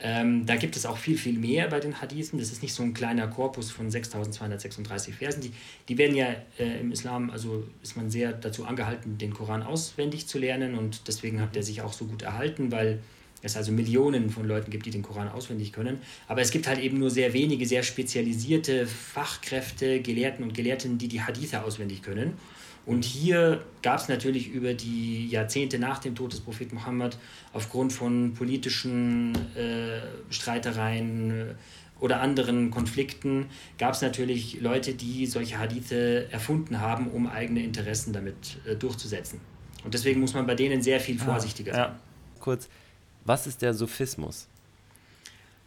ähm, 0.00 0.46
da 0.46 0.56
gibt 0.56 0.76
es 0.76 0.86
auch 0.86 0.98
viel, 0.98 1.18
viel 1.18 1.38
mehr 1.38 1.68
bei 1.68 1.80
den 1.80 2.00
Hadithen. 2.00 2.38
Das 2.38 2.52
ist 2.52 2.62
nicht 2.62 2.74
so 2.74 2.82
ein 2.82 2.94
kleiner 2.94 3.26
Korpus 3.26 3.70
von 3.70 3.90
6236 3.90 5.14
Versen. 5.14 5.40
Die, 5.40 5.52
die 5.88 5.98
werden 5.98 6.14
ja 6.14 6.26
äh, 6.58 6.80
im 6.80 6.92
Islam, 6.92 7.30
also 7.30 7.64
ist 7.82 7.96
man 7.96 8.10
sehr 8.10 8.32
dazu 8.32 8.64
angehalten, 8.64 9.18
den 9.18 9.32
Koran 9.32 9.62
auswendig 9.62 10.28
zu 10.28 10.38
lernen 10.38 10.76
und 10.76 11.08
deswegen 11.08 11.40
hat 11.40 11.56
der 11.56 11.62
sich 11.62 11.82
auch 11.82 11.92
so 11.92 12.04
gut 12.04 12.22
erhalten, 12.22 12.70
weil 12.70 13.00
es 13.42 13.56
also 13.56 13.72
Millionen 13.72 14.30
von 14.30 14.46
Leuten 14.46 14.70
gibt, 14.70 14.86
die 14.86 14.90
den 14.90 15.02
Koran 15.02 15.28
auswendig 15.28 15.72
können. 15.72 15.98
Aber 16.26 16.40
es 16.40 16.50
gibt 16.50 16.66
halt 16.66 16.80
eben 16.80 16.98
nur 16.98 17.10
sehr 17.10 17.32
wenige, 17.32 17.66
sehr 17.66 17.82
spezialisierte 17.82 18.86
Fachkräfte, 18.86 20.00
Gelehrten 20.00 20.42
und 20.44 20.54
Gelehrten, 20.54 20.98
die 20.98 21.08
die 21.08 21.22
Hadithe 21.22 21.62
auswendig 21.62 22.02
können. 22.02 22.34
Und 22.86 23.04
hier 23.04 23.62
gab 23.82 24.00
es 24.00 24.08
natürlich 24.08 24.48
über 24.48 24.72
die 24.72 25.28
Jahrzehnte 25.28 25.78
nach 25.78 25.98
dem 25.98 26.14
Tod 26.14 26.32
des 26.32 26.40
Propheten 26.40 26.76
Mohammed 26.76 27.18
aufgrund 27.52 27.92
von 27.92 28.32
politischen 28.32 29.34
äh, 29.54 30.00
Streitereien 30.30 31.30
äh, 31.30 31.54
oder 32.00 32.20
anderen 32.20 32.70
Konflikten, 32.70 33.46
gab 33.76 33.94
es 33.94 34.02
natürlich 34.02 34.60
Leute, 34.60 34.94
die 34.94 35.26
solche 35.26 35.58
Hadithe 35.58 36.28
erfunden 36.30 36.80
haben, 36.80 37.08
um 37.08 37.26
eigene 37.26 37.62
Interessen 37.62 38.12
damit 38.12 38.58
äh, 38.66 38.74
durchzusetzen. 38.74 39.40
Und 39.84 39.94
deswegen 39.94 40.20
muss 40.20 40.32
man 40.32 40.46
bei 40.46 40.54
denen 40.54 40.80
sehr 40.80 41.00
viel 41.00 41.18
ah, 41.20 41.24
vorsichtiger 41.24 41.72
sein. 41.72 41.82
Ja. 41.82 41.98
Kurz, 42.40 42.68
was 43.28 43.46
ist 43.46 43.62
der 43.62 43.74
Sophismus? 43.74 44.48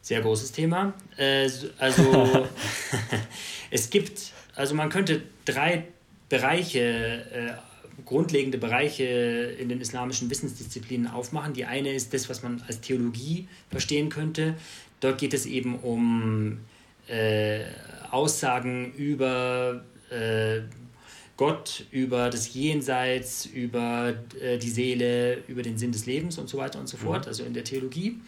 Sehr 0.01 0.21
großes 0.21 0.51
Thema. 0.51 0.93
Äh, 1.15 1.47
also 1.77 2.47
es 3.69 3.89
gibt, 3.89 4.33
also 4.55 4.73
man 4.73 4.89
könnte 4.89 5.21
drei 5.45 5.85
Bereiche, 6.27 6.79
äh, 6.79 8.03
grundlegende 8.03 8.57
Bereiche 8.57 9.03
in 9.03 9.69
den 9.69 9.79
islamischen 9.79 10.29
Wissensdisziplinen 10.29 11.07
aufmachen. 11.07 11.53
Die 11.53 11.65
eine 11.65 11.93
ist 11.93 12.13
das, 12.13 12.29
was 12.29 12.41
man 12.41 12.63
als 12.67 12.81
Theologie 12.81 13.47
verstehen 13.69 14.09
könnte. 14.09 14.55
Dort 14.99 15.19
geht 15.19 15.33
es 15.35 15.45
eben 15.45 15.77
um 15.79 16.61
äh, 17.07 17.61
Aussagen 18.09 18.91
über 18.93 19.83
äh, 20.09 20.61
Gott, 21.37 21.85
über 21.91 22.29
das 22.29 22.53
Jenseits, 22.53 23.45
über 23.45 24.13
äh, 24.39 24.57
die 24.57 24.69
Seele, 24.69 25.43
über 25.47 25.63
den 25.63 25.77
Sinn 25.77 25.91
des 25.91 26.05
Lebens 26.05 26.37
und 26.37 26.49
so 26.49 26.57
weiter 26.57 26.79
und 26.79 26.87
so 26.87 26.97
mhm. 26.97 27.01
fort, 27.01 27.27
also 27.27 27.43
in 27.43 27.53
der 27.53 27.63
Theologie. 27.63 28.19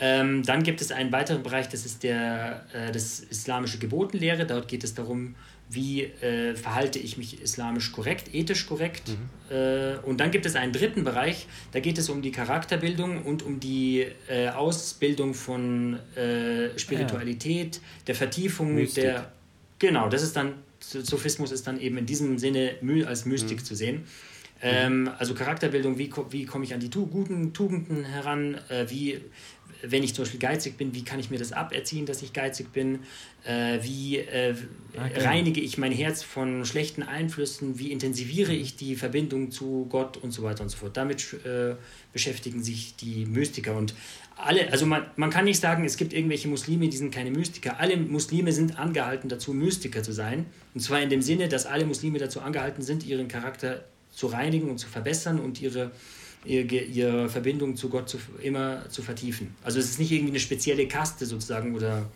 Ähm, 0.00 0.44
dann 0.44 0.62
gibt 0.62 0.80
es 0.80 0.92
einen 0.92 1.10
weiteren 1.10 1.42
Bereich, 1.42 1.68
das 1.68 1.84
ist 1.84 2.02
der, 2.04 2.64
äh, 2.72 2.92
das 2.92 3.20
islamische 3.20 3.78
Gebotenlehre. 3.78 4.46
Dort 4.46 4.68
geht 4.68 4.84
es 4.84 4.94
darum, 4.94 5.34
wie 5.70 6.04
äh, 6.04 6.54
verhalte 6.54 6.98
ich 6.98 7.18
mich 7.18 7.42
islamisch 7.42 7.92
korrekt, 7.92 8.34
ethisch 8.34 8.66
korrekt. 8.66 9.08
Mhm. 9.08 9.56
Äh, 9.56 9.96
und 10.04 10.18
dann 10.20 10.30
gibt 10.30 10.46
es 10.46 10.56
einen 10.56 10.72
dritten 10.72 11.04
Bereich, 11.04 11.46
da 11.72 11.80
geht 11.80 11.98
es 11.98 12.08
um 12.08 12.22
die 12.22 12.30
Charakterbildung 12.30 13.22
und 13.24 13.42
um 13.42 13.60
die 13.60 14.06
äh, 14.28 14.48
Ausbildung 14.48 15.34
von 15.34 15.98
äh, 16.16 16.78
Spiritualität, 16.78 17.76
ja. 17.76 17.82
der 18.06 18.14
Vertiefung 18.14 18.74
Mystik. 18.74 19.04
der... 19.04 19.32
Genau, 19.78 20.08
das 20.08 20.22
ist 20.22 20.34
dann 20.34 20.54
Sophismus 20.90 21.52
ist 21.52 21.66
dann 21.66 21.80
eben 21.80 21.98
in 21.98 22.06
diesem 22.06 22.38
Sinne 22.38 22.76
als 23.06 23.24
Mystik 23.24 23.58
mhm. 23.58 23.64
zu 23.64 23.74
sehen. 23.74 24.04
Ähm, 24.60 25.10
also 25.18 25.34
Charakterbildung, 25.34 25.98
wie, 25.98 26.10
wie 26.30 26.44
komme 26.44 26.64
ich 26.64 26.74
an 26.74 26.80
die 26.80 26.90
tu 26.90 27.06
guten 27.06 27.52
Tugenden 27.52 28.04
heran, 28.04 28.58
äh, 28.68 28.86
wie, 28.88 29.20
wenn 29.82 30.02
ich 30.02 30.14
zum 30.14 30.24
Beispiel 30.24 30.40
geizig 30.40 30.76
bin, 30.76 30.94
wie 30.94 31.04
kann 31.04 31.20
ich 31.20 31.30
mir 31.30 31.38
das 31.38 31.52
aberziehen, 31.52 32.06
dass 32.06 32.22
ich 32.22 32.32
geizig 32.32 32.72
bin, 32.72 33.00
äh, 33.44 33.78
wie 33.82 34.16
äh, 34.16 34.56
okay. 34.94 35.20
reinige 35.20 35.60
ich 35.60 35.78
mein 35.78 35.92
Herz 35.92 36.24
von 36.24 36.64
schlechten 36.64 37.04
Einflüssen, 37.04 37.78
wie 37.78 37.92
intensiviere 37.92 38.52
ich 38.52 38.74
die 38.74 38.96
Verbindung 38.96 39.52
zu 39.52 39.86
Gott 39.88 40.16
und 40.16 40.32
so 40.32 40.42
weiter 40.42 40.64
und 40.64 40.70
so 40.70 40.78
fort. 40.78 40.96
Damit 40.96 41.34
äh, 41.44 41.76
beschäftigen 42.12 42.62
sich 42.62 42.96
die 42.96 43.26
Mystiker 43.26 43.76
und 43.76 43.94
alle, 44.38 44.70
also 44.70 44.86
man, 44.86 45.06
man 45.16 45.30
kann 45.30 45.44
nicht 45.44 45.60
sagen, 45.60 45.84
es 45.84 45.96
gibt 45.96 46.12
irgendwelche 46.12 46.48
Muslime, 46.48 46.88
die 46.88 46.96
sind 46.96 47.12
keine 47.12 47.30
Mystiker. 47.30 47.80
Alle 47.80 47.96
Muslime 47.96 48.52
sind 48.52 48.78
angehalten 48.78 49.28
dazu, 49.28 49.52
Mystiker 49.52 50.02
zu 50.02 50.12
sein. 50.12 50.46
Und 50.74 50.80
zwar 50.80 51.02
in 51.02 51.10
dem 51.10 51.22
Sinne, 51.22 51.48
dass 51.48 51.66
alle 51.66 51.84
Muslime 51.84 52.18
dazu 52.18 52.40
angehalten 52.40 52.82
sind, 52.82 53.04
ihren 53.04 53.28
Charakter 53.28 53.84
zu 54.10 54.28
reinigen 54.28 54.70
und 54.70 54.78
zu 54.78 54.88
verbessern 54.88 55.40
und 55.40 55.60
ihre, 55.60 55.90
ihre, 56.44 56.76
ihre 56.76 57.28
Verbindung 57.28 57.76
zu 57.76 57.88
Gott 57.88 58.08
zu, 58.08 58.18
immer 58.42 58.88
zu 58.88 59.02
vertiefen. 59.02 59.54
Also 59.64 59.80
es 59.80 59.90
ist 59.90 59.98
nicht 59.98 60.12
irgendwie 60.12 60.32
eine 60.32 60.40
spezielle 60.40 60.86
Kaste 60.86 61.26
sozusagen 61.26 61.74
oder 61.74 62.08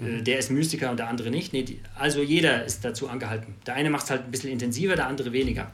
äh, 0.00 0.04
mhm. 0.04 0.24
der 0.24 0.38
ist 0.38 0.50
Mystiker 0.50 0.90
und 0.90 0.98
der 0.98 1.08
andere 1.08 1.30
nicht. 1.30 1.52
Nee, 1.52 1.64
die, 1.64 1.80
also 1.96 2.22
jeder 2.22 2.64
ist 2.64 2.84
dazu 2.84 3.08
angehalten. 3.08 3.54
Der 3.66 3.74
eine 3.74 3.90
macht 3.90 4.04
es 4.04 4.10
halt 4.10 4.24
ein 4.24 4.30
bisschen 4.30 4.50
intensiver, 4.50 4.96
der 4.96 5.06
andere 5.06 5.32
weniger. 5.32 5.72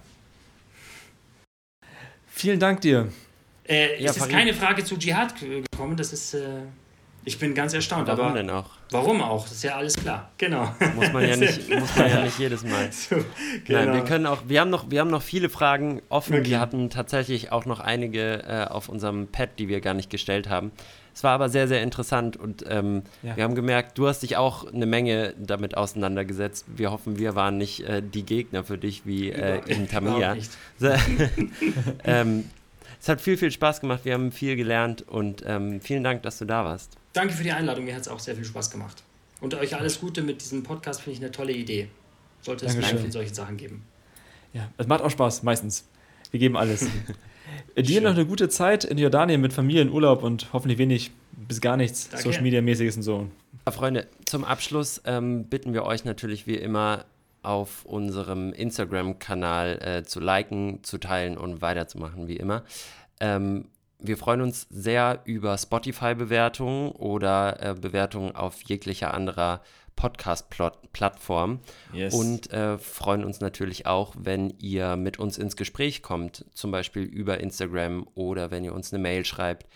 Vielen 2.26 2.58
Dank 2.58 2.80
dir. 2.80 3.08
Äh, 3.68 4.02
ja, 4.02 4.10
es 4.10 4.16
ist 4.16 4.28
keine 4.28 4.54
Frage 4.54 4.84
zu 4.84 4.96
Dschihad 4.96 5.34
gekommen, 5.38 5.96
das 5.96 6.12
ist. 6.12 6.34
Äh, 6.34 6.62
ich 7.24 7.38
bin 7.38 7.54
ganz 7.54 7.74
erstaunt. 7.74 8.08
Warum 8.08 8.26
aber 8.26 8.38
denn 8.38 8.48
auch? 8.48 8.70
Warum 8.90 9.20
auch? 9.20 9.42
Das 9.42 9.52
ist 9.52 9.62
ja 9.62 9.76
alles 9.76 9.96
klar. 9.96 10.30
Genau. 10.38 10.72
Muss 10.94 11.12
man 11.12 11.28
ja 11.28 11.36
nicht, 11.36 11.68
muss 11.68 11.94
man 11.94 12.08
ja 12.08 12.22
nicht 12.22 12.38
jedes 12.38 12.64
Mal. 12.64 12.88
So, 12.90 13.16
genau. 13.66 13.84
Nein, 13.84 13.92
wir 13.92 14.04
können 14.04 14.24
auch, 14.24 14.44
wir 14.46 14.62
haben 14.62 14.70
noch, 14.70 14.90
wir 14.90 15.00
haben 15.00 15.10
noch 15.10 15.20
viele 15.20 15.50
Fragen 15.50 16.00
offen. 16.08 16.36
Okay. 16.36 16.46
Wir 16.46 16.60
hatten 16.60 16.88
tatsächlich 16.88 17.52
auch 17.52 17.66
noch 17.66 17.80
einige 17.80 18.44
äh, 18.44 18.64
auf 18.64 18.88
unserem 18.88 19.26
Pad, 19.26 19.50
die 19.58 19.68
wir 19.68 19.82
gar 19.82 19.92
nicht 19.92 20.08
gestellt 20.08 20.48
haben. 20.48 20.72
Es 21.14 21.24
war 21.24 21.32
aber 21.32 21.48
sehr, 21.48 21.68
sehr 21.68 21.82
interessant 21.82 22.36
und 22.36 22.64
ähm, 22.68 23.02
ja. 23.24 23.36
wir 23.36 23.42
haben 23.42 23.56
gemerkt, 23.56 23.98
du 23.98 24.06
hast 24.06 24.22
dich 24.22 24.36
auch 24.36 24.72
eine 24.72 24.86
Menge 24.86 25.34
damit 25.36 25.76
auseinandergesetzt. 25.76 26.64
Wir 26.68 26.92
hoffen, 26.92 27.18
wir 27.18 27.34
waren 27.34 27.58
nicht 27.58 27.80
äh, 27.80 28.02
die 28.02 28.24
Gegner 28.24 28.62
für 28.62 28.78
dich 28.78 29.04
wie 29.04 29.30
äh, 29.30 29.60
in 29.66 29.88
Tamia. 29.88 30.36
ähm, 32.04 32.44
es 33.00 33.08
hat 33.08 33.20
viel, 33.20 33.36
viel 33.36 33.50
Spaß 33.50 33.80
gemacht. 33.80 34.04
Wir 34.04 34.14
haben 34.14 34.32
viel 34.32 34.56
gelernt 34.56 35.02
und 35.02 35.42
ähm, 35.46 35.80
vielen 35.80 36.04
Dank, 36.04 36.22
dass 36.22 36.38
du 36.38 36.44
da 36.44 36.64
warst. 36.64 36.96
Danke 37.12 37.34
für 37.34 37.42
die 37.42 37.52
Einladung. 37.52 37.84
Mir 37.84 37.94
hat 37.94 38.02
es 38.02 38.08
auch 38.08 38.18
sehr 38.18 38.34
viel 38.34 38.44
Spaß 38.44 38.70
gemacht. 38.70 39.02
Und 39.40 39.54
euch 39.54 39.76
alles 39.76 40.00
Gute 40.00 40.22
mit 40.22 40.40
diesem 40.40 40.62
Podcast 40.62 41.02
finde 41.02 41.18
ich 41.18 41.22
eine 41.24 41.30
tolle 41.30 41.52
Idee. 41.52 41.88
Sollte 42.42 42.66
es 42.66 42.76
mehr 42.76 42.98
von 42.98 43.10
solchen 43.10 43.34
Sachen 43.34 43.56
geben. 43.56 43.84
Ja, 44.52 44.68
es 44.78 44.86
macht 44.86 45.02
auch 45.02 45.10
Spaß, 45.10 45.42
meistens. 45.42 45.84
Wir 46.30 46.40
geben 46.40 46.56
alles. 46.56 46.86
Dir 47.76 48.00
noch 48.00 48.14
eine 48.14 48.26
gute 48.26 48.48
Zeit 48.48 48.84
in 48.84 48.98
Jordanien 48.98 49.40
mit 49.40 49.52
Familie 49.52 49.88
Urlaub 49.90 50.22
und 50.22 50.52
hoffentlich 50.52 50.78
wenig 50.78 51.12
bis 51.32 51.60
gar 51.60 51.76
nichts 51.76 52.10
Social 52.22 52.42
Media 52.42 52.60
mäßiges 52.60 52.96
und 52.96 53.02
so. 53.02 53.28
Ja, 53.66 53.72
Freunde, 53.72 54.06
zum 54.24 54.44
Abschluss 54.44 55.00
ähm, 55.04 55.44
bitten 55.44 55.72
wir 55.72 55.84
euch 55.84 56.04
natürlich 56.04 56.46
wie 56.46 56.56
immer 56.56 57.04
auf 57.42 57.84
unserem 57.84 58.52
Instagram-Kanal 58.52 59.78
äh, 59.82 60.02
zu 60.04 60.20
liken, 60.20 60.82
zu 60.82 60.98
teilen 60.98 61.38
und 61.38 61.62
weiterzumachen, 61.62 62.28
wie 62.28 62.36
immer. 62.36 62.64
Ähm, 63.20 63.68
wir 64.00 64.16
freuen 64.16 64.40
uns 64.40 64.66
sehr 64.70 65.22
über 65.24 65.58
Spotify-Bewertungen 65.58 66.92
oder 66.92 67.60
äh, 67.60 67.74
Bewertungen 67.74 68.34
auf 68.34 68.62
jeglicher 68.62 69.12
anderer 69.12 69.60
Podcast-Plattform 69.96 71.58
yes. 71.92 72.14
und 72.14 72.52
äh, 72.52 72.78
freuen 72.78 73.24
uns 73.24 73.40
natürlich 73.40 73.86
auch, 73.86 74.14
wenn 74.16 74.54
ihr 74.60 74.94
mit 74.94 75.18
uns 75.18 75.38
ins 75.38 75.56
Gespräch 75.56 76.02
kommt, 76.02 76.44
zum 76.54 76.70
Beispiel 76.70 77.02
über 77.02 77.40
Instagram 77.40 78.06
oder 78.14 78.52
wenn 78.52 78.62
ihr 78.62 78.74
uns 78.74 78.92
eine 78.92 79.02
Mail 79.02 79.24
schreibt 79.24 79.66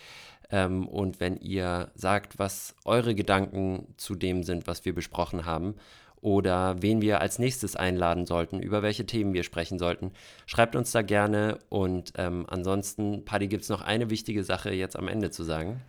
ähm, 0.49 0.87
und 0.87 1.19
wenn 1.19 1.35
ihr 1.35 1.91
sagt, 1.95 2.39
was 2.39 2.75
eure 2.85 3.15
Gedanken 3.15 3.93
zu 3.97 4.15
dem 4.15 4.43
sind, 4.43 4.65
was 4.65 4.85
wir 4.85 4.95
besprochen 4.95 5.45
haben 5.45 5.75
oder 6.23 6.81
wen 6.81 7.01
wir 7.01 7.21
als 7.21 7.37
nächstes 7.37 7.75
einladen 7.75 8.25
sollten, 8.25 8.59
über 8.59 8.81
welche 8.81 9.05
Themen 9.05 9.33
wir 9.33 9.43
sprechen 9.43 9.77
sollten. 9.77 10.11
Schreibt 10.45 10.75
uns 10.75 10.91
da 10.91 11.01
gerne 11.01 11.59
und 11.69 12.13
ähm, 12.17 12.45
ansonsten, 12.47 13.25
Paddy, 13.25 13.47
gibt 13.47 13.63
es 13.63 13.69
noch 13.69 13.81
eine 13.81 14.09
wichtige 14.09 14.43
Sache 14.43 14.71
jetzt 14.71 14.97
am 14.97 15.07
Ende 15.07 15.31
zu 15.31 15.43
sagen? 15.43 15.81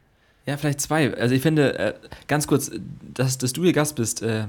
Ja, 0.45 0.57
vielleicht 0.57 0.81
zwei. 0.81 1.15
Also 1.15 1.35
ich 1.35 1.41
finde, 1.41 1.79
äh, 1.79 1.95
ganz 2.27 2.47
kurz, 2.47 2.71
dass, 3.15 3.39
dass 3.39 3.53
du 3.53 3.63
hier 3.63 3.73
Gast 3.73 3.97
bist, 3.97 4.23
äh, 4.23 4.47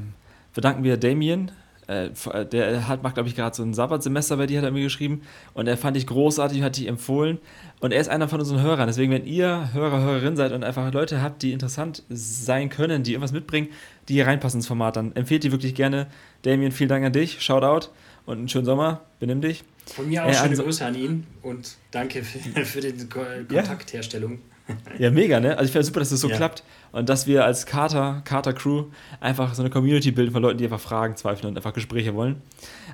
verdanken 0.52 0.84
wir 0.84 0.98
Damien 0.98 1.52
äh, 1.88 2.10
der 2.46 2.88
hat, 2.88 3.04
macht, 3.04 3.16
glaube 3.16 3.30
ich, 3.30 3.36
gerade 3.36 3.56
so 3.56 3.64
ein 3.64 3.74
Sabbatsemester 3.74 4.38
bei 4.38 4.48
dir, 4.48 4.60
hat 4.60 4.66
er 4.66 4.72
mir 4.72 4.84
geschrieben. 4.84 5.22
Und 5.54 5.68
er 5.68 5.78
fand 5.78 5.98
ich 5.98 6.08
großartig, 6.08 6.62
hat 6.62 6.78
dich 6.78 6.88
empfohlen. 6.88 7.40
Und 7.80 7.92
er 7.92 8.02
ist 8.02 8.10
einer 8.10 8.28
von 8.28 8.40
unseren 8.40 8.62
Hörern. 8.62 8.88
Deswegen, 8.88 9.12
wenn 9.12 9.26
ihr 9.26 9.70
Hörer, 9.74 10.02
Hörerin 10.02 10.36
seid 10.36 10.52
und 10.52 10.64
einfach 10.64 10.92
Leute 10.92 11.22
habt, 11.22 11.42
die 11.44 11.52
interessant 11.52 12.04
sein 12.10 12.70
können, 12.70 13.04
die 13.04 13.12
irgendwas 13.12 13.32
mitbringen, 13.32 13.70
die 14.08 14.14
hier 14.14 14.28
reinpassen 14.28 14.60
ins 14.60 14.68
Format, 14.68 14.96
dann 14.96 15.16
empfehlt 15.16 15.44
die 15.44 15.52
wirklich 15.52 15.76
gerne. 15.76 16.08
Damien, 16.44 16.72
vielen 16.72 16.90
Dank 16.90 17.06
an 17.06 17.14
dich. 17.14 17.42
Shoutout 17.42 17.90
und 18.26 18.38
einen 18.38 18.50
schönen 18.50 18.66
Sommer. 18.66 19.02
Benimm 19.20 19.42
dich. 19.42 19.64
Von 19.86 20.08
mir 20.08 20.26
auch 20.26 20.30
äh, 20.30 20.34
schöne 20.34 20.58
Grüße 20.58 20.86
an 20.86 20.96
ihn 20.96 21.28
und 21.44 21.76
danke 21.92 22.24
für, 22.24 22.40
für 22.66 22.82
die 22.82 23.08
Kontaktherstellung. 23.08 24.34
Ja. 24.34 24.55
Ja, 24.98 25.12
mega, 25.12 25.40
ne? 25.40 25.52
Also 25.58 25.66
ich 25.66 25.72
finde 25.72 25.86
super, 25.86 26.00
dass 26.00 26.10
das 26.10 26.22
so 26.22 26.30
Ja. 26.30 26.38
klappt 26.38 26.64
und 26.92 27.08
dass 27.10 27.28
wir 27.28 27.46
als 27.46 27.66
Kater, 27.66 28.22
Kater-Crew 28.26 28.86
einfach 29.20 29.54
so 29.54 29.62
eine 29.62 29.70
Community 29.70 30.12
bilden 30.12 30.32
von 30.32 30.42
Leuten, 30.42 30.58
die 30.58 30.64
einfach 30.64 30.80
Fragen 30.80 31.16
zweifeln 31.16 31.50
und 31.52 31.58
einfach 31.58 31.74
Gespräche 31.74 32.16
wollen. 32.16 32.42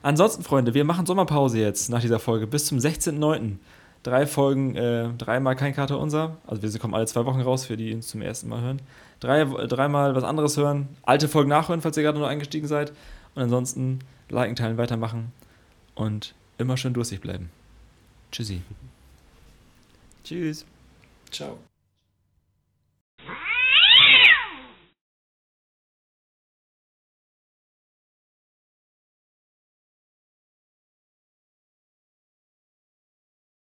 Ansonsten, 0.02 0.44
Freunde, 0.44 0.74
wir 0.74 0.84
machen 0.84 1.06
Sommerpause 1.06 1.60
jetzt 1.60 1.90
nach 1.90 2.02
dieser 2.02 2.20
Folge 2.20 2.48
bis 2.48 2.66
zum 2.66 2.78
16.09. 2.80 3.58
Drei 4.04 4.26
Folgen, 4.26 4.76
äh, 4.76 5.10
dreimal 5.18 5.56
kein 5.56 5.74
Kater 5.76 6.00
unser. 6.00 6.38
Also 6.48 6.62
wir 6.64 6.80
kommen 6.80 6.96
alle 6.96 7.06
zwei 7.06 7.24
Wochen 7.26 7.40
raus, 7.42 7.66
für 7.66 7.78
die 7.78 7.86
die 7.90 7.94
uns 7.94 8.08
zum 8.08 8.22
ersten 8.22 8.50
Mal 8.50 8.62
hören. 8.62 8.82
Drei, 9.20 9.46
dreimal 9.46 10.16
was 10.16 10.24
anderes 10.24 10.58
hören, 10.58 10.90
alte 11.04 11.28
Folgen 11.28 11.50
nachhören, 11.50 11.82
falls 11.82 11.96
ihr 11.96 12.04
gerade 12.04 12.18
noch 12.20 12.28
eingestiegen 12.28 12.68
seid. 12.68 12.92
Und 13.36 13.44
ansonsten 13.44 14.00
liken, 14.30 14.56
teilen, 14.56 14.78
weitermachen 14.78 15.32
und 15.94 16.34
immer 16.58 16.76
schön 16.78 16.94
durstig 16.94 17.22
bleiben. 17.22 17.50
Tschüssi. 18.32 18.62
Tschüss. 20.24 20.66
Ciao. 21.32 21.71